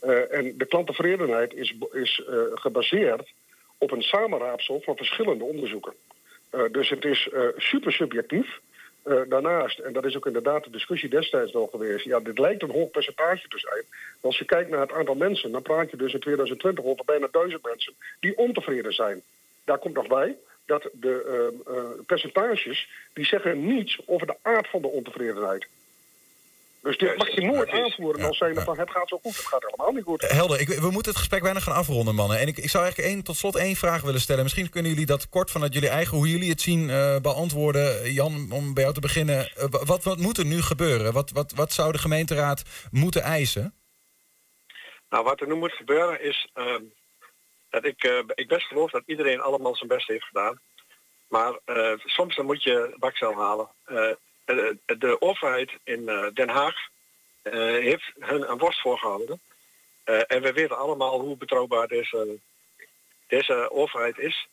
Eh, 0.00 0.38
en 0.38 0.58
de 0.58 0.66
klanttevredenheid 0.66 1.54
is, 1.54 1.74
is 1.92 2.22
eh, 2.28 2.36
gebaseerd 2.54 3.28
op 3.78 3.90
een 3.90 4.02
samenraapsel 4.02 4.80
van 4.84 4.96
verschillende 4.96 5.44
onderzoeken. 5.44 5.94
Eh, 6.50 6.62
dus 6.72 6.88
het 6.88 7.04
is 7.04 7.28
eh, 7.28 7.42
super 7.56 7.92
subjectief. 7.92 8.60
Eh, 9.06 9.20
daarnaast, 9.28 9.78
en 9.78 9.92
dat 9.92 10.04
is 10.04 10.16
ook 10.16 10.26
inderdaad 10.26 10.64
de 10.64 10.70
discussie 10.70 11.08
destijds 11.08 11.52
wel 11.52 11.66
geweest... 11.66 12.04
ja, 12.04 12.20
dit 12.20 12.38
lijkt 12.38 12.62
een 12.62 12.70
hoog 12.70 12.90
percentage 12.90 13.48
te 13.48 13.58
zijn. 13.58 13.84
Als 14.20 14.38
je 14.38 14.44
kijkt 14.44 14.70
naar 14.70 14.80
het 14.80 14.92
aantal 14.92 15.14
mensen... 15.14 15.52
dan 15.52 15.62
praat 15.62 15.90
je 15.90 15.96
dus 15.96 16.14
in 16.14 16.20
2020 16.20 16.84
over 16.84 17.04
bijna 17.04 17.28
duizend 17.30 17.62
mensen... 17.62 17.94
die 18.20 18.38
ontevreden 18.38 18.92
zijn. 18.92 19.22
Daar 19.64 19.78
komt 19.78 19.94
nog 19.94 20.06
bij 20.06 20.36
dat 20.64 20.88
de 20.92 21.24
eh, 21.66 21.76
eh, 21.76 21.84
percentages... 22.06 22.88
die 23.12 23.24
zeggen 23.24 23.66
niets 23.66 23.98
over 24.06 24.26
de 24.26 24.36
aard 24.42 24.68
van 24.68 24.82
de 24.82 24.88
ontevredenheid. 24.88 25.66
Dus 26.86 26.96
dit 26.98 27.16
mag 27.16 27.30
je 27.30 27.40
nooit 27.40 27.70
aanvoeren 27.70 28.26
als 28.26 28.38
zijnde 28.38 28.60
van... 28.60 28.78
het 28.78 28.90
gaat 28.90 29.08
zo 29.08 29.18
goed, 29.22 29.36
het 29.36 29.46
gaat 29.46 29.62
helemaal 29.62 29.92
niet 29.92 30.04
goed. 30.04 30.30
Helder, 30.30 30.60
ik, 30.60 30.68
we 30.68 30.90
moeten 30.90 31.10
het 31.12 31.16
gesprek 31.20 31.42
bijna 31.42 31.60
gaan 31.60 31.74
afronden, 31.74 32.14
mannen. 32.14 32.38
En 32.38 32.46
ik, 32.48 32.58
ik 32.58 32.70
zou 32.70 32.84
eigenlijk 32.84 33.14
één, 33.14 33.24
tot 33.24 33.36
slot 33.36 33.56
één 33.56 33.76
vraag 33.76 34.02
willen 34.02 34.20
stellen. 34.20 34.42
Misschien 34.42 34.70
kunnen 34.70 34.90
jullie 34.90 35.06
dat 35.06 35.28
kort 35.28 35.50
vanuit 35.50 35.74
jullie 35.74 35.88
eigen, 35.88 36.16
hoe 36.16 36.28
jullie 36.28 36.50
het 36.50 36.60
zien, 36.60 36.90
eh, 36.90 37.16
beantwoorden. 37.20 38.12
Jan, 38.12 38.52
om 38.52 38.74
bij 38.74 38.82
jou 38.82 38.94
te 38.94 39.00
beginnen. 39.00 39.50
Eh, 39.56 39.64
wa- 39.70 39.84
wat, 39.84 40.04
wat 40.04 40.18
moet 40.18 40.38
er 40.38 40.44
nu 40.44 40.62
gebeuren? 40.62 41.12
Wat, 41.12 41.30
wat, 41.30 41.52
wat 41.52 41.72
zou 41.72 41.92
de 41.92 41.98
gemeenteraad 41.98 42.62
moeten 42.90 43.22
eisen? 43.22 43.74
Nou, 45.08 45.24
wat 45.24 45.40
er 45.40 45.46
nu 45.46 45.54
moet 45.54 45.72
gebeuren 45.72 46.22
is 46.22 46.48
ehm, 46.52 46.82
dat 47.70 47.84
ik, 47.84 48.02
eh, 48.04 48.18
ik 48.34 48.48
best 48.48 48.66
geloof 48.66 48.90
dat 48.90 49.02
iedereen 49.06 49.40
allemaal 49.40 49.76
zijn 49.76 49.88
best 49.88 50.08
heeft 50.08 50.24
gedaan. 50.24 50.60
Maar 51.28 51.58
soms 52.04 52.36
dan 52.36 52.46
moet 52.46 52.62
je 52.62 52.96
bakcel 52.98 53.34
halen. 53.34 53.68
Eh, 54.46 54.56
de, 54.56 54.98
de 54.98 55.20
overheid 55.20 55.72
in 55.84 56.08
eh, 56.08 56.26
Den 56.34 56.48
Haag 56.48 56.74
eh, 57.42 57.52
heeft 57.60 58.12
hun 58.18 58.50
een 58.50 58.58
worst 58.58 58.80
voorgehouden. 58.80 59.40
Eh, 60.04 60.20
en 60.26 60.42
we 60.42 60.52
weten 60.52 60.78
allemaal 60.78 61.20
hoe 61.20 61.36
betrouwbaar 61.36 61.88
deze, 61.88 62.38
deze 63.26 63.70
overheid 63.70 64.18
is. 64.18 64.48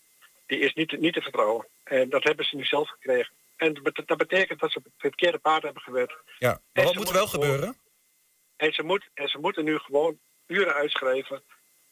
Die 0.45 0.59
is 0.59 0.73
niet, 0.73 0.99
niet 0.99 1.13
te 1.13 1.21
vertrouwen. 1.21 1.67
En 1.83 2.09
dat 2.09 2.23
hebben 2.23 2.45
ze 2.45 2.55
nu 2.55 2.65
zelf 2.65 2.89
gekregen. 2.89 3.33
En 3.55 3.73
dat 3.73 3.83
bet- 3.83 4.07
dat 4.07 4.17
betekent 4.17 4.59
dat 4.59 4.71
ze 4.71 4.79
het 4.83 4.93
verkeerde 4.97 5.37
paard 5.37 5.63
hebben 5.63 5.81
gewet. 5.81 6.13
Ja, 6.39 6.59
maar 6.73 6.83
wat 6.83 6.95
moet 6.95 7.11
wel 7.11 7.27
gewoon- 7.27 7.45
gebeuren? 7.45 7.77
En 8.55 8.73
ze, 8.73 8.83
moet, 8.83 9.09
en 9.13 9.27
ze 9.27 9.37
moeten 9.37 9.63
nu 9.63 9.77
gewoon 9.77 10.19
uren 10.47 10.73
uitschrijven 10.73 11.41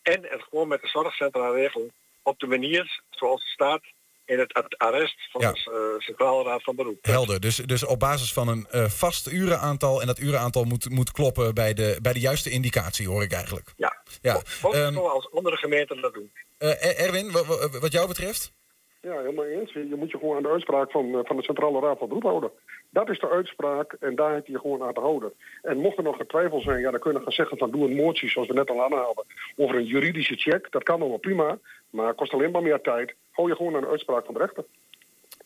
en 0.01 0.23
het 0.23 0.43
gewoon 0.49 0.67
met 0.67 0.81
de 0.81 0.87
zorgcentra 0.87 1.49
regelen 1.49 1.91
op 2.21 2.39
de 2.39 2.47
manier 2.47 3.01
zoals 3.09 3.41
het 3.41 3.51
staat 3.51 3.83
in 4.31 4.39
het 4.39 4.77
arrest 4.77 5.15
van 5.31 5.41
Ja. 5.41 5.51
de 5.51 5.91
uh, 5.95 5.99
Centrale 6.05 6.43
Raad 6.43 6.63
van 6.63 6.75
Beroep. 6.75 6.97
Helder, 7.05 7.39
dus, 7.39 7.55
dus 7.55 7.83
op 7.85 7.99
basis 7.99 8.33
van 8.33 8.47
een 8.47 8.67
eh, 8.69 8.85
vast 8.89 9.31
urenaantal... 9.31 10.01
en 10.01 10.07
dat 10.07 10.19
urenaantal 10.19 10.63
moet, 10.63 10.89
moet 10.89 11.11
kloppen 11.11 11.53
bij 11.53 11.73
de, 11.73 11.97
bij 12.01 12.13
de 12.13 12.19
juiste 12.19 12.49
indicatie, 12.49 13.07
hoor 13.07 13.23
ik 13.23 13.31
eigenlijk. 13.31 13.73
Ja, 13.77 14.01
Ja, 14.21 14.41
ook 14.61 14.73
ehm, 14.73 14.93
zoals 14.93 15.31
andere 15.31 15.55
gemeenten 15.57 16.01
dat 16.01 16.13
doen. 16.13 16.31
eh, 16.57 16.99
Erwin, 16.99 17.31
wa- 17.31 17.43
wa- 17.45 17.69
wat 17.79 17.91
jou 17.91 18.07
betreft? 18.07 18.53
Ja, 19.01 19.17
helemaal 19.19 19.45
eens. 19.45 19.73
Je 19.73 19.95
moet 19.97 20.11
je 20.11 20.17
gewoon 20.17 20.35
aan 20.35 20.43
de 20.43 20.49
uitspraak 20.49 20.91
van, 20.91 21.13
eh, 21.13 21.19
van 21.23 21.35
de 21.35 21.43
Centrale 21.43 21.79
Raad 21.79 21.97
van 21.97 22.07
Beroep 22.07 22.23
houden. 22.23 22.51
Dat 22.89 23.09
is 23.09 23.19
de 23.19 23.29
uitspraak 23.29 23.95
en 23.99 24.15
daar 24.15 24.33
heb 24.33 24.45
je 24.45 24.51
je 24.51 24.59
gewoon 24.59 24.83
aan 24.83 24.93
te 24.93 24.99
houden. 24.99 25.33
En 25.61 25.77
mocht 25.77 25.97
er 25.97 26.03
nog 26.03 26.19
een 26.19 26.61
zijn, 26.61 26.79
ja, 26.79 26.91
dan 26.91 26.99
kun 26.99 27.13
je 27.13 27.19
gaan 27.19 27.31
zeggen 27.31 27.57
van 27.57 27.71
doe 27.71 27.89
een 27.89 27.95
motie 27.95 28.29
zoals 28.29 28.47
we 28.47 28.53
net 28.53 28.69
al 28.69 28.83
aanhaalden. 28.83 29.25
Over 29.55 29.75
een 29.75 29.85
juridische 29.85 30.35
check, 30.35 30.71
dat 30.71 30.83
kan 30.83 30.99
allemaal 30.99 31.17
prima. 31.17 31.59
Maar 31.89 32.13
kost 32.13 32.33
alleen 32.33 32.51
maar 32.51 32.61
meer 32.61 32.81
tijd. 32.81 33.15
Hou 33.31 33.49
je 33.49 33.55
gewoon 33.55 33.75
aan 33.75 33.81
de 33.81 33.87
uitspraak 33.87 34.25
van 34.25 34.33
de 34.33 34.39
rechter. 34.39 34.65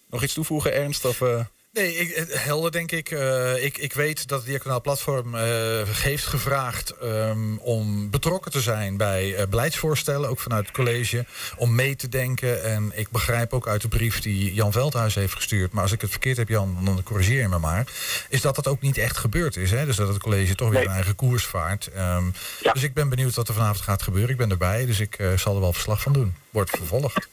Nog 0.09 0.23
iets 0.23 0.33
toevoegen, 0.33 0.73
Ernst? 0.73 1.05
Of, 1.05 1.21
eh? 1.21 1.45
Nee, 1.75 1.95
ik, 1.95 2.25
helder 2.29 2.71
denk 2.71 2.91
ik. 2.91 3.11
Eh, 3.11 3.63
ik. 3.63 3.77
Ik 3.77 3.93
weet 3.93 4.27
dat 4.27 4.37
het 4.37 4.47
Diaconaal 4.47 4.81
Platform 4.81 5.35
eh, 5.35 5.41
heeft 5.89 6.25
gevraagd 6.25 6.89
ehm, 6.89 7.57
om 7.57 8.09
betrokken 8.09 8.51
te 8.51 8.61
zijn 8.61 8.97
bij 8.97 9.35
eh, 9.35 9.47
beleidsvoorstellen, 9.47 10.29
ook 10.29 10.39
vanuit 10.39 10.65
het 10.65 10.75
college, 10.75 11.25
om 11.57 11.75
mee 11.75 11.95
te 11.95 12.09
denken. 12.09 12.63
En 12.63 12.91
ik 12.93 13.09
begrijp 13.09 13.53
ook 13.53 13.67
uit 13.67 13.81
de 13.81 13.87
brief 13.87 14.21
die 14.21 14.53
Jan 14.53 14.71
Veldhuis 14.71 15.15
heeft 15.15 15.35
gestuurd, 15.35 15.71
maar 15.71 15.83
als 15.83 15.91
ik 15.91 16.01
het 16.01 16.09
verkeerd 16.09 16.37
heb, 16.37 16.49
Jan, 16.49 16.77
dan 16.83 17.03
corrigeer 17.03 17.41
je 17.41 17.47
me 17.47 17.59
maar, 17.59 17.87
is 18.29 18.41
dat 18.41 18.55
dat 18.55 18.67
ook 18.67 18.81
niet 18.81 18.97
echt 18.97 19.17
gebeurd 19.17 19.57
is. 19.57 19.71
Hè? 19.71 19.85
Dus 19.85 19.95
dat 19.95 20.07
het 20.07 20.17
college 20.17 20.55
toch 20.55 20.69
weer 20.69 20.81
een 20.81 20.87
eigen 20.87 21.15
koers 21.15 21.45
vaart. 21.45 21.87
Ehm, 21.95 22.25
Dus 22.73 22.83
ik 22.83 22.93
ben 22.93 23.09
benieuwd 23.09 23.35
wat 23.35 23.47
er 23.47 23.53
vanavond 23.53 23.81
gaat 23.81 24.01
gebeuren. 24.01 24.31
Ik 24.31 24.37
ben 24.37 24.51
erbij, 24.51 24.85
dus 24.85 24.99
ik 24.99 25.17
zal 25.35 25.55
er 25.55 25.61
wel 25.61 25.73
verslag 25.73 26.01
van 26.01 26.13
doen. 26.13 26.35
Wordt 26.49 26.69
vervolgd. 26.69 27.27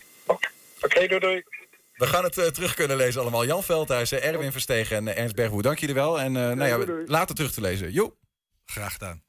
Oké, 0.80 1.07
doei 1.07 1.20
doei. 1.20 1.43
We 2.03 2.09
gaan 2.09 2.24
het 2.24 2.38
eh, 2.38 2.46
terug 2.46 2.74
kunnen 2.74 2.96
lezen 2.96 3.20
allemaal. 3.20 3.46
Jan 3.46 3.62
Veldhuis, 3.62 4.12
eh, 4.12 4.24
Erwin 4.24 4.53
Verstegen 4.53 4.96
en 4.96 5.09
eh, 5.09 5.18
Ernst 5.18 5.34
Berghoe. 5.34 5.62
Dank 5.62 5.78
jullie 5.78 5.94
wel. 5.94 6.20
En 6.20 6.36
eh, 6.36 6.57
nou 6.57 6.64
ja, 6.64 7.05
later 7.07 7.34
terug 7.34 7.53
te 7.53 7.61
lezen. 7.61 7.92
Jo. 7.92 8.16
Graag 8.64 8.92
gedaan. 8.92 9.22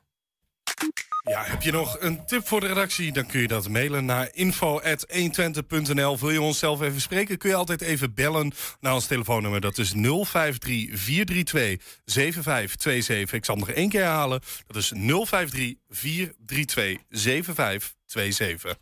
Ja, 1.23 1.43
heb 1.43 1.61
je 1.61 1.71
nog 1.71 1.97
een 1.99 2.25
tip 2.25 2.47
voor 2.47 2.59
de 2.59 2.67
redactie? 2.67 3.11
Dan 3.11 3.25
kun 3.25 3.41
je 3.41 3.47
dat 3.47 3.69
mailen 3.69 4.05
naar 4.05 4.29
info.120.nl. 4.31 6.19
Wil 6.19 6.29
je 6.29 6.41
ons 6.41 6.59
zelf 6.59 6.81
even 6.81 7.01
spreken? 7.01 7.37
Kun 7.37 7.49
je 7.49 7.55
altijd 7.55 7.81
even 7.81 8.13
bellen 8.13 8.51
naar 8.79 8.93
ons 8.93 9.05
telefoonnummer. 9.05 9.61
Dat 9.61 9.77
is 9.77 9.89
053 9.91 10.89
432 10.91 12.01
7527. 12.05 13.33
Ik 13.33 13.45
zal 13.45 13.55
hem 13.55 13.65
nog 13.65 13.75
één 13.75 13.89
keer 13.89 14.01
herhalen. 14.01 14.41
Dat 14.67 14.75
is 14.75 14.91
053 14.95 15.73
432 15.89 16.97
7527. 17.09 18.77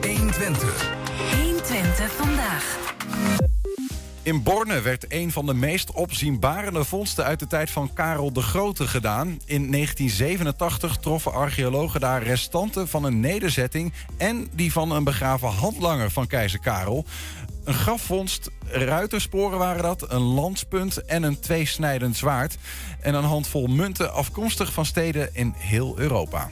120. 0.00 0.99
120 2.00 2.26
vandaag. 2.26 2.78
In 4.22 4.42
Borne 4.42 4.80
werd 4.80 5.04
een 5.08 5.32
van 5.32 5.46
de 5.46 5.54
meest 5.54 5.92
opzienbarende 5.92 6.84
vondsten 6.84 7.24
uit 7.24 7.38
de 7.38 7.46
tijd 7.46 7.70
van 7.70 7.92
Karel 7.92 8.32
de 8.32 8.42
Grote 8.42 8.88
gedaan. 8.88 9.26
In 9.28 9.70
1987 9.70 10.96
troffen 10.96 11.32
archeologen 11.32 12.00
daar 12.00 12.22
restanten 12.22 12.88
van 12.88 13.04
een 13.04 13.20
nederzetting 13.20 13.92
en 14.16 14.48
die 14.52 14.72
van 14.72 14.90
een 14.90 15.04
begraven 15.04 15.48
handlanger 15.48 16.10
van 16.10 16.26
keizer 16.26 16.58
Karel. 16.58 17.04
Een 17.64 17.74
grafvondst, 17.74 18.50
ruitersporen 18.66 19.58
waren 19.58 19.82
dat, 19.82 20.12
een 20.12 20.20
landspunt 20.20 21.04
en 21.04 21.22
een 21.22 21.40
tweesnijdend 21.40 22.16
zwaard. 22.16 22.56
En 23.00 23.14
een 23.14 23.24
handvol 23.24 23.66
munten 23.66 24.12
afkomstig 24.12 24.72
van 24.72 24.86
steden 24.86 25.28
in 25.32 25.54
heel 25.56 25.98
Europa. 25.98 26.50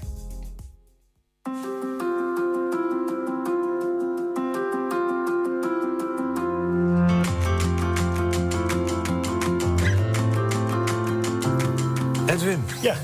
Ja. 12.82 12.94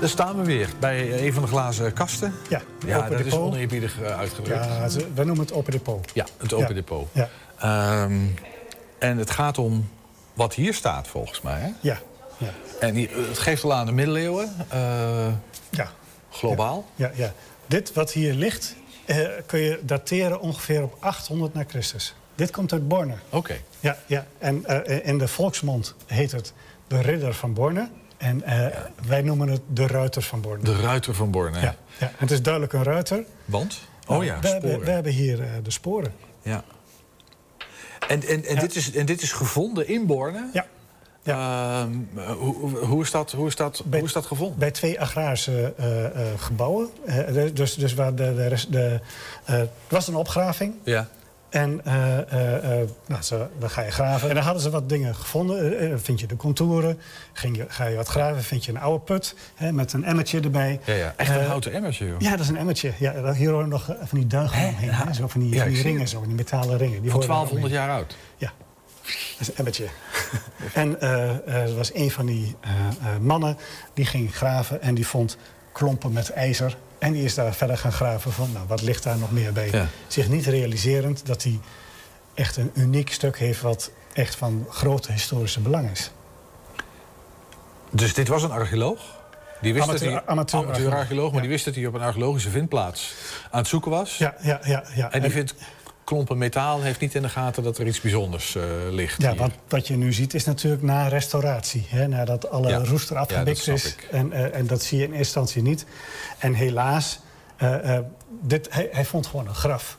Daar 0.00 0.08
staan 0.08 0.36
we 0.36 0.44
weer 0.44 0.68
bij 0.80 1.26
een 1.26 1.32
van 1.32 1.42
de 1.42 1.48
glazen 1.48 1.92
kasten. 1.92 2.34
Ja, 2.48 2.60
ja 2.86 2.96
open 2.96 3.10
dat 3.10 3.18
is 3.20 3.24
depot. 3.24 3.40
oneerbiedig 3.52 4.00
eh, 4.00 4.18
uitgedrukt. 4.18 4.64
Ja, 4.64 4.88
wij 5.14 5.24
noemen 5.24 5.44
het 5.44 5.52
open 5.54 5.72
depot. 5.72 6.10
Ja, 6.14 6.26
het 6.38 6.52
open 6.52 6.68
Ja. 6.68 6.74
depot. 6.74 7.08
Ja. 7.12 7.28
Ehm, 7.58 8.12
en 8.98 9.18
het 9.18 9.30
gaat 9.30 9.58
om 9.58 9.88
wat 10.34 10.54
hier 10.54 10.74
staat, 10.74 11.08
volgens 11.08 11.40
mij. 11.40 11.60
Hè? 11.60 11.68
Ja. 11.80 11.98
ja. 12.38 12.50
En 12.80 12.94
die, 12.94 13.08
het 13.28 13.38
geeft 13.38 13.64
al 13.64 13.72
aan 13.74 13.86
de 13.86 13.92
middeleeuwen. 13.92 14.54
eh, 14.68 15.26
Ja. 15.70 15.90
Globaal. 16.30 16.84
Ja, 16.94 17.10
ja. 17.14 17.32
Dit 17.66 17.92
wat 17.92 18.12
hier 18.12 18.34
ligt, 18.34 18.74
eh, 19.04 19.18
kun 19.46 19.60
je 19.60 19.80
dateren 19.82 20.40
ongeveer 20.40 20.82
op 20.82 20.96
800 21.00 21.54
na 21.54 21.64
Christus. 21.68 22.14
Dit 22.34 22.50
komt 22.50 22.72
uit 22.72 22.88
Borne. 22.88 23.14
Oké. 23.30 23.56
Ja, 23.80 23.98
ja. 24.06 24.26
En 24.38 24.64
eh, 24.66 25.06
in 25.06 25.18
de 25.18 25.28
volksmond 25.28 25.94
heet 26.06 26.32
het 26.32 26.52
de 26.86 27.00
ridder 27.00 27.34
van 27.34 27.52
Borne. 27.54 27.88
En 28.20 28.42
eh, 28.42 28.66
wij 29.06 29.22
noemen 29.22 29.48
het 29.48 29.60
de 29.66 29.86
ruiter 29.86 30.22
van 30.22 30.40
Borne. 30.40 30.64
De 30.64 30.80
ruiter 30.80 31.14
van 31.14 31.30
Borne. 31.30 31.60
Ja, 31.60 31.74
ja. 31.98 32.10
Het 32.16 32.30
is 32.30 32.42
duidelijk 32.42 32.72
een 32.72 32.82
ruiter. 32.82 33.24
Want? 33.44 33.80
Nou, 34.06 34.20
oh 34.20 34.26
ja, 34.26 34.40
we, 34.40 34.48
hebben, 34.48 34.80
we 34.80 34.90
hebben 34.90 35.12
hier 35.12 35.40
eh, 35.42 35.48
de 35.62 35.70
sporen. 35.70 36.12
Ja. 36.42 36.64
En, 38.08 38.22
en, 38.28 38.44
en, 38.44 38.58
dit 38.58 38.76
is, 38.76 38.92
en 38.92 39.06
dit 39.06 39.22
is 39.22 39.32
gevonden 39.32 39.88
in 39.88 40.06
Borne? 40.06 40.50
Ja. 40.52 40.66
Ehm, 41.24 41.92
hoe, 42.38 42.54
hoe- 42.54 42.76
hoe, 42.78 43.02
is 43.02 43.10
dat, 43.10 43.32
hoe, 43.32 43.46
is 43.46 43.56
dat, 43.56 43.82
hoe 43.90 44.02
is 44.04 44.12
dat 44.12 44.26
gevonden? 44.26 44.58
Bij 44.58 44.70
twee 44.70 45.00
agrarische 45.00 45.74
eh, 45.76 46.20
gebouwen. 46.36 46.88
Eh, 47.06 47.44
dus, 47.52 47.74
dus 47.74 47.94
waar 47.94 48.14
de, 48.14 48.34
de, 48.34 48.46
rest- 48.46 48.72
de, 48.72 49.00
het 49.44 49.70
was 49.88 50.08
een 50.08 50.14
opgraving. 50.16 50.74
Ja. 50.84 51.08
En 51.50 51.80
eh, 51.84 52.18
eh, 52.18 52.80
eh, 52.80 52.88
nou, 53.06 53.22
dan 53.58 53.70
ga 53.70 53.82
je 53.82 53.90
graven. 53.90 54.28
En 54.28 54.34
dan 54.34 54.44
hadden 54.44 54.62
ze 54.62 54.70
wat 54.70 54.88
dingen 54.88 55.14
gevonden. 55.14 56.00
Vind 56.00 56.20
je 56.20 56.26
de 56.26 56.36
contouren. 56.36 56.98
Ging 57.32 57.56
je, 57.56 57.64
ga 57.68 57.86
je 57.86 57.96
wat 57.96 58.08
graven, 58.08 58.42
vind 58.42 58.64
je 58.64 58.72
een 58.72 58.80
oude 58.80 59.04
put. 59.04 59.34
Hè, 59.54 59.72
met 59.72 59.92
een 59.92 60.04
emmertje 60.04 60.40
erbij. 60.40 60.80
Ja, 60.84 60.94
ja. 60.94 61.14
Echt 61.16 61.34
een 61.34 61.44
houten 61.44 61.72
emmertje, 61.72 62.06
joh. 62.06 62.20
Ja, 62.20 62.30
dat 62.30 62.40
is 62.40 62.48
een 62.48 62.56
emmertje. 62.56 62.92
Ja, 62.98 63.32
hier 63.32 63.50
horen 63.50 63.68
nog 63.68 63.84
van 63.84 64.18
die 64.18 64.26
duigen 64.26 64.68
omheen. 64.68 65.14
Zo 65.14 65.28
van 65.28 65.40
die, 65.40 65.50
Ja, 65.50 65.58
van 65.58 65.66
ik 65.66 65.74
die 65.74 65.82
zie 65.82 65.92
ringen, 65.92 66.08
zo, 66.08 66.18
van 66.18 66.28
die 66.28 66.36
metalen 66.36 66.78
ringen. 66.78 67.02
Die 67.02 67.10
daar 67.10 67.20
1200 67.20 67.64
omheen. 67.64 67.70
jaar 67.70 67.90
oud. 67.90 68.16
Ja, 68.36 68.52
dat 69.02 69.40
is 69.40 69.48
een 69.48 69.56
emmertje. 69.56 69.86
en 70.72 71.00
er 71.00 71.74
was 71.76 71.94
een 71.94 72.10
van 72.10 72.26
die 72.26 72.56
mannen 73.20 73.56
die 73.94 74.06
ging 74.06 74.36
graven 74.36 74.82
en 74.82 74.94
die 74.94 75.06
vond 75.06 75.36
klompen 75.72 76.12
met 76.12 76.30
ijzer. 76.30 76.76
En 77.00 77.12
die 77.12 77.24
is 77.24 77.34
daar 77.34 77.54
verder 77.54 77.78
gaan 77.78 77.92
graven 77.92 78.32
van, 78.32 78.52
nou, 78.52 78.66
wat 78.66 78.82
ligt 78.82 79.02
daar 79.02 79.18
nog 79.18 79.30
meer 79.32 79.52
bij? 79.52 79.68
Ja. 79.70 79.86
Zich 80.06 80.28
niet 80.28 80.46
realiserend 80.46 81.26
dat 81.26 81.42
hij 81.42 81.60
echt 82.34 82.56
een 82.56 82.70
uniek 82.74 83.12
stuk 83.12 83.38
heeft... 83.38 83.60
wat 83.60 83.90
echt 84.12 84.36
van 84.36 84.66
grote 84.68 85.12
historische 85.12 85.60
belang 85.60 85.90
is. 85.90 86.10
Dus 87.90 88.14
dit 88.14 88.28
was 88.28 88.42
een 88.42 88.50
archeoloog? 88.50 89.00
Die 89.60 89.72
wist 89.74 89.88
Amateur- 89.88 90.10
dat 90.10 90.18
hij, 90.22 90.26
amateur- 90.26 90.60
amateur-archeoloog, 90.64 91.32
maar 91.32 91.40
die 91.40 91.50
wist 91.50 91.64
dat 91.64 91.74
hij 91.74 91.86
op 91.86 91.94
een 91.94 92.00
archeologische 92.00 92.50
vindplaats 92.50 93.14
aan 93.50 93.58
het 93.58 93.68
zoeken 93.68 93.90
was. 93.90 94.18
Ja, 94.18 94.34
ja, 94.42 94.60
ja. 94.62 94.84
ja. 94.94 95.12
En 95.12 95.20
die 95.22 95.30
vindt 95.30 95.54
klompen 96.10 96.38
metaal 96.38 96.82
heeft 96.82 97.00
niet 97.00 97.14
in 97.14 97.22
de 97.22 97.28
gaten 97.28 97.62
dat 97.62 97.78
er 97.78 97.86
iets 97.86 98.00
bijzonders 98.00 98.54
eh, 98.54 98.62
ligt. 98.90 99.22
Ja, 99.22 99.30
hier. 99.30 99.40
wat, 99.40 99.50
wat 99.68 99.86
je 99.86 99.96
nu 99.96 100.12
ziet 100.12 100.34
is 100.34 100.44
natuurlijk 100.44 100.82
na 100.82 101.08
restauratie. 101.08 101.86
Hè, 101.88 102.08
nadat 102.08 102.50
alle 102.50 102.68
Ja. 102.68 102.78
roest 102.84 103.10
eraf 103.10 103.30
Ja, 103.30 103.38
gebikt 103.38 103.58
snap 103.58 103.76
is. 103.76 103.96
En, 104.10 104.32
eh, 104.32 104.58
en 104.58 104.66
dat 104.66 104.82
zie 104.82 104.98
je 104.98 105.04
in 105.04 105.10
eerste 105.10 105.24
instantie 105.24 105.62
niet. 105.62 105.86
En 106.38 106.54
helaas, 106.54 107.20
eh, 107.56 107.98
dit, 108.42 108.66
hij, 108.70 108.88
hij 108.92 109.04
vond 109.04 109.26
gewoon 109.26 109.48
een 109.48 109.54
graf. 109.54 109.98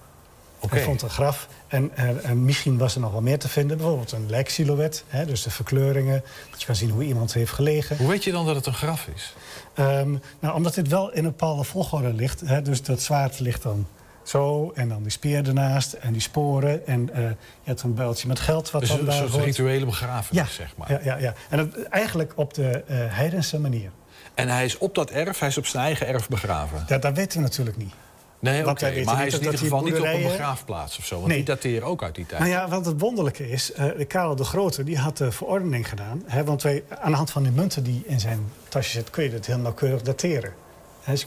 Oké. 0.59 0.75
Hij 0.75 0.83
vond 0.83 1.01
een 1.01 1.09
graf. 1.09 1.47
En, 1.67 1.91
en 2.23 2.45
misschien 2.45 2.77
was 2.77 2.95
er 2.95 3.01
nog 3.01 3.11
wel 3.11 3.21
meer 3.21 3.39
te 3.39 3.49
vinden. 3.49 3.77
Bijvoorbeeld 3.77 4.11
een 4.11 4.29
lijksilhouet. 4.29 5.03
Hè, 5.07 5.25
dus 5.25 5.43
de 5.43 5.51
verkleuringen. 5.51 6.23
Dat 6.49 6.59
je 6.59 6.65
kan 6.65 6.75
zien 6.75 6.89
hoe 6.89 7.03
iemand 7.03 7.33
heeft 7.33 7.51
gelegen. 7.51 7.97
Hoe 7.97 8.07
weet 8.07 8.23
je 8.23 8.31
dan 8.31 8.45
dat 8.45 8.55
het 8.55 8.65
een 8.65 8.73
graf 8.73 9.07
is? 9.15 9.33
Ehm, 9.73 10.15
nou, 10.39 10.55
omdat 10.55 10.73
dit 10.73 10.87
wel 10.87 11.11
in 11.11 11.23
een 11.23 11.31
bepaalde 11.31 11.63
volgorde 11.63 12.13
ligt. 12.13 12.41
Hè, 12.45 12.61
dus 12.61 12.83
dat 12.83 13.01
zwaard 13.01 13.39
ligt 13.39 13.63
dan 13.63 13.87
zo. 14.31 14.71
En 14.75 14.89
dan 14.89 15.01
die 15.01 15.11
speer 15.11 15.47
ernaast. 15.47 15.93
En 15.93 16.11
die 16.11 16.21
sporen. 16.21 16.87
En 16.87 17.09
eh, 17.13 17.21
je 17.23 17.35
hebt 17.63 17.81
een 17.81 17.93
builtje 17.93 18.27
met 18.27 18.39
geld. 18.39 18.71
Wat 18.71 18.81
Dus 18.81 18.89
dan 18.89 18.99
een 18.99 19.05
daar 19.05 19.13
soort 19.15 19.29
hoort. 19.31 19.43
rituele 19.43 19.85
begrafenis, 19.85 20.41
Ja, 20.43 20.47
zeg 20.53 20.73
maar. 20.77 20.91
ja, 20.91 20.99
ja, 21.03 21.17
ja. 21.17 21.33
En 21.49 21.57
dat, 21.57 21.83
eigenlijk 21.89 22.33
op 22.35 22.53
de 22.53 22.69
eh 22.87 22.97
heidense 22.97 23.59
manier. 23.59 23.91
En 24.33 24.47
hij 24.49 24.65
is 24.65 24.77
op 24.77 24.95
dat 24.95 25.09
erf, 25.09 25.39
hij 25.39 25.47
is 25.47 25.57
op 25.57 25.65
zijn 25.65 25.83
eigen 25.83 26.07
erf 26.07 26.27
begraven. 26.29 26.83
Ja, 26.87 26.97
dat 26.97 27.15
weten 27.15 27.37
we 27.37 27.43
natuurlijk 27.43 27.77
niet. 27.77 27.93
Nee, 28.39 28.69
oké, 28.69 29.03
maar 29.03 29.15
hij 29.15 29.27
is 29.27 29.33
in 29.33 29.39
ieder 29.43 29.57
geval 29.57 29.83
niet 29.83 29.99
op 29.99 30.05
een 30.05 30.21
begraafplaats 30.21 30.97
of 30.97 31.05
zo. 31.05 31.15
Want 31.15 31.27
Nee. 31.27 31.35
die 31.37 31.45
dateren 31.45 31.87
ook 31.87 32.03
uit 32.03 32.15
die 32.15 32.25
tijd. 32.25 32.39
Nou 32.39 32.51
ja, 32.53 32.67
want 32.67 32.85
het 32.85 32.99
wonderlijke 32.99 33.49
is, 33.49 33.71
eh 33.73 34.07
Karel 34.07 34.35
de 34.35 34.43
Grote 34.43 34.83
die 34.83 34.97
had 34.97 35.17
de 35.17 35.31
verordening 35.31 35.89
gedaan. 35.89 36.23
Hè, 36.25 36.43
want 36.43 36.61
wij, 36.61 36.83
aan 37.01 37.11
de 37.11 37.17
hand 37.17 37.31
van 37.31 37.43
die 37.43 37.51
munten 37.51 37.83
die 37.83 38.03
in 38.05 38.19
zijn 38.19 38.51
tasje 38.69 38.91
zitten... 38.91 39.13
kun 39.13 39.23
je 39.23 39.29
het 39.29 39.45
heel 39.45 39.57
nauwkeurig 39.57 40.01
dateren. 40.01 40.53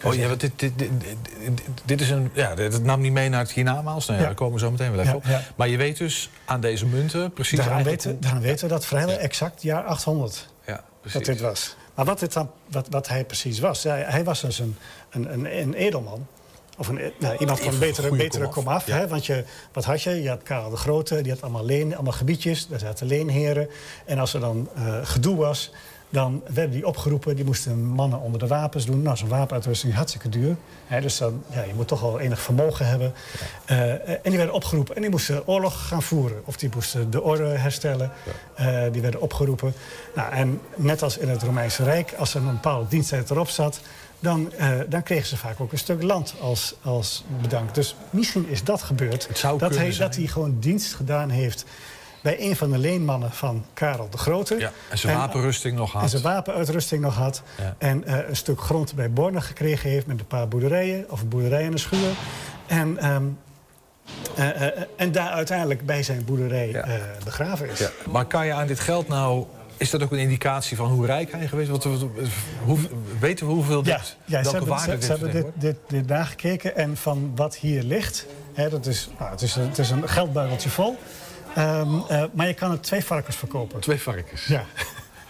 Oh 0.04 0.14
ja, 0.14 0.28
want 0.28 0.40
dit, 0.40 0.52
dit, 0.56 0.78
dit, 0.78 0.90
dit- 1.84 2.00
is 2.00 2.10
een. 2.10 2.30
Ja, 2.34 2.54
dit 2.54 2.82
nam 2.82 3.00
niet 3.00 3.12
mee 3.12 3.28
naar 3.28 3.40
het 3.40 3.50
hiernamaals. 3.52 4.06
Nou 4.06 4.16
ja, 4.18 4.22
Ja. 4.22 4.28
daar 4.30 4.38
komen 4.38 4.54
we 4.54 4.60
zo 4.60 4.70
meteen 4.70 4.90
wel 4.90 5.00
even 5.00 5.10
Ja, 5.12 5.16
op. 5.18 5.24
ja. 5.24 5.42
Maar 5.56 5.68
je 5.68 5.76
weet 5.76 5.98
dus 5.98 6.30
aan 6.44 6.60
deze 6.60 6.86
munten 6.86 7.32
precies. 7.32 7.58
daaraan, 7.58 7.82
weten, 7.82 8.20
daaraan 8.20 8.42
weten 8.42 8.68
we 8.68 8.72
dat 8.74 8.86
vrijwel 8.86 9.18
exact 9.18 9.62
jaar 9.62 9.82
800 9.84 10.48
hoe- 10.64 10.74
Ja, 10.74 10.80
dat 10.80 10.84
precies. 11.00 11.26
dit 11.26 11.40
was. 11.40 11.76
Maar 11.94 12.04
wat, 12.04 12.18
dit 12.18 12.32
dan, 12.32 12.50
wat, 12.70 12.86
wat 12.90 13.08
hij 13.08 13.24
precies 13.24 13.58
was... 13.58 13.82
Hij, 13.82 14.02
hij 14.06 14.24
was 14.24 14.40
dus 14.40 14.58
een, 14.58 14.76
een, 15.10 15.32
een, 15.32 15.58
een 15.60 15.74
edelman. 15.74 16.26
Of 16.78 16.88
een, 16.88 17.12
nou, 17.18 17.36
iemand 17.36 17.60
van 17.60 17.72
Een 17.72 17.78
betere, 17.78 18.10
betere 18.16 18.48
komaf, 18.48 18.54
komaf. 18.64 18.86
ja. 18.86 18.96
Hè? 18.96 19.08
Want 19.08 19.26
je, 19.26 19.44
wat 19.72 19.84
had 19.84 20.02
je? 20.02 20.22
Je 20.22 20.28
had 20.28 20.42
Karel 20.42 20.70
de 20.70 20.76
Grote, 20.76 21.20
die 21.22 21.32
had 21.32 21.42
allemaal, 21.42 21.64
leen, 21.64 21.94
allemaal 21.94 22.12
gebiedjes. 22.12 22.66
Daar 22.66 22.78
zaten 22.78 23.06
leenheren. 23.06 23.68
En 24.06 24.18
als 24.18 24.34
er 24.34 24.40
dan 24.40 24.68
eh, 24.74 24.98
gedoe 25.02 25.36
was, 25.36 25.70
dan 26.14 26.42
werden 26.46 26.70
die 26.70 26.86
opgeroepen. 26.86 27.36
Die 27.36 27.44
moesten 27.44 27.84
mannen 27.84 28.20
onder 28.20 28.40
de 28.40 28.46
wapens 28.46 28.86
doen. 28.86 29.02
Nou, 29.02 29.16
zo'n 29.16 29.28
wapenuitrusting 29.28 29.92
is 29.92 29.98
hartstikke 29.98 30.28
duur. 30.28 30.56
Hè? 30.86 31.00
Dus 31.00 31.18
dan, 31.18 31.42
ja, 31.50 31.62
je 31.62 31.74
moet 31.74 31.88
toch 31.88 32.00
wel 32.00 32.20
enig 32.20 32.40
vermogen 32.40 32.86
hebben. 32.86 33.12
Eh, 33.64 33.90
en 34.08 34.20
die 34.22 34.36
werden 34.36 34.54
opgeroepen. 34.54 34.94
En 34.94 35.00
die 35.00 35.10
moesten 35.10 35.46
oorlog 35.46 35.88
gaan 35.88 36.02
voeren. 36.02 36.42
Of 36.44 36.56
die 36.56 36.70
moesten 36.74 37.10
de 37.10 37.22
orde 37.22 37.44
herstellen. 37.44 38.10
Eh, 38.54 38.82
die 38.92 39.02
werden 39.02 39.20
opgeroepen. 39.20 39.74
Nou, 40.14 40.32
en 40.32 40.60
net 40.76 41.02
als 41.02 41.18
in 41.18 41.28
het 41.28 41.42
Romeinse 41.42 41.84
Rijk, 41.84 42.14
als 42.18 42.34
er 42.34 42.40
een 42.40 42.52
bepaalde 42.52 42.88
diensttijd 42.88 43.30
erop 43.30 43.48
zat... 43.48 43.80
Dan, 44.20 44.52
eh, 44.52 44.70
dan 44.88 45.02
kregen 45.02 45.26
ze 45.26 45.36
vaak 45.36 45.60
ook 45.60 45.72
een 45.72 45.78
stuk 45.78 46.02
land 46.02 46.34
als, 46.40 46.74
als 46.82 47.24
bedankt. 47.42 47.74
Dus 47.74 47.96
misschien 48.10 48.48
is 48.48 48.64
dat 48.64 48.82
gebeurd. 48.82 49.28
zou 49.32 49.58
dat, 49.58 49.76
hij, 49.76 49.96
dat 49.96 50.16
hij 50.16 50.26
gewoon 50.26 50.56
dienst 50.60 50.94
gedaan 50.94 51.30
heeft 51.30 51.64
bij 52.24 52.36
een 52.40 52.56
van 52.56 52.70
de 52.70 52.78
leenmannen 52.78 53.30
van 53.32 53.64
Karel 53.74 54.10
de 54.10 54.18
Grote. 54.18 54.56
Ja, 54.58 54.72
en 54.90 54.98
zijn 54.98 55.16
wapenrusting 55.16 55.76
nog 55.76 55.92
had. 55.92 56.02
En 56.02 56.08
zijn 56.08 56.22
wapenuitrusting 56.22 57.02
nog 57.02 57.14
had. 57.14 57.42
Ja. 57.58 57.74
En 57.78 58.04
eh, 58.04 58.28
een 58.28 58.36
stuk 58.36 58.60
grond 58.60 58.94
bij 58.94 59.10
Borne 59.10 59.40
gekregen 59.40 59.90
heeft 59.90 60.06
met 60.06 60.20
een 60.20 60.26
paar 60.26 60.48
boerderijen. 60.48 61.04
Of 61.10 61.20
een 61.20 61.28
boerderij 61.28 61.64
en 61.64 61.72
een 61.72 61.78
schuur. 61.78 62.10
En, 62.66 62.98
ehm, 62.98 63.22
eh, 64.36 64.66
eh, 64.66 64.82
en 64.96 65.12
daar 65.12 65.30
uiteindelijk 65.30 65.86
bij 65.86 66.02
zijn 66.02 66.24
boerderij 66.24 66.84
begraven 67.24 67.70
is. 67.70 67.78
Ja. 67.78 67.90
Maar 68.10 68.24
kan 68.26 68.46
je 68.46 68.52
aan 68.52 68.66
dit 68.66 68.80
geld 68.80 69.08
nou. 69.08 69.44
Is 69.76 69.90
dat 69.90 70.02
ook 70.02 70.12
een 70.12 70.18
indicatie 70.18 70.76
van 70.76 70.90
hoe 70.90 71.06
rijk 71.06 71.32
hij 71.32 71.48
geweest 71.48 71.70
is? 71.84 72.00
Hoe, 72.64 72.78
weten 73.20 73.46
we 73.46 73.52
hoeveel 73.52 73.82
dit, 73.82 73.92
Ja, 73.92 74.00
ja 74.24 74.36
ze 74.44 74.50
welke 74.50 74.50
hebben, 74.50 74.68
waarde 74.68 74.90
ze, 74.90 74.96
dit 74.96 75.04
ze 75.04 75.10
hebben 75.12 75.30
dit, 75.32 75.46
dit, 75.54 75.76
dit 75.88 76.06
nagekeken. 76.06 76.76
En 76.76 76.96
van 76.96 77.32
wat 77.34 77.56
hier 77.56 77.82
ligt, 77.82 78.26
hè, 78.52 78.68
dat 78.68 78.86
is, 78.86 79.08
nou, 79.18 79.30
het, 79.30 79.42
is, 79.42 79.56
een- 79.56 79.68
het 79.68 79.78
is 79.78 79.90
een 79.90 80.08
geldbuideltje 80.08 80.68
vol. 80.70 80.98
Ehm, 81.54 81.94
eh, 82.08 82.24
maar 82.32 82.46
je 82.46 82.54
kan 82.54 82.70
het 82.70 82.82
twee 82.82 83.04
varkens 83.04 83.36
verkopen. 83.36 83.80
Twee 83.80 84.00
varkens. 84.00 84.46
Ja, 84.46 84.64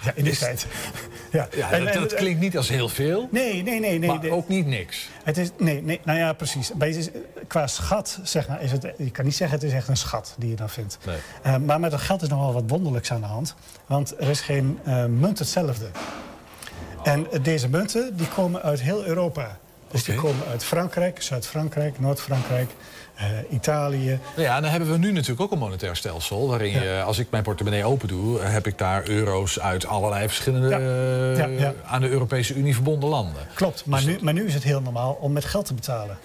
ja 0.05 0.12
in 0.14 0.22
die 0.25 0.33
Is- 0.33 0.39
tijd. 0.39 0.66
Ja, 1.33 1.49
Ja, 1.57 1.70
En- 1.70 2.01
dat, 2.01 2.14
klinkt 2.14 2.41
niet 2.41 2.57
als 2.57 2.68
heel 2.68 2.89
veel, 2.89 3.29
Nee, 3.31 3.62
nee, 3.62 3.81
nee. 3.81 3.99
nee 3.99 4.09
maar 4.09 4.29
ook 4.29 4.49
niet 4.49 4.66
niks. 4.66 5.09
Het 5.25 5.39
is, 5.39 5.51
nee, 5.59 5.83
nee, 5.83 6.01
nou 6.05 6.18
ja, 6.18 6.33
precies. 6.33 6.72
Bij, 6.75 7.11
qua 7.47 7.66
schat, 7.66 8.18
zeg 8.22 8.49
maar, 8.49 8.62
is 8.62 8.72
het... 8.72 8.93
Je 8.99 9.11
kan 9.11 9.25
niet 9.25 9.37
zeggen 9.37 9.59
het 9.59 9.66
is 9.68 9.72
echt 9.75 9.89
een 9.89 9.97
schat 9.97 10.35
die 10.39 10.51
je 10.51 10.57
dan 10.57 10.70
vindt. 10.70 10.99
Nee. 11.07 11.16
Eh, 11.43 11.57
maar 11.57 11.81
met 11.81 11.91
dat 11.91 12.01
geld 12.01 12.22
is 12.22 12.29
nog 12.29 12.41
wel 12.41 12.53
wat 12.53 12.64
wonderlijks 12.66 13.12
aan 13.12 13.20
de 13.20 13.27
hand. 13.27 13.55
Want 13.87 14.14
er 14.20 14.29
is 14.29 14.41
geen 14.41 14.79
eh, 14.85 15.05
munt 15.05 15.39
hetzelfde. 15.39 15.87
En 17.03 17.27
deze 17.43 17.68
munten 17.68 18.16
die 18.16 18.29
komen 18.29 18.62
uit 18.62 18.81
heel 18.81 19.05
Europa. 19.07 19.59
Dus 19.91 20.05
die 20.05 20.14
komen 20.14 20.47
uit 20.51 20.64
Frankrijk, 20.64 21.22
Zuid-Frankrijk, 21.22 22.01
Noord-Frankrijk, 22.01 22.70
Italië. 23.51 24.19
Nou 24.37 24.49
ja, 24.49 24.61
dan 24.61 24.71
hebben 24.71 24.91
we 24.91 24.99
nu 24.99 25.12
natuurlijk 25.12 25.41
ook 25.41 25.53
een 25.53 25.59
monetair 25.59 25.97
stelsel. 25.97 26.49
Waarin 26.49 26.71
je, 26.73 27.03
als 27.07 27.19
ik 27.19 27.31
mijn 27.31 27.43
portemonnee 27.43 27.85
open 27.85 28.09
doe, 28.09 28.41
heb 28.41 28.67
ik 28.67 28.79
daar 28.79 29.09
euro's 29.09 29.61
uit 29.61 29.87
allerlei 29.87 30.27
verschillende 30.27 30.69
Ja. 30.69 30.79
eh, 31.47 31.59
Ja, 31.59 31.73
aan 31.87 32.01
de 32.01 32.09
Europese 32.09 32.55
Unie 32.55 32.75
verbonden 32.75 33.09
landen. 33.09 33.43
Klopt, 33.55 33.87
maar, 33.87 34.05
nu, 34.05 34.19
maar 34.21 34.33
nu 34.33 34.47
is 34.47 34.55
het 34.55 34.62
heel 34.62 34.81
normaal 34.81 35.19
om 35.21 35.33
met 35.33 35.45
geld 35.45 35.67
te 35.67 35.75
betalen. 35.75 36.19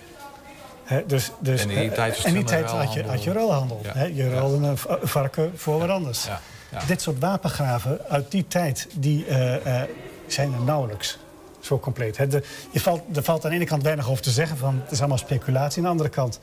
Dus, 1.07 1.31
dus, 1.39 1.61
En 1.61 1.69
in 1.69 1.79
die 1.79 1.89
eh, 1.89 1.95
tijd 1.95 2.15
was 2.15 2.25
en 2.25 2.33
die 2.33 2.43
tijd 2.43 2.65
had 2.69 2.93
je, 2.93 3.01
ruilhandel. 3.01 3.11
had 3.11 3.23
je 3.23 3.31
ruilhandel. 3.31 3.81
Ja. 3.83 4.03
Je 4.03 4.29
ruilde 4.29 4.67
een 4.67 4.77
va- 4.77 4.97
varken 5.01 5.51
voor 5.55 5.79
wat 5.79 5.89
anders. 5.89 6.25
Ja. 6.25 6.39
Dit 6.87 7.01
soort 7.01 7.19
wapengraven 7.19 7.99
uit 8.09 8.31
die 8.31 8.45
tijd 8.47 8.87
die, 8.93 9.25
eh, 9.25 9.81
eh, 9.81 9.89
zijn 10.27 10.53
er 10.53 10.61
nauwelijks 10.61 11.17
zo 11.59 11.79
compleet. 11.79 12.31
De, 12.31 12.43
je 12.71 12.79
valt, 12.79 13.01
er 13.17 13.23
valt 13.23 13.43
aan 13.43 13.49
de 13.49 13.55
ene 13.55 13.65
kant 13.65 13.83
weinig 13.83 14.09
over 14.09 14.23
te 14.23 14.31
zeggen, 14.31 14.57
van 14.57 14.79
het 14.83 14.91
is 14.91 14.99
allemaal 14.99 15.17
speculatie. 15.17 15.77
Aan 15.77 15.83
de 15.83 15.89
andere 15.89 16.09
kant, 16.09 16.39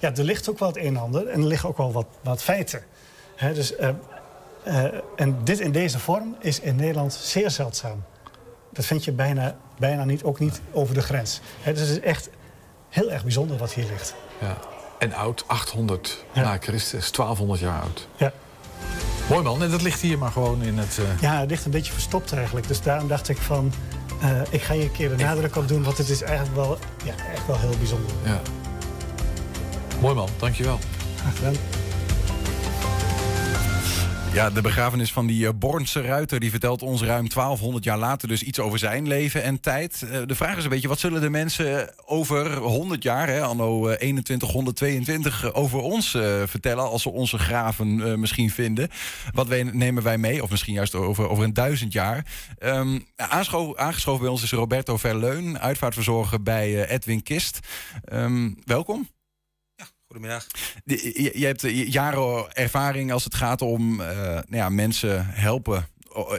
ja, 0.00 0.14
er 0.14 0.24
ligt 0.24 0.50
ook 0.50 0.58
wel 0.58 0.68
het 0.68 0.76
een 0.76 0.84
en 0.86 0.96
ander 0.96 1.26
en 1.26 1.40
er 1.40 1.46
liggen 1.46 1.68
ook 1.68 1.76
wel 1.76 1.92
wat, 1.92 2.06
wat 2.22 2.42
feiten. 2.42 2.82
Dus, 3.54 3.76
eh, 3.76 3.88
eh, 4.64 4.84
en 5.16 5.38
dit 5.44 5.60
in 5.60 5.72
deze 5.72 5.98
vorm 5.98 6.36
is 6.40 6.60
in 6.60 6.76
Nederland 6.76 7.12
zeer 7.12 7.50
zeldzaam. 7.50 8.02
Dat 8.72 8.84
vind 8.84 9.04
je 9.04 9.12
bijna, 9.12 9.56
bijna 9.78 10.04
niet, 10.04 10.22
ook 10.22 10.38
niet 10.38 10.60
over 10.72 10.94
de 10.94 11.02
grens. 11.02 11.40
Dus 11.64 11.80
het 11.80 11.88
is 11.88 12.00
echt 12.00 12.28
heel 12.88 13.10
erg 13.10 13.22
bijzonder 13.22 13.56
wat 13.56 13.72
hier 13.72 13.86
ligt. 13.90 14.14
Ja. 14.40 14.56
En 14.98 15.12
oud, 15.14 15.44
800 15.46 16.24
Ja. 16.32 16.42
na 16.42 16.56
Christus, 16.60 17.10
1200 17.12 17.60
jaar 17.60 17.80
oud. 17.80 18.08
Ja. 18.16 18.32
Mooi 19.28 19.42
man, 19.42 19.62
en 19.62 19.70
dat 19.70 19.82
ligt 19.82 20.00
hier 20.00 20.18
maar 20.18 20.30
gewoon 20.32 20.62
in 20.62 20.78
het... 20.78 20.98
eh, 20.98 21.20
Ja, 21.20 21.40
het 21.40 21.50
ligt 21.50 21.64
een 21.64 21.70
beetje 21.70 21.92
verstopt 21.92 22.32
eigenlijk. 22.32 22.68
Dus 22.68 22.82
daarom 22.82 23.08
dacht 23.08 23.28
ik 23.28 23.36
van, 23.36 23.72
ik 24.50 24.62
ga 24.62 24.74
hier 24.74 24.82
een 24.82 24.92
keer 24.92 25.16
de 25.16 25.24
nadruk 25.24 25.56
op 25.56 25.68
doen... 25.68 25.82
want 25.82 25.98
het 25.98 26.08
is 26.08 26.22
eigenlijk 26.22 26.56
wel, 26.56 26.78
ja, 27.04 27.14
echt 27.34 27.46
wel 27.46 27.58
heel 27.58 27.76
bijzonder. 27.78 28.10
ja. 28.24 28.40
Mooi 30.00 30.14
man, 30.14 30.28
dankjewel. 30.38 30.78
Graag 31.16 31.36
gedaan. 31.36 31.54
Ja, 34.32 34.50
de 34.50 34.60
begrafenis 34.60 35.12
van 35.12 35.26
die 35.26 35.46
eh, 35.46 35.52
Bornse 35.54 36.00
ruiter... 36.00 36.40
die 36.40 36.50
vertelt 36.50 36.82
ons 36.82 37.02
ruim 37.02 37.28
1200 37.28 37.84
jaar 37.84 37.98
later 37.98 38.28
dus 38.28 38.42
iets 38.42 38.58
over 38.58 38.78
zijn 38.78 39.06
leven 39.08 39.42
en 39.42 39.60
tijd. 39.60 40.02
Eh, 40.10 40.20
De 40.26 40.34
vraag 40.34 40.56
is 40.56 40.64
een 40.64 40.70
beetje, 40.70 40.88
wat 40.88 40.98
zullen 40.98 41.20
de 41.20 41.30
mensen 41.30 41.90
over 42.06 42.56
100 42.56 43.02
jaar... 43.02 43.28
Hè, 43.28 43.40
anno 43.42 43.88
eh, 43.88 43.96
2122 43.96 45.44
eh, 45.44 45.50
over 45.52 45.78
ons 45.80 46.14
eh, 46.14 46.22
vertellen... 46.46 46.84
als 46.90 47.02
ze 47.02 47.10
onze 47.10 47.38
graven 47.38 48.10
eh, 48.10 48.14
misschien 48.14 48.50
vinden? 48.50 48.88
Wat 49.32 49.48
we- 49.48 49.70
nemen 49.72 50.02
wij 50.02 50.18
mee? 50.18 50.42
Of 50.42 50.50
misschien 50.50 50.74
juist 50.74 50.94
over, 50.94 51.28
over 51.28 51.44
een 51.44 51.54
duizend 51.54 51.92
jaar. 51.92 52.26
Ehm, 52.58 52.98
aangeschoven 53.76 54.20
bij 54.20 54.30
ons 54.30 54.42
is 54.42 54.52
Roberto 54.52 54.96
Verleun... 54.96 55.58
uitvaartverzorger 55.60 56.42
bij 56.42 56.82
eh, 56.84 56.94
Edwin 56.94 57.22
Kist. 57.22 57.58
Ehm, 58.04 58.50
welkom. 58.64 59.08
Goedemiddag. 60.12 60.46
De- 60.84 61.22
Je, 61.22 61.38
je 61.38 61.46
hebt 61.46 61.64
eh, 61.64 61.88
jaren 61.92 62.52
ervaring 62.52 63.12
als 63.12 63.24
het 63.24 63.34
gaat 63.34 63.62
om 63.62 64.00
eh, 64.00 64.16
nou 64.26 64.44
ja, 64.56 64.68
mensen 64.68 65.26
helpen 65.26 65.88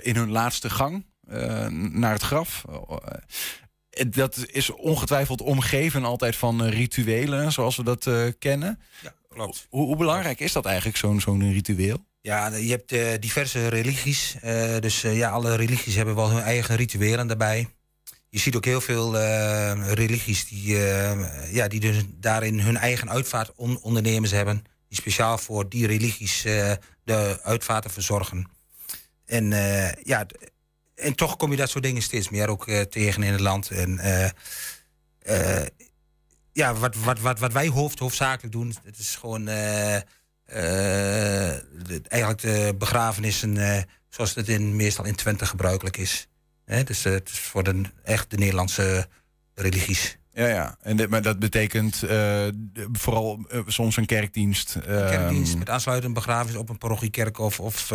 in 0.02 0.16
hun 0.16 0.30
laatste 0.30 0.70
gang 0.70 1.06
eh, 1.28 1.68
naar 1.68 2.12
het 2.14 2.22
graf. 2.22 2.64
Eh, 2.68 4.06
dat 4.10 4.46
is 4.52 4.70
ongetwijfeld 4.70 5.42
omgeven 5.42 6.04
altijd 6.06 6.36
van 6.36 6.64
rituelen, 6.64 7.52
zoals 7.52 7.76
we 7.76 7.84
dat 7.84 8.10
kennen. 8.40 8.80
Ja, 9.02 9.14
klopt. 9.30 9.68
Hoe, 9.70 9.86
hoe 9.86 9.96
belangrijk 9.98 10.40
is 10.40 10.52
dat 10.52 10.66
eigenlijk, 10.66 10.98
zo'n 10.98 11.22
zo'n 11.22 11.52
ritueel? 11.52 12.06
Ja, 12.22 12.56
je 12.56 12.70
hebt 12.86 13.22
diverse 13.22 13.68
religies. 13.68 14.36
dus 14.80 15.02
ja, 15.02 15.30
alle 15.30 15.56
religies 15.56 15.96
hebben 15.96 16.16
wel 16.16 16.30
hun 16.32 16.42
eigen 16.44 16.76
rituelen 16.76 17.28
daarbij. 17.28 17.68
Je 18.32 18.40
ziet 18.40 18.56
ook 18.56 18.66
heel 18.66 18.82
veel 18.82 19.18
eh, 19.18 19.94
religies 19.94 20.48
die, 20.48 20.88
eh, 20.88 21.54
ja, 21.54 21.68
die 21.68 21.80
dus 21.80 22.04
daarin 22.08 22.60
hun 22.60 22.78
eigen 22.78 23.10
uitvaart 23.10 23.52
on 23.56 23.82
ondernemers 23.82 24.32
hebben. 24.32 24.64
Die 24.88 24.98
speciaal 24.98 25.38
voor 25.38 25.70
die 25.70 25.88
religies 25.88 26.46
eh, 26.46 26.72
de 27.04 27.40
uitvaarten 27.44 27.92
verzorgen. 27.92 28.50
En, 29.26 29.50
ja, 30.04 30.26
en 30.96 31.16
toch 31.16 31.38
kom 31.38 31.52
je 31.52 31.58
dat 31.58 31.70
soort 31.70 31.84
dingen 31.84 32.02
steeds 32.02 32.30
meer 32.30 32.50
ook 32.50 32.70
tegen 32.90 33.24
in 33.24 33.32
het 33.32 33.42
land. 33.42 33.70
En, 33.70 34.00
ja, 36.52 36.74
wat, 36.74 36.96
wat, 36.96 37.20
wat, 37.20 37.40
wat 37.40 37.54
wij 37.54 37.68
hoofd, 37.68 38.00
hoofdzakelijk 38.00 38.54
doen, 38.54 38.76
het 38.84 38.98
is 38.98 39.16
gewoon 39.16 39.46
de- 39.46 40.04
eigenlijk 42.08 42.42
de 42.42 42.76
begrafenissen 42.78 43.86
zoals 44.10 44.36
het 44.36 44.50
in, 44.50 44.76
meestal 44.76 45.06
in 45.06 45.16
Twente 45.16 45.46
gebruikelijk 45.46 45.98
is. 45.98 46.28
Hè, 46.66 46.84
dus 46.84 47.06
eh, 47.06 47.12
het 47.14 47.30
is 47.30 47.40
voor 47.40 47.64
de, 47.64 47.82
echt 48.04 48.30
de 48.32 48.38
Nederlandse 48.38 49.08
religies. 49.56 50.18
Ja, 50.34 50.48
ja. 50.48 50.78
En 50.82 50.98
dit- 50.98 51.10
maar 51.10 51.22
dat 51.22 51.40
betekent 51.40 52.04
eh, 52.04 52.48
vooral 52.92 53.46
eh, 53.50 53.60
soms 53.68 53.98
een 53.98 54.06
kerkdienst. 54.06 54.78
Kerkdienst 54.86 55.50
ehm, 55.50 55.60
met 55.60 55.70
aansluitend 55.70 56.14
begrafenis 56.14 56.56
op 56.56 56.70
een 56.70 56.78
parochiekerk 56.78 57.40
of, 57.40 57.60
of, 57.60 57.92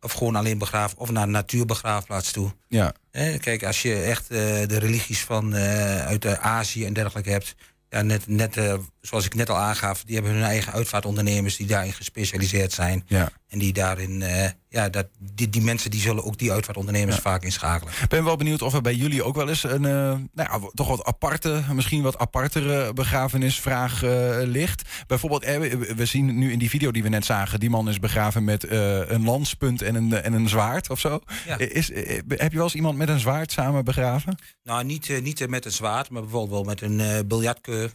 of 0.00 0.12
gewoon 0.12 0.36
alleen 0.36 0.58
begraven 0.58 0.98
of 0.98 1.10
naar 1.10 1.22
een 1.22 1.30
natuurbegraafplaats 1.30 2.32
toe. 2.32 2.50
Ja. 2.68 2.94
Kijk, 3.38 3.64
als 3.64 3.82
je 3.82 3.94
echt 4.02 4.28
de 4.28 4.78
religies 4.78 5.20
van 5.20 5.54
uit 5.54 6.26
Azië 6.38 6.84
en 6.86 6.92
dergelijke 6.92 7.30
hebt, 7.30 7.54
ja, 7.88 8.02
net, 8.02 8.26
net 8.26 8.60
zoals 9.00 9.24
ik 9.24 9.34
net 9.34 9.50
al 9.50 9.56
aangaf, 9.58 10.04
die 10.04 10.14
hebben 10.14 10.32
hun 10.34 10.42
eigen 10.42 10.72
uitvaartondernemers 10.72 11.56
die 11.56 11.66
daarin 11.66 11.92
gespecialiseerd 11.92 12.72
zijn. 12.72 13.04
Ja. 13.06 13.30
En 13.52 13.58
die 13.58 13.72
daarin, 13.72 14.22
eh, 14.22 14.50
ja, 14.68 14.88
dat, 14.88 15.06
die, 15.34 15.48
die 15.48 15.62
mensen 15.62 15.90
die 15.90 16.00
zullen 16.00 16.24
ook 16.24 16.38
die 16.38 16.52
uitvaartondernemers 16.52 17.16
vaak 17.16 17.42
inschakelen. 17.44 17.92
Ik 18.02 18.08
ben 18.08 18.24
wel 18.24 18.36
benieuwd 18.36 18.62
of 18.62 18.74
er 18.74 18.80
bij 18.80 18.94
jullie 18.94 19.22
ook 19.24 19.34
wel 19.36 19.48
eens 19.48 19.62
een 19.62 19.84
eh, 19.84 19.90
nou 19.90 20.20
ja, 20.34 20.60
toch 20.74 20.88
wat 20.88 21.04
aparte, 21.04 21.62
misschien 21.72 22.02
wat 22.02 22.18
apartere 22.18 22.92
begrafenisvraag 22.92 24.02
eh, 24.02 24.36
ligt. 24.42 24.88
Bijvoorbeeld, 25.06 25.44
we- 25.44 26.06
zien 26.06 26.38
nu 26.38 26.52
in 26.52 26.58
die 26.58 26.68
video 26.70 26.90
die 26.90 27.02
we 27.02 27.08
net 27.08 27.24
zagen, 27.24 27.60
die 27.60 27.70
man 27.70 27.88
is 27.88 27.98
begraven 27.98 28.44
met 28.44 28.70
een 28.70 29.24
lanspunt 29.24 29.82
en 29.82 29.94
een, 29.94 30.12
en 30.12 30.32
een 30.32 30.48
zwaard 30.48 30.90
of 30.90 31.00
zo. 31.00 31.20
Ja. 31.46 31.58
Is, 31.58 31.88
heb 32.28 32.50
je 32.50 32.56
wel 32.56 32.62
eens 32.62 32.74
iemand 32.74 32.96
met 32.98 33.08
een 33.08 33.20
zwaard 33.20 33.52
samen 33.52 33.84
begraven? 33.84 34.36
Nou, 34.62 34.84
niet, 34.84 35.22
niet 35.22 35.48
met 35.48 35.64
een 35.64 35.72
zwaard, 35.72 36.10
maar 36.10 36.22
bijvoorbeeld 36.22 36.50
wel 36.52 36.64
met 36.74 36.80
een 36.80 37.26
biljartkeur. 37.26 37.90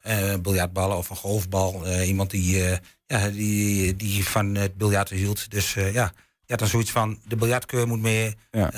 Eh 0.00 0.34
biljartballen 0.42 0.96
of 0.96 1.10
een 1.10 1.16
golfbal. 1.16 1.86
Eh, 1.86 2.08
iemand 2.08 2.30
die, 2.30 2.64
eh, 2.64 2.76
ja, 3.06 3.28
die, 3.28 3.96
die 3.96 4.24
van 4.28 4.54
het 4.54 4.76
biljarten 4.76 5.16
hield. 5.16 5.50
Dus 5.50 5.74
ja, 5.74 6.12
ja, 6.46 6.56
dan 6.56 6.68
zoiets 6.68 6.90
van 6.90 7.18
de 7.28 7.36
biljartkeur 7.36 7.86
moet 7.86 8.00
mee. 8.00 8.36
Ja. 8.50 8.70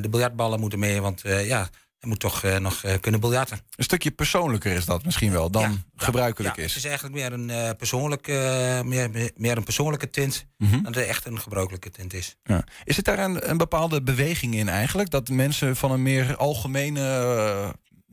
de 0.00 0.08
biljartballen 0.10 0.60
moeten 0.60 0.78
mee, 0.78 1.00
want 1.00 1.20
ja, 1.24 1.68
hij 1.98 2.08
moet 2.08 2.20
toch 2.20 2.42
nog 2.58 2.84
kunnen 3.00 3.20
biljarten. 3.20 3.58
Een 3.76 3.84
stukje 3.84 4.10
persoonlijker 4.10 4.72
is 4.72 4.84
dat 4.84 5.04
misschien 5.04 5.32
wel 5.32 5.50
dan 5.50 5.82
gebruikelijk 5.96 6.56
Ja, 6.56 6.62
is. 6.62 6.74
Het 6.74 6.84
is 6.84 6.88
eigenlijk 6.88 7.14
meer 7.14 7.32
een, 7.32 7.76
persoonlijke, 7.76 8.38
eh, 8.38 8.82
meer, 8.82 9.30
meer, 9.36 9.56
een 9.56 9.64
persoonlijke 9.64 10.10
tint 10.10 10.46
Mhm. 10.56 10.70
dan 10.72 10.82
dat 10.82 10.94
het 10.94 11.06
echt 11.06 11.26
een 11.26 11.40
gebruikelijke 11.40 11.90
tint 11.90 12.14
is. 12.14 12.36
Ja. 12.44 12.64
Is 12.84 12.96
het 12.96 13.04
daar 13.04 13.18
een, 13.18 13.50
een 13.50 13.56
bepaalde 13.56 14.02
beweging 14.02 14.54
in 14.54 14.68
eigenlijk? 14.68 15.10
Dat 15.10 15.28
mensen 15.28 15.76
van 15.76 15.90
een 15.90 16.02
meer 16.02 16.36
algemene 16.36 17.00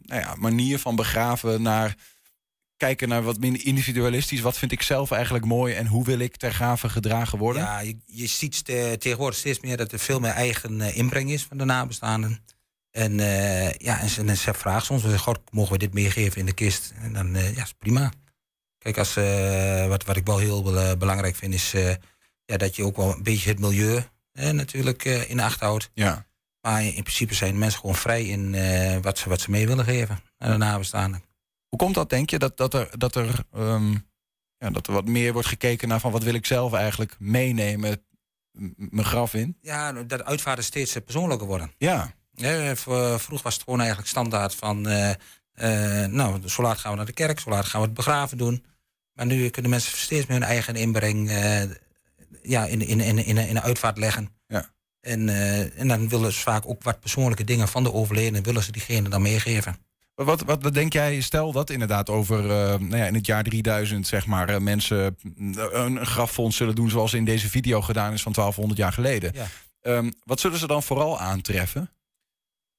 nou 0.01 0.21
ja, 0.21 0.35
manier 0.35 0.79
van 0.79 0.95
begraven 0.95 1.61
naar 1.61 1.95
kijken 2.77 3.07
naar 3.09 3.23
wat 3.23 3.39
minder 3.39 3.65
individualistisch. 3.65 4.41
Wat 4.41 4.57
vind 4.57 4.71
ik 4.71 4.81
zelf 4.81 5.11
eigenlijk 5.11 5.45
mooi 5.45 5.73
en 5.73 5.87
hoe 5.87 6.05
wil 6.05 6.19
ik 6.19 6.35
ter 6.37 6.53
gave 6.53 6.89
gedragen 6.89 7.37
worden? 7.37 7.61
Ja, 7.61 7.79
je, 7.79 7.97
je 8.05 8.27
ziet 8.27 8.55
ste- 8.55 8.95
tegenwoordig 8.99 9.37
steeds 9.39 9.59
meer 9.59 9.77
dat 9.77 9.91
er 9.91 9.99
veel 9.99 10.19
meer 10.19 10.31
eigen 10.31 10.81
eh, 10.81 10.97
inbreng 10.97 11.31
is 11.31 11.43
van 11.43 11.57
de 11.57 11.65
nabestaanden. 11.65 12.43
En 12.91 13.19
eh, 13.19 13.71
ja, 13.71 13.99
en 13.99 14.09
ze, 14.09 14.23
en 14.23 14.37
ze 14.37 14.53
vragen 14.53 14.85
soms, 14.85 15.03
God, 15.21 15.39
mogen 15.51 15.71
we 15.71 15.77
dit 15.77 15.93
meegeven 15.93 16.39
in 16.39 16.45
de 16.45 16.53
kist? 16.53 16.93
En 17.01 17.13
dan, 17.13 17.35
eh, 17.35 17.55
ja, 17.55 17.63
is 17.63 17.73
prima. 17.77 18.11
Kijk, 18.77 18.97
als, 18.97 19.15
eh, 19.15 19.87
wat, 19.87 20.03
wat 20.05 20.15
ik 20.17 20.25
wel 20.25 20.37
heel 20.37 20.77
eh, 20.77 20.91
belangrijk 20.97 21.35
vind, 21.35 21.53
is 21.53 21.73
eh, 21.73 21.93
ja, 22.45 22.57
dat 22.57 22.75
je 22.75 22.83
ook 22.83 22.95
wel 22.95 23.13
een 23.13 23.23
beetje 23.23 23.49
het 23.49 23.59
milieu 23.59 24.03
eh, 24.31 24.49
natuurlijk 24.49 25.05
eh, 25.05 25.29
in 25.29 25.39
acht 25.39 25.59
houdt. 25.59 25.89
Ja. 25.93 26.25
Maar 26.61 26.83
in 26.83 27.03
principe 27.03 27.33
zijn 27.33 27.57
mensen 27.57 27.79
gewoon 27.79 27.95
vrij 27.95 28.25
in 28.25 28.55
eh, 28.55 28.97
wat, 29.01 29.17
ze, 29.17 29.29
wat 29.29 29.41
ze 29.41 29.51
mee 29.51 29.67
willen 29.67 29.85
geven 29.85 30.19
aan 30.37 30.51
de 30.51 30.57
nabestaanden. 30.57 31.21
Hoe 31.69 31.79
komt 31.79 31.95
dat, 31.95 32.09
denk 32.09 32.29
je, 32.29 32.39
dat, 32.39 32.57
dat, 32.57 32.73
er, 32.73 32.89
dat, 32.97 33.15
er, 33.15 33.43
ehm, 33.53 33.91
ja, 34.57 34.69
dat 34.69 34.87
er 34.87 34.93
wat 34.93 35.05
meer 35.05 35.33
wordt 35.33 35.47
gekeken 35.47 35.87
naar 35.87 35.99
van 35.99 36.11
wat 36.11 36.23
wil 36.23 36.33
ik 36.33 36.45
zelf 36.45 36.73
eigenlijk 36.73 37.15
meenemen 37.19 38.01
mijn 38.75 39.05
graf 39.05 39.33
in? 39.33 39.57
Ja, 39.61 39.91
dat 39.91 40.23
uitvaarten 40.23 40.63
steeds 40.63 40.95
eh, 40.95 41.03
persoonlijker 41.03 41.47
worden. 41.47 41.71
Ja. 41.77 42.13
Vroeger 42.75 43.43
was 43.43 43.53
het 43.53 43.63
gewoon 43.63 43.79
eigenlijk 43.79 44.09
standaard 44.09 44.55
van... 44.55 44.87
eh, 44.87 45.09
eh, 45.53 46.11
nou, 46.11 46.47
zo 46.47 46.61
laat 46.61 46.77
gaan 46.77 46.91
we 46.91 46.97
naar 46.97 47.05
de 47.05 47.13
kerk, 47.13 47.39
zo 47.39 47.49
laat 47.49 47.65
gaan 47.65 47.81
we 47.81 47.85
het 47.85 47.95
begraven 47.95 48.37
doen. 48.37 48.65
Maar 49.13 49.25
nu 49.25 49.49
kunnen 49.49 49.71
mensen 49.71 49.97
steeds 49.97 50.25
meer 50.25 50.39
hun 50.39 50.47
eigen 50.47 50.75
inbreng 50.75 51.31
ja, 52.41 52.65
in, 52.65 52.81
in, 52.81 52.99
in, 52.99 53.17
in, 53.17 53.37
in 53.37 53.55
een 53.55 53.61
uitvaart 53.61 53.97
leggen. 53.97 54.29
Ja. 54.47 54.69
En, 55.01 55.29
en 55.75 55.87
dan 55.87 56.09
willen 56.09 56.33
ze 56.33 56.39
vaak 56.39 56.67
ook 56.67 56.83
wat 56.83 56.99
persoonlijke 56.99 57.43
dingen 57.43 57.67
van 57.67 57.83
de 57.83 57.93
overledene... 57.93 58.41
willen 58.41 58.63
ze 58.63 58.71
diegene 58.71 59.09
dan 59.09 59.21
meegeven. 59.21 59.86
Wat, 60.25 60.41
wat, 60.43 60.63
wat 60.63 60.73
denk 60.73 60.93
jij, 60.93 61.21
stel 61.21 61.51
dat 61.51 61.69
inderdaad 61.69 62.09
over 62.09 62.39
eh, 62.39 62.79
nou 62.79 62.97
ja, 62.97 63.05
in 63.05 63.13
het 63.13 63.25
jaar 63.25 63.43
3000 63.43 64.07
zeg 64.07 64.25
maar, 64.25 64.49
eh, 64.49 64.59
mensen 64.59 65.17
een, 65.71 66.05
graffonds 66.05 66.57
zullen 66.57 66.75
doen 66.75 66.89
zoals 66.89 67.13
in 67.13 67.25
deze 67.25 67.49
video 67.49 67.81
gedaan 67.81 68.13
is 68.13 68.21
van 68.21 68.31
1200 68.31 68.79
jaar 68.79 68.93
geleden. 68.93 69.31
Ja. 69.33 69.47
Ehm, 69.81 70.11
wat 70.23 70.39
zullen 70.39 70.59
ze 70.59 70.67
dan 70.67 70.83
vooral 70.83 71.19
aantreffen? 71.19 71.89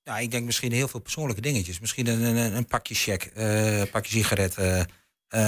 Ja, 0.03 0.19
ik 0.19 0.31
denk 0.31 0.45
misschien 0.45 0.73
heel 0.73 0.89
veel 0.89 1.01
persoonlijke 1.01 1.41
dingetjes. 1.41 1.81
Misschien 1.81 2.07
een, 2.07 2.23
een, 2.23 2.57
een 2.57 2.67
pakje 2.67 2.95
check, 2.95 3.23
eh, 3.23 3.79
een 3.79 3.91
pakje 3.91 4.13
sigaretten. 4.13 4.87
eh, 5.29 5.41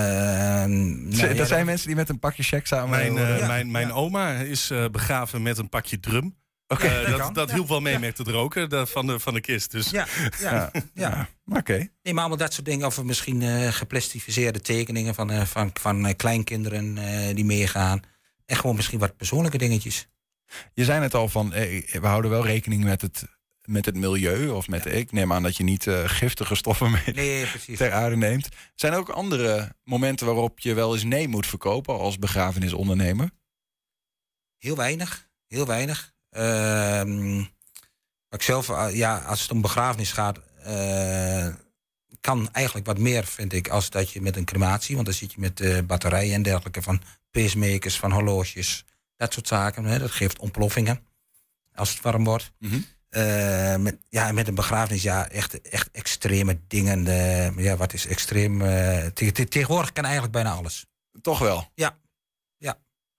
nou, 0.65 1.17
ja, 1.17 1.27
er 1.27 1.47
zijn 1.47 1.67
mensen 1.67 1.87
die 1.87 1.97
met 1.97 2.09
een 2.09 2.19
pakje 2.19 2.43
check 2.43 2.67
samen 2.67 2.91
Mijn, 2.91 3.19
eh, 3.19 3.39
Ja. 3.39 3.47
mijn, 3.47 3.71
mijn 3.71 3.93
oma 3.93 4.33
is 4.33 4.71
eh, 4.71 4.89
begraven 4.89 5.43
met 5.43 5.59
een 5.59 5.69
pakje 5.69 6.01
drum. 6.01 6.39
Oké. 6.73 6.87
Eh, 6.87 7.09
Dat 7.11 7.19
dat 7.19 7.35
dat 7.35 7.53
hielp 7.53 7.69
wel 7.69 7.81
mee 7.81 7.99
met 7.99 8.19
het 8.19 8.29
roken 8.29 8.69
de- 8.71 8.87
van, 8.87 9.07
de, 9.07 9.19
van 9.21 9.35
de 9.35 9.41
kist. 9.41 9.71
Dus. 9.71 9.91
Ja, 9.91 10.07
ja, 10.39 10.71
ja. 10.95 11.29
Oké. 11.47 11.77
Nee, 11.77 11.89
maar 12.15 12.19
allemaal 12.19 12.37
dat 12.37 12.53
soort 12.53 12.67
dingen. 12.67 12.87
Of 12.87 13.03
misschien 13.03 13.43
eh 13.43 13.73
geplastificeerde 13.73 14.61
tekeningen 14.61 15.15
van, 15.15 15.31
eh, 15.31 15.45
van, 15.45 15.71
van 15.81 16.17
kleinkinderen 16.17 16.95
die 17.35 17.45
meegaan. 17.45 18.01
En 18.47 18.57
gewoon 18.57 18.77
misschien 18.77 18.99
wat 18.99 19.17
persoonlijke 19.17 19.59
dingetjes. 19.59 20.09
Je 20.75 20.85
zei 20.85 21.03
het 21.03 21.15
al 21.15 21.29
van, 21.29 21.51
we 21.51 21.99
houden 22.01 22.31
wel 22.31 22.45
rekening 22.47 22.85
met 22.85 23.03
het, 23.03 23.23
met 23.65 23.85
het 23.85 23.97
milieu. 23.97 24.49
Of 24.49 24.69
met, 24.69 24.87
ik 24.87 25.13
neem 25.13 25.33
aan 25.33 25.43
dat 25.43 25.57
je 25.57 25.65
niet 25.65 25.87
giftige 26.05 26.55
stoffen 26.55 26.91
mee 26.91 27.15
Nee, 27.15 27.47
ter 27.77 27.93
aarde 27.93 28.17
neemt. 28.17 28.49
Zijn 28.75 28.93
er 28.93 28.99
ook 28.99 29.09
andere 29.09 29.73
momenten 29.85 30.27
waarop 30.27 30.59
je 30.61 30.75
wel 30.75 30.95
eens 30.95 31.05
nee 31.05 31.29
moet 31.29 31.47
verkopen 31.47 31.99
als 31.99 32.19
begrafenisondernemer? 32.19 33.31
Heel 34.59 34.77
weinig. 34.77 35.29
Heel 35.47 35.67
weinig. 35.67 36.13
Ehm, 36.31 37.39
ik 38.31 38.43
zelf, 38.43 38.69
eh, 38.69 38.87
ja, 38.95 39.19
als 39.19 39.43
het 39.43 39.51
om 39.51 39.61
begrafenis 39.61 40.13
gaat, 40.13 40.39
eh, 40.63 41.47
kan 42.21 42.49
eigenlijk 42.53 42.87
wat 42.87 42.99
meer, 42.99 43.25
vind 43.25 43.53
ik, 43.53 43.69
als 43.69 43.91
dat 43.91 44.11
je 44.11 44.21
met 44.23 44.37
een 44.37 44.45
crematie, 44.45 44.95
want 44.95 45.07
dan 45.07 45.17
zit 45.17 45.33
je 45.33 45.41
met 45.41 45.61
eh, 45.61 45.79
batterijen 45.87 46.35
en 46.35 46.43
dergelijke 46.43 46.83
van 46.83 47.03
pacemakers, 47.31 47.99
van 47.99 48.13
horloges, 48.13 48.85
dat 49.17 49.33
soort 49.33 49.49
zaken. 49.49 49.85
Hè, 49.85 49.99
dat 49.99 50.11
geeft 50.11 50.39
ontploffingen 50.39 51.07
als 51.75 51.91
het 51.91 52.01
warm 52.01 52.25
wordt. 52.25 52.53
Eh, 53.09 53.77
met, 53.77 53.99
ja, 54.09 54.33
met 54.33 54.49
een 54.49 54.55
begrafenis, 54.55 55.03
ja, 55.03 55.29
echt, 55.29 55.61
echt 55.61 55.89
extreme 55.93 56.61
dingen. 56.67 57.05
ja, 57.63 57.77
wat 57.77 57.93
is 57.93 58.07
extreem? 58.07 58.59
te- 59.15 59.33
te- 59.33 59.49
tegenwoordig 59.49 59.93
kan 59.93 60.05
eigenlijk 60.05 60.33
bijna 60.33 60.53
alles. 60.53 60.87
Toch 61.23 61.39
wel? 61.39 61.71
Ja. 61.75 61.99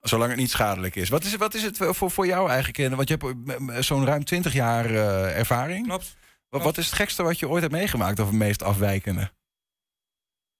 Zolang 0.02 0.30
het 0.30 0.40
niet 0.40 0.50
schadelijk 0.50 0.96
is. 0.96 1.08
Wat 1.08 1.24
is, 1.24 1.36
wat 1.36 1.54
is 1.54 1.62
het 1.62 1.76
voor, 1.80 2.10
voor 2.10 2.26
jou 2.26 2.48
eigenlijk? 2.48 2.78
eh, 2.78 2.96
Want 2.96 3.08
je 3.08 3.16
hebt 3.20 3.70
eh, 3.70 3.78
zo'n 3.82 4.06
ruim 4.06 4.24
20 4.24 4.52
jaar 4.52 4.84
eh, 4.86 5.38
ervaring. 5.38 5.86
Klopt. 5.86 6.14
Wat, 6.48 6.62
wat 6.62 6.78
is 6.78 6.86
het 6.86 6.94
gekste 6.94 7.22
wat 7.22 7.38
je 7.38 7.48
ooit 7.48 7.62
hebt 7.62 7.74
meegemaakt 7.74 8.18
of 8.18 8.26
het 8.26 8.34
meest 8.36 8.62
afwijkende? 8.62 9.30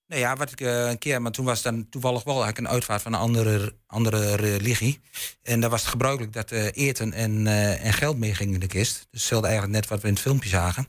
Nou 0.07 0.21
ja, 0.21 0.37
wat 0.37 0.53
ik 0.53 0.61
eh, 0.61 0.89
een 0.89 0.99
keer, 0.99 1.23
maar 1.23 1.31
toen 1.33 1.45
was 1.45 1.63
dan 1.63 1.89
toevallig 1.89 2.25
wel 2.25 2.35
eigenlijk 2.35 2.67
een 2.67 2.73
uitvaart 2.75 3.03
van 3.03 3.13
een 3.13 3.19
andere, 3.21 3.77
andere 3.87 4.35
religie. 4.37 5.01
En 5.43 5.61
daar 5.61 5.71
was 5.71 5.81
het 5.81 5.91
gebruikelijk 5.91 6.33
dat 6.33 6.51
eh, 6.51 6.67
eten 6.73 7.13
en, 7.13 7.47
eh, 7.47 7.85
en 7.85 7.93
geld 7.93 8.19
meegingen 8.19 8.55
in 8.55 8.61
de 8.61 8.67
kist. 8.67 8.95
Dus 9.11 9.21
hetzelfde 9.21 9.47
eigenlijk 9.49 9.77
net 9.79 9.89
wat 9.89 10.01
we 10.01 10.07
in 10.09 10.13
het 10.13 10.23
filmpje 10.23 10.49
zagen. 10.49 10.87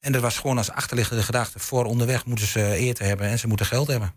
En 0.00 0.12
dat 0.12 0.22
was 0.22 0.38
gewoon 0.38 0.58
als 0.58 0.70
achterliggende 0.70 1.22
gedachte. 1.22 1.58
Voor 1.58 1.84
onderweg 1.84 2.24
moeten 2.24 2.46
ze 2.46 2.72
eten 2.72 3.06
hebben 3.06 3.26
en 3.26 3.38
ze 3.38 3.46
moeten 3.48 3.66
geld 3.66 3.86
hebben. 3.86 4.14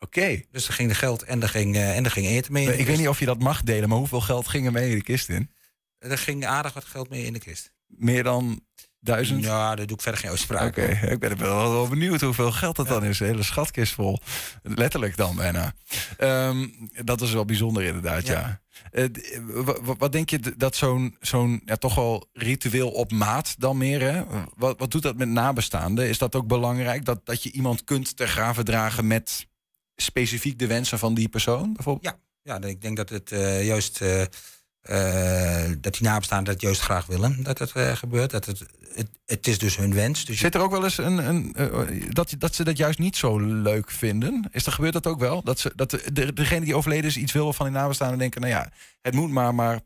Oké. 0.00 0.40
Dus 0.50 0.68
er 0.68 0.74
ging 0.74 0.88
de 0.88 0.94
geld 0.94 1.22
en 1.22 1.42
er 1.42 1.48
ging, 1.48 1.74
eh, 1.76 1.96
en 1.96 2.04
er 2.04 2.10
ging 2.10 2.26
eten 2.26 2.52
mee 2.52 2.78
Ik 2.78 2.86
weet 2.86 2.98
niet 2.98 3.08
of 3.08 3.18
je 3.18 3.26
dat 3.26 3.38
mag 3.42 3.62
delen, 3.62 3.88
maar 3.88 3.98
hoeveel 3.98 4.20
geld 4.20 4.48
ging 4.48 4.66
er 4.66 4.72
mee 4.72 4.90
in 4.90 4.96
de 4.96 5.02
kist 5.02 5.28
in? 5.28 5.50
Er 5.98 6.18
ging 6.18 6.46
aardig 6.46 6.72
wat 6.72 6.84
geld 6.84 7.10
mee 7.10 7.24
in 7.24 7.32
de 7.32 7.38
kist. 7.38 7.72
Meer 7.86 8.22
dan 8.22 8.60
duizend? 9.00 9.44
Ja, 9.44 9.74
daar 9.74 9.86
doe 9.86 9.96
ik 9.96 10.02
verder 10.02 10.20
geen 10.20 10.30
uitspraak 10.30 10.68
Oké, 10.68 10.82
ik 11.10 11.18
ben 11.18 11.38
wel, 11.38 11.70
wel 11.72 11.88
benieuwd 11.88 12.20
hoeveel 12.20 12.52
geld 12.52 12.76
dat 12.76 12.88
dan 12.88 13.04
is. 13.04 13.20
Een 13.20 13.26
hele 13.26 13.42
schatkist 13.42 13.92
vol. 13.92 14.18
Letterlijk 14.62 15.16
dan 15.16 15.36
bijna. 15.36 15.74
Ehm, 16.16 16.66
dat 17.04 17.20
is 17.20 17.32
wel 17.32 17.44
bijzonder 17.44 17.82
inderdaad, 17.82 18.26
ja. 18.26 18.60
Eh, 18.90 19.04
wa- 19.46 19.96
wat 19.98 20.12
denk 20.12 20.30
je 20.30 20.40
dat 20.56 20.76
zo'n 20.76 21.16
zo'n 21.20 21.62
ja, 21.64 21.76
toch 21.76 21.94
wel 21.94 22.28
ritueel 22.32 22.90
op 22.90 23.12
maat 23.12 23.54
dan 23.58 23.76
meer? 23.78 24.00
Hè? 24.00 24.22
Wat, 24.56 24.78
wat 24.78 24.90
doet 24.90 25.02
dat 25.02 25.16
met 25.16 25.28
nabestaanden? 25.28 26.08
Is 26.08 26.18
dat 26.18 26.34
ook 26.34 26.46
belangrijk 26.46 27.04
dat, 27.04 27.26
dat 27.26 27.42
je 27.42 27.52
iemand 27.52 27.84
kunt 27.84 28.16
ter 28.16 28.28
graven 28.28 28.64
dragen 28.64 29.06
met 29.06 29.48
specifiek 30.00 30.58
de 30.58 30.66
wensen 30.66 30.98
van 30.98 31.14
die 31.14 31.28
persoon? 31.28 31.72
Bijvoorbeeld? 31.72 32.14
Ja, 32.42 32.58
ja 32.60 32.68
ik 32.68 32.82
denk 32.82 32.96
dat 32.96 33.08
het 33.08 33.32
eh, 33.32 33.66
juist 33.66 34.00
eh, 34.00 34.22
eh, 34.80 35.76
dat 35.80 35.92
die 35.92 36.02
nabestaanden 36.02 36.52
dat 36.52 36.62
juist 36.62 36.80
graag 36.80 37.06
willen 37.06 37.42
dat 37.42 37.58
het 37.58 37.72
gebeurt. 37.98 38.30
Dat 38.30 38.44
het, 38.44 38.66
het, 38.94 39.08
het 39.26 39.46
is 39.46 39.58
dus 39.58 39.76
hun 39.76 39.94
wens. 39.94 40.24
Dus 40.24 40.38
Zit 40.38 40.54
er 40.54 40.60
ook 40.60 40.70
wel 40.70 40.84
eens 40.84 40.98
een, 40.98 41.28
een, 41.28 41.54
dat, 42.08 42.34
dat 42.38 42.54
ze 42.54 42.64
dat 42.64 42.76
juist 42.76 42.98
niet 42.98 43.16
zo 43.16 43.38
leuk 43.38 43.90
vinden? 43.90 44.48
Is 44.50 44.66
er 44.66 44.72
gebeurt 44.72 44.92
dat 44.92 45.06
ook 45.06 45.20
wel? 45.20 45.42
Dat, 45.42 45.58
ze, 45.58 45.72
dat 45.74 45.90
de, 45.90 46.12
de- 46.12 46.32
degene 46.32 46.64
die 46.64 46.74
overleden 46.74 47.10
is 47.10 47.16
iets 47.16 47.32
wil 47.32 47.52
van 47.52 47.66
die 47.66 47.74
nabestaanden 47.74 48.18
denken... 48.18 48.40
nou 48.40 48.52
ja, 48.52 48.72
het 49.00 49.14
moet 49.14 49.30
maar, 49.30 49.54
maar 49.54 49.80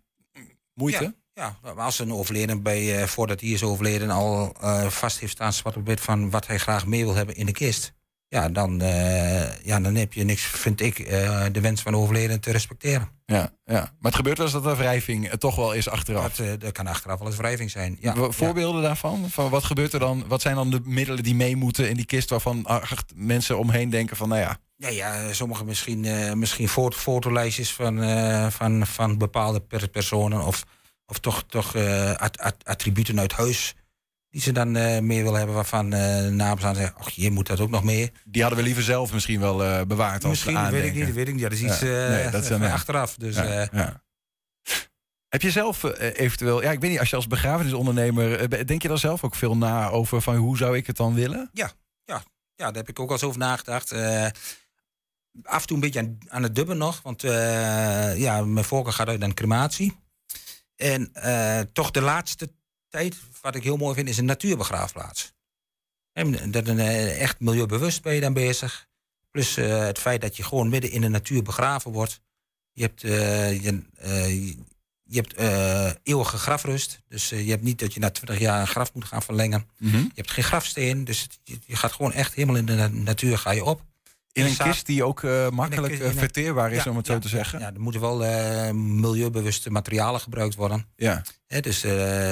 moeite? 0.74 1.14
Ja, 1.32 1.58
maar 1.62 1.80
als 1.80 1.98
een 1.98 2.12
overleden 2.12 2.62
bij, 2.62 3.08
voordat 3.08 3.40
hij 3.40 3.50
is 3.50 3.62
overleden 3.62 4.10
al 4.10 4.56
vast 4.88 5.18
heeft 5.18 5.32
staan 5.32 5.52
zwart 5.52 5.76
op 5.76 5.86
wit 5.86 6.00
van 6.00 6.30
wat 6.30 6.46
hij 6.46 6.58
graag 6.58 6.86
mee 6.86 7.04
wil 7.04 7.14
hebben 7.14 7.36
in 7.36 7.46
de 7.46 7.52
kist. 7.52 7.92
Ja, 8.34 8.48
dan, 8.48 8.80
eh, 8.80 9.64
ja, 9.64 9.80
dan 9.80 9.94
heb 9.94 10.12
je 10.12 10.24
niks, 10.24 10.42
vind 10.42 10.80
ik, 10.80 10.98
eh, 10.98 11.44
de 11.52 11.60
wens 11.60 11.82
van 11.82 11.92
de 11.92 11.98
overleden 11.98 12.40
te 12.40 12.50
respecteren. 12.50 13.08
Ja, 13.26 13.50
ja. 13.64 13.80
Maar 13.80 13.90
het 14.00 14.14
gebeurt 14.14 14.36
wel 14.36 14.46
eens 14.46 14.54
dat 14.54 14.66
er 14.66 14.76
wrijving 14.76 15.28
eh, 15.28 15.32
toch 15.32 15.56
wel 15.56 15.72
is 15.72 15.88
achteraf. 15.88 16.34
Dat, 16.34 16.60
dat 16.60 16.72
kan 16.72 16.86
achteraf 16.86 17.18
wel 17.18 17.28
eens 17.28 17.36
wrijving 17.36 17.70
zijn. 17.70 17.96
Ja, 18.00 18.14
Voorbeelden 18.28 18.82
daarvan? 18.82 19.30
Van 19.30 19.50
wat 19.50 19.64
gebeurt 19.64 19.92
er 19.92 19.98
dan? 19.98 20.24
Wat 20.28 20.42
zijn 20.42 20.54
dan 20.54 20.70
de 20.70 20.80
middelen 20.84 21.22
die 21.22 21.34
mee 21.34 21.56
moeten 21.56 21.88
in 21.88 21.96
die 21.96 22.06
kist 22.06 22.30
waarvan 22.30 22.66
mensen 23.14 23.58
omheen 23.58 23.90
denken 23.90 24.16
van 24.16 24.28
nou 24.28 24.40
ja. 24.40 24.58
Ja, 24.76 24.88
ja 24.88 25.32
sommige 25.32 25.64
misschien, 25.64 26.06
misschien 26.38 26.68
foto, 26.68 26.96
fotolijstjes 26.96 27.72
van, 27.72 27.98
van, 28.52 28.86
van 28.86 29.18
bepaalde 29.18 29.60
per- 29.60 29.88
personen 29.88 30.44
of, 30.44 30.64
of 31.06 31.18
toch, 31.18 31.44
toch 31.46 31.76
at- 32.16 32.38
at- 32.38 32.64
attributen 32.64 33.20
uit 33.20 33.32
huis 33.32 33.74
die 34.34 34.42
ze 34.42 34.52
dan 34.52 34.76
eh 34.76 35.00
mee 35.00 35.22
willen 35.22 35.36
hebben 35.38 35.54
waarvan 35.54 35.92
eh 35.92 36.16
de 36.22 36.30
nabestaanden 36.30 36.82
zeggen, 36.82 37.00
ach 37.00 37.10
je 37.10 37.30
moet 37.30 37.46
dat 37.46 37.60
ook 37.60 37.70
nog 37.70 37.84
mee. 37.84 38.12
Die 38.24 38.40
hadden 38.42 38.58
we 38.60 38.64
liever 38.66 38.82
zelf 38.82 39.12
misschien 39.12 39.40
wel 39.40 39.64
eh, 39.64 39.82
bewaard 39.86 40.22
als 40.24 40.30
Misschien, 40.32 40.54
dat 40.54 40.70
weet 40.70 40.84
ik 40.84 40.94
niet, 40.94 41.06
dat 41.06 41.14
weet 41.14 41.28
ik 41.28 41.32
niet. 41.34 41.42
Ja, 41.42 41.48
dat 41.48 41.58
is 41.58 41.64
iets 41.64 41.80
Ja, 41.80 42.08
nee, 42.08 42.30
dat 42.30 42.44
is 42.44 42.50
achteraf. 42.50 43.14
Dus, 43.16 43.36
Ja, 43.36 43.68
ja. 43.72 44.02
Heb 45.28 45.42
je 45.42 45.50
zelf 45.50 45.82
eventueel, 45.98 46.62
ja, 46.62 46.70
ik 46.70 46.80
weet 46.80 46.90
niet, 46.90 46.98
als 46.98 47.10
je 47.10 47.16
als 47.16 47.26
begrafenisondernemer, 47.26 48.48
be- 48.48 48.64
denk 48.64 48.82
je 48.82 48.88
dan 48.88 48.98
zelf 48.98 49.24
ook 49.24 49.34
veel 49.34 49.56
na 49.56 49.88
over 49.88 50.22
van 50.22 50.36
hoe 50.36 50.56
zou 50.56 50.76
ik 50.76 50.86
het 50.86 50.96
dan 50.96 51.14
willen? 51.14 51.50
Ja, 51.52 51.70
ja, 52.04 52.22
ja, 52.54 52.64
daar 52.66 52.74
heb 52.74 52.88
ik 52.88 53.00
ook 53.00 53.06
al 53.08 53.12
eens 53.14 53.22
over 53.24 53.38
nagedacht. 53.38 53.92
Af 55.42 55.60
en 55.60 55.66
toe 55.66 55.76
een 55.76 55.80
beetje 55.82 56.00
aan, 56.00 56.18
aan 56.28 56.42
het 56.42 56.54
dubben 56.54 56.78
nog, 56.78 57.02
want 57.02 57.22
ja, 58.16 58.44
mijn 58.44 58.64
voorkeur 58.64 58.92
gaat 58.92 59.08
uit 59.08 59.22
aan 59.22 59.34
crematie. 59.34 59.96
En 60.76 61.12
toch 61.72 61.90
de 61.90 62.00
laatste 62.00 62.50
tijd, 62.94 63.16
wat 63.40 63.54
ik 63.54 63.62
heel 63.62 63.76
mooi 63.76 63.94
vind, 63.94 64.08
is 64.08 64.18
een 64.18 64.24
natuurbegraafplaats. 64.24 65.32
En 66.12 66.50
dat 66.50 66.68
een, 66.68 66.78
eh, 66.78 67.20
echt 67.20 67.40
milieubewust 67.40 68.02
ben 68.02 68.14
je 68.14 68.20
dan 68.20 68.32
bezig. 68.32 68.88
Plus 69.30 69.56
eh, 69.56 69.78
het 69.78 69.98
feit 69.98 70.20
dat 70.20 70.36
je 70.36 70.42
gewoon 70.42 70.68
midden 70.68 70.90
in 70.90 71.00
de 71.00 71.08
natuur 71.08 71.42
begraven 71.42 71.92
wordt. 71.92 72.20
Je 72.72 72.82
hebt, 72.82 73.04
eh, 73.04 73.62
je, 73.62 73.82
je 75.02 75.20
hebt 75.20 75.34
eeuwige 76.02 76.38
grafrust. 76.38 77.00
Dus 77.08 77.28
je 77.28 77.50
hebt 77.50 77.62
niet 77.62 77.78
dat 77.78 77.94
je 77.94 78.00
na 78.00 78.10
20 78.10 78.38
jaar 78.38 78.60
een 78.60 78.66
graf 78.66 78.94
moet 78.94 79.04
gaan 79.04 79.22
verlengen. 79.22 79.68
Mhm. 79.78 79.96
Je 79.96 80.10
hebt 80.14 80.30
geen 80.30 80.44
grafsteen, 80.44 81.04
dus 81.04 81.26
je, 81.42 81.58
je 81.66 81.76
gaat 81.76 81.92
gewoon 81.92 82.12
echt 82.12 82.34
helemaal 82.34 82.56
in 82.56 82.66
de 82.66 82.74
na- 82.74 82.88
natuur 82.88 83.38
ga 83.38 83.50
je 83.50 83.64
op. 83.64 83.82
In 84.34 84.44
een 84.44 84.56
kist 84.56 84.86
die 84.86 85.04
ook 85.04 85.22
eh, 85.22 85.48
makkelijk 85.48 85.98
eh, 85.98 86.10
verteerbaar 86.10 86.72
is, 86.72 86.84
Ja, 86.84 86.90
om 86.90 86.96
het 86.96 87.06
zo 87.06 87.18
te 87.18 87.28
zeggen. 87.28 87.58
Ja, 87.58 87.72
er 87.74 87.80
moeten 87.80 88.00
wel 88.00 88.24
eh, 88.24 88.70
milieubewuste 88.72 89.70
materialen 89.70 90.20
gebruikt 90.20 90.54
worden. 90.54 90.86
Ja. 90.96 91.22
Dus 91.46 91.80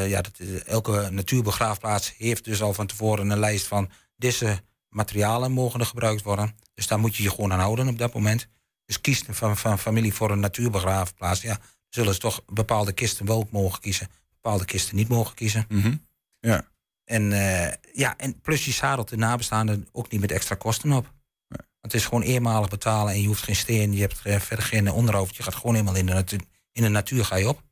ja, 0.06 0.20
dat, 0.20 0.32
elke 0.66 1.08
natuurbegraafplaats 1.10 2.14
heeft 2.16 2.44
dus 2.44 2.62
al 2.62 2.74
van 2.74 2.86
tevoren 2.86 3.30
een 3.30 3.38
lijst 3.38 3.66
van 3.66 3.90
deze 4.16 4.60
materialen 4.88 5.52
mogen 5.52 5.80
er 5.80 5.86
gebruikt 5.86 6.22
worden. 6.22 6.56
Dus 6.74 6.86
daar 6.86 6.98
moet 6.98 7.16
je 7.16 7.22
je 7.22 7.30
gewoon 7.30 7.52
aan 7.52 7.60
houden 7.60 7.88
op 7.88 7.98
dat 7.98 8.14
moment. 8.14 8.48
Dus 8.84 9.00
kies 9.00 9.24
van, 9.28 9.56
van 9.56 9.78
familie 9.78 10.14
voor 10.14 10.30
een 10.30 10.40
natuurbegraafplaats. 10.40 11.42
Ja, 11.42 11.58
zullen 11.88 12.14
ze 12.14 12.20
toch 12.20 12.44
bepaalde 12.46 12.92
kisten 12.92 13.26
wel 13.26 13.48
mogen 13.50 13.80
kiezen, 13.80 14.08
bepaalde 14.32 14.64
kisten 14.64 14.96
niet 14.96 15.08
mogen 15.08 15.34
kiezen. 15.34 15.66
Mhm. 15.68 15.94
Ja. 16.40 16.64
En, 17.04 17.30
ja, 17.92 18.16
en 18.16 18.40
plus 18.40 18.64
je 18.64 18.72
zadelt 18.72 19.08
de 19.08 19.16
nabestaanden 19.16 19.88
ook 19.92 20.10
niet 20.10 20.20
met 20.20 20.32
extra 20.32 20.54
kosten 20.54 20.92
op. 20.92 21.12
Het 21.92 22.00
is 22.00 22.06
gewoon 22.06 22.22
eenmalig 22.22 22.68
betalen 22.68 23.12
en 23.12 23.20
je 23.20 23.26
hoeft 23.26 23.42
geen 23.42 23.56
steen, 23.56 23.92
je 23.92 24.00
hebt 24.00 24.20
eh, 24.24 24.40
verder 24.40 24.64
geen 24.64 24.90
onderhoud. 24.90 25.36
Je 25.36 25.42
gaat 25.42 25.54
gewoon 25.54 25.74
helemaal 25.74 25.96
in 25.96 26.06
de, 26.06 26.12
natuur, 26.12 26.40
in 26.72 26.82
de 26.82 26.88
natuur 26.88 27.24
ga 27.24 27.36
je 27.36 27.48
op. 27.48 27.62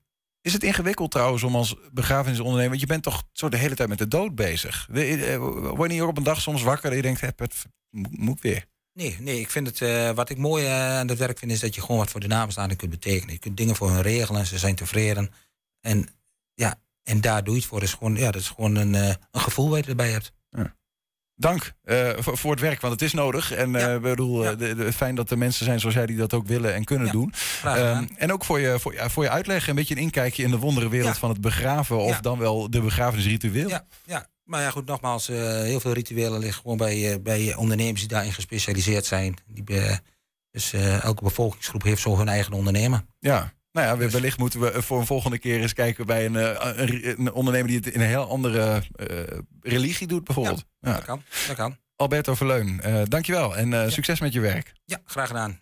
Is 0.43 0.53
het 0.53 0.63
ingewikkeld 0.63 1.11
trouwens 1.11 1.43
om 1.43 1.57
als 1.57 1.75
begrafenisondernemer, 1.93 2.69
want 2.69 2.81
je 2.81 2.87
bent 2.87 3.03
toch 3.03 3.23
zo 3.33 3.49
de 3.49 3.57
hele 3.57 3.75
tijd 3.75 3.89
met 3.89 3.99
de 3.99 4.09
dood 4.09 4.35
bezig. 4.35 4.89
De- 4.91 5.05
eh, 5.25 5.37
Word 5.77 5.93
je 5.93 6.07
op 6.07 6.17
een 6.17 6.23
dag 6.23 6.41
soms 6.41 6.63
wakker 6.63 6.89
dat 6.89 6.97
je 6.99 7.03
denkt, 7.03 7.21
heb 7.21 7.39
het 7.39 7.55
moet 8.11 8.41
weer. 8.41 8.65
Nee, 8.93 9.17
nee, 9.21 9.41
ik 9.41 9.51
vind 9.51 9.67
het, 9.67 9.81
eh, 9.81 10.11
wat 10.11 10.31
ik 10.31 10.37
mooi 10.39 10.65
eh, 10.65 10.99
aan 10.99 11.09
het 11.09 11.19
werk 11.19 11.39
vind, 11.39 11.51
is 11.53 11.61
dat 11.61 11.75
je 11.75 11.81
gewoon 11.81 11.97
wat 11.97 12.11
voor 12.11 12.21
de 12.21 12.27
nabestaanden 12.27 12.77
kunt 12.77 12.91
betekenen. 12.91 13.33
Je 13.35 13.39
kunt 13.41 13.57
dingen 13.57 13.77
voor 13.77 13.91
hun 13.91 14.03
regelen, 14.03 14.47
ze 14.47 14.59
zijn 14.59 14.75
tevreden. 14.75 15.31
En 15.81 16.09
ja, 16.55 16.81
en 17.03 17.21
daar 17.21 17.45
doe 17.45 17.55
je 17.55 17.61
het 17.61 17.69
voor. 17.69 17.81
Dat 17.81 17.89
is 17.89 17.95
gewoon, 17.95 18.17
ja, 18.17 18.31
dat 18.31 18.41
is 18.41 18.49
gewoon 18.49 18.75
een, 18.77 18.95
eh, 18.95 19.09
een 19.31 19.41
gevoel 19.41 19.69
wat 19.71 19.85
je 19.85 19.91
erbij 19.91 20.11
hebt. 20.11 20.33
Dank 21.41 21.73
eh, 21.85 22.09
voor, 22.19 22.39
voor 22.39 22.51
het 22.51 22.61
werk, 22.61 22.81
want 22.81 22.93
het 22.93 23.03
is 23.03 23.13
nodig. 23.13 23.53
En 23.53 23.75
eh, 23.77 23.95
ik 23.95 24.01
bedoel, 24.01 24.45
eh, 24.47 24.59
de, 24.59 24.75
de, 24.75 24.93
fijn 24.93 25.15
dat 25.15 25.31
er 25.31 25.39
mensen 25.39 25.65
zijn 25.65 25.81
zoals 25.81 25.95
jij 25.95 26.07
die 26.07 26.17
dat 26.17 26.35
ook 26.35 26.47
willen 26.47 26.75
en 26.75 26.85
kunnen 26.85 27.13
doen. 27.13 27.35
Ehm, 27.65 28.07
en 28.17 28.33
ook 28.33 28.45
voor 28.45 28.61
je, 28.61 28.79
voor, 28.79 28.95
ja, 28.95 29.09
voor 29.11 29.23
je 29.23 29.31
uitleg, 29.31 29.69
een 29.69 29.75
beetje 29.75 29.95
een 29.95 30.01
inkijkje 30.01 30.43
in 30.43 30.51
de 30.51 30.59
wonderenwereld 30.59 31.15
Ja. 31.15 31.21
van 31.21 31.31
het 31.31 31.41
begraven, 31.41 31.99
of 31.99 32.11
Ja. 32.11 32.21
dan 32.21 32.39
wel 32.39 32.71
de 32.71 32.81
begrafenisritueel. 32.81 33.69
Ja, 33.69 33.87
ja. 34.05 34.27
Maar 34.45 34.63
ja, 34.63 34.71
goed, 34.71 34.87
nogmaals, 34.87 35.27
heel 35.27 35.81
veel 35.81 35.93
rituelen 35.93 36.39
liggen 36.39 36.63
gewoon 36.63 36.77
bij, 36.77 37.23
bij 37.23 37.55
ondernemers 37.55 38.01
die 38.01 38.09
daarin 38.09 38.33
gespecialiseerd 38.33 39.07
zijn. 39.07 39.37
Die, 39.47 39.65
dus 40.51 40.73
elke 41.03 41.23
bevolkingsgroep 41.23 41.83
heeft 41.83 42.03
zo 42.03 42.17
hun 42.19 42.29
eigen 42.29 42.53
ondernemer. 42.53 43.05
Ja. 43.19 43.53
Nou 43.73 43.87
ja, 43.87 43.97
Dus- 43.97 44.13
wellicht 44.13 44.39
moeten 44.39 44.61
we 44.61 44.83
voor 44.83 45.01
een 45.01 45.07
volgende 45.07 45.39
keer 45.39 45.61
eens 45.61 45.73
kijken 45.73 46.07
bij 46.07 46.25
een, 46.27 46.37
eh, 46.37 46.71
een, 46.77 47.11
een 47.21 47.33
ondernemer 47.33 47.69
die 47.69 47.77
het 47.77 47.87
in 47.87 48.01
een 48.01 48.07
heel 48.07 48.29
andere 48.29 48.83
eh, 48.97 49.07
religie 49.61 50.07
doet, 50.07 50.25
bijvoorbeeld. 50.25 50.65
Ja, 50.81 50.93
Dat 50.93 51.05
kan, 51.05 51.23
dat 51.47 51.57
kan. 51.57 51.77
Alberto 51.97 52.35
Verleun, 52.35 52.81
eh 52.81 53.03
dankjewel 53.05 53.57
en 53.57 53.73
eh, 53.85 53.91
succes 53.91 54.21
met 54.21 54.33
je 54.33 54.41
werk. 54.41 54.73
Ja, 54.85 54.99
graag 55.05 55.27
gedaan. 55.27 55.61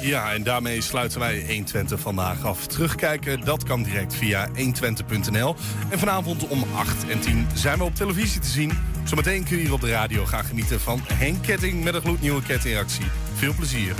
Ja, 0.00 0.32
en 0.32 0.42
daarmee 0.42 0.80
sluiten 0.80 1.20
wij 1.20 1.44
120 1.46 2.00
vandaag 2.00 2.44
af. 2.44 2.66
Terugkijken, 2.66 3.40
dat 3.40 3.62
kan 3.62 3.82
direct 3.82 4.14
via 4.14 4.48
120.nl. 4.54 5.56
En 5.90 5.98
vanavond 5.98 6.48
om 6.48 6.64
8 6.74 7.08
en 7.08 7.20
10 7.20 7.46
zijn 7.54 7.78
we 7.78 7.84
op 7.84 7.94
televisie 7.94 8.40
te 8.40 8.48
zien. 8.48 8.72
Zometeen 9.04 9.44
kun 9.44 9.56
je 9.56 9.62
hier 9.62 9.72
op 9.72 9.80
de 9.80 9.90
radio 9.90 10.24
gaan 10.24 10.44
genieten 10.44 10.80
van 10.80 11.00
Henk 11.12 11.42
Ketting 11.42 11.84
met 11.84 11.94
een 11.94 12.00
gloednieuwe 12.00 12.42
kettingactie. 12.42 13.04
Veel 13.34 13.54
plezier. 13.54 13.94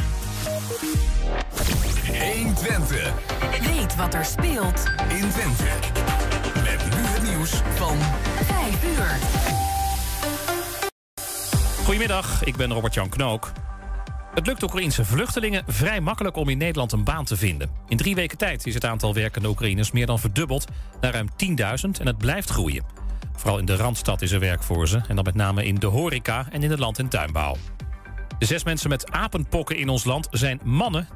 120. 2.21 3.13
Weet 3.75 3.97
wat 3.97 4.15
er 4.15 4.25
speelt 4.25 4.85
in 5.09 5.31
Twente. 5.31 5.65
Met 6.55 6.85
nu 6.95 7.03
het 7.03 7.23
nieuws 7.23 7.51
van 7.75 7.97
5 8.45 8.85
uur. 8.85 9.17
Goedemiddag, 11.85 12.45
ik 12.45 12.57
ben 12.57 12.73
Robert-Jan 12.73 13.09
Knook. 13.09 13.53
Het 14.35 14.47
lukt 14.47 14.63
Oekraïnse 14.63 15.05
vluchtelingen 15.05 15.65
vrij 15.67 16.01
makkelijk 16.01 16.37
om 16.37 16.49
in 16.49 16.59
Nederland 16.59 16.93
een 16.93 17.05
baan 17.05 17.25
te 17.25 17.37
vinden. 17.37 17.71
In 17.89 17.97
drie 17.97 18.15
weken 18.15 18.39
tijd 18.39 18.67
is 18.67 18.75
het 18.75 18.85
aantal 18.85 19.15
werkende 19.15 19.49
Oekraïners 19.49 19.91
meer 19.91 20.07
dan 20.07 20.19
verdubbeld 20.19 20.65
naar 21.01 21.13
ruim 21.13 21.29
10.000 21.29 22.01
en 22.01 22.07
het 22.07 22.19
blijft 22.19 22.51
groeien. 22.51 22.85
Vooral 23.37 23.59
in 23.59 23.65
de 23.65 23.77
Randstad 23.77 24.23
is 24.23 24.33
er 24.33 24.41
werk 24.41 24.63
voor 24.63 24.89
ze 24.89 25.01
en 25.09 25.15
dan 25.15 25.25
met 25.25 25.35
name 25.35 25.65
in 25.65 25.75
de 25.75 25.87
horeca 25.87 26.47
en 26.51 26.63
in 26.63 26.69
de 26.69 26.79
land- 26.79 26.99
en 26.99 27.09
tuinbouw. 27.09 27.57
De 28.39 28.47
zes 28.47 28.65
mensen 28.65 28.89
met 28.89 29.11
apenpokken 29.11 29.77
in 29.77 29.89
ons 29.89 30.05
land 30.05 30.29
zijn 30.31 30.61
mannen 30.65 31.09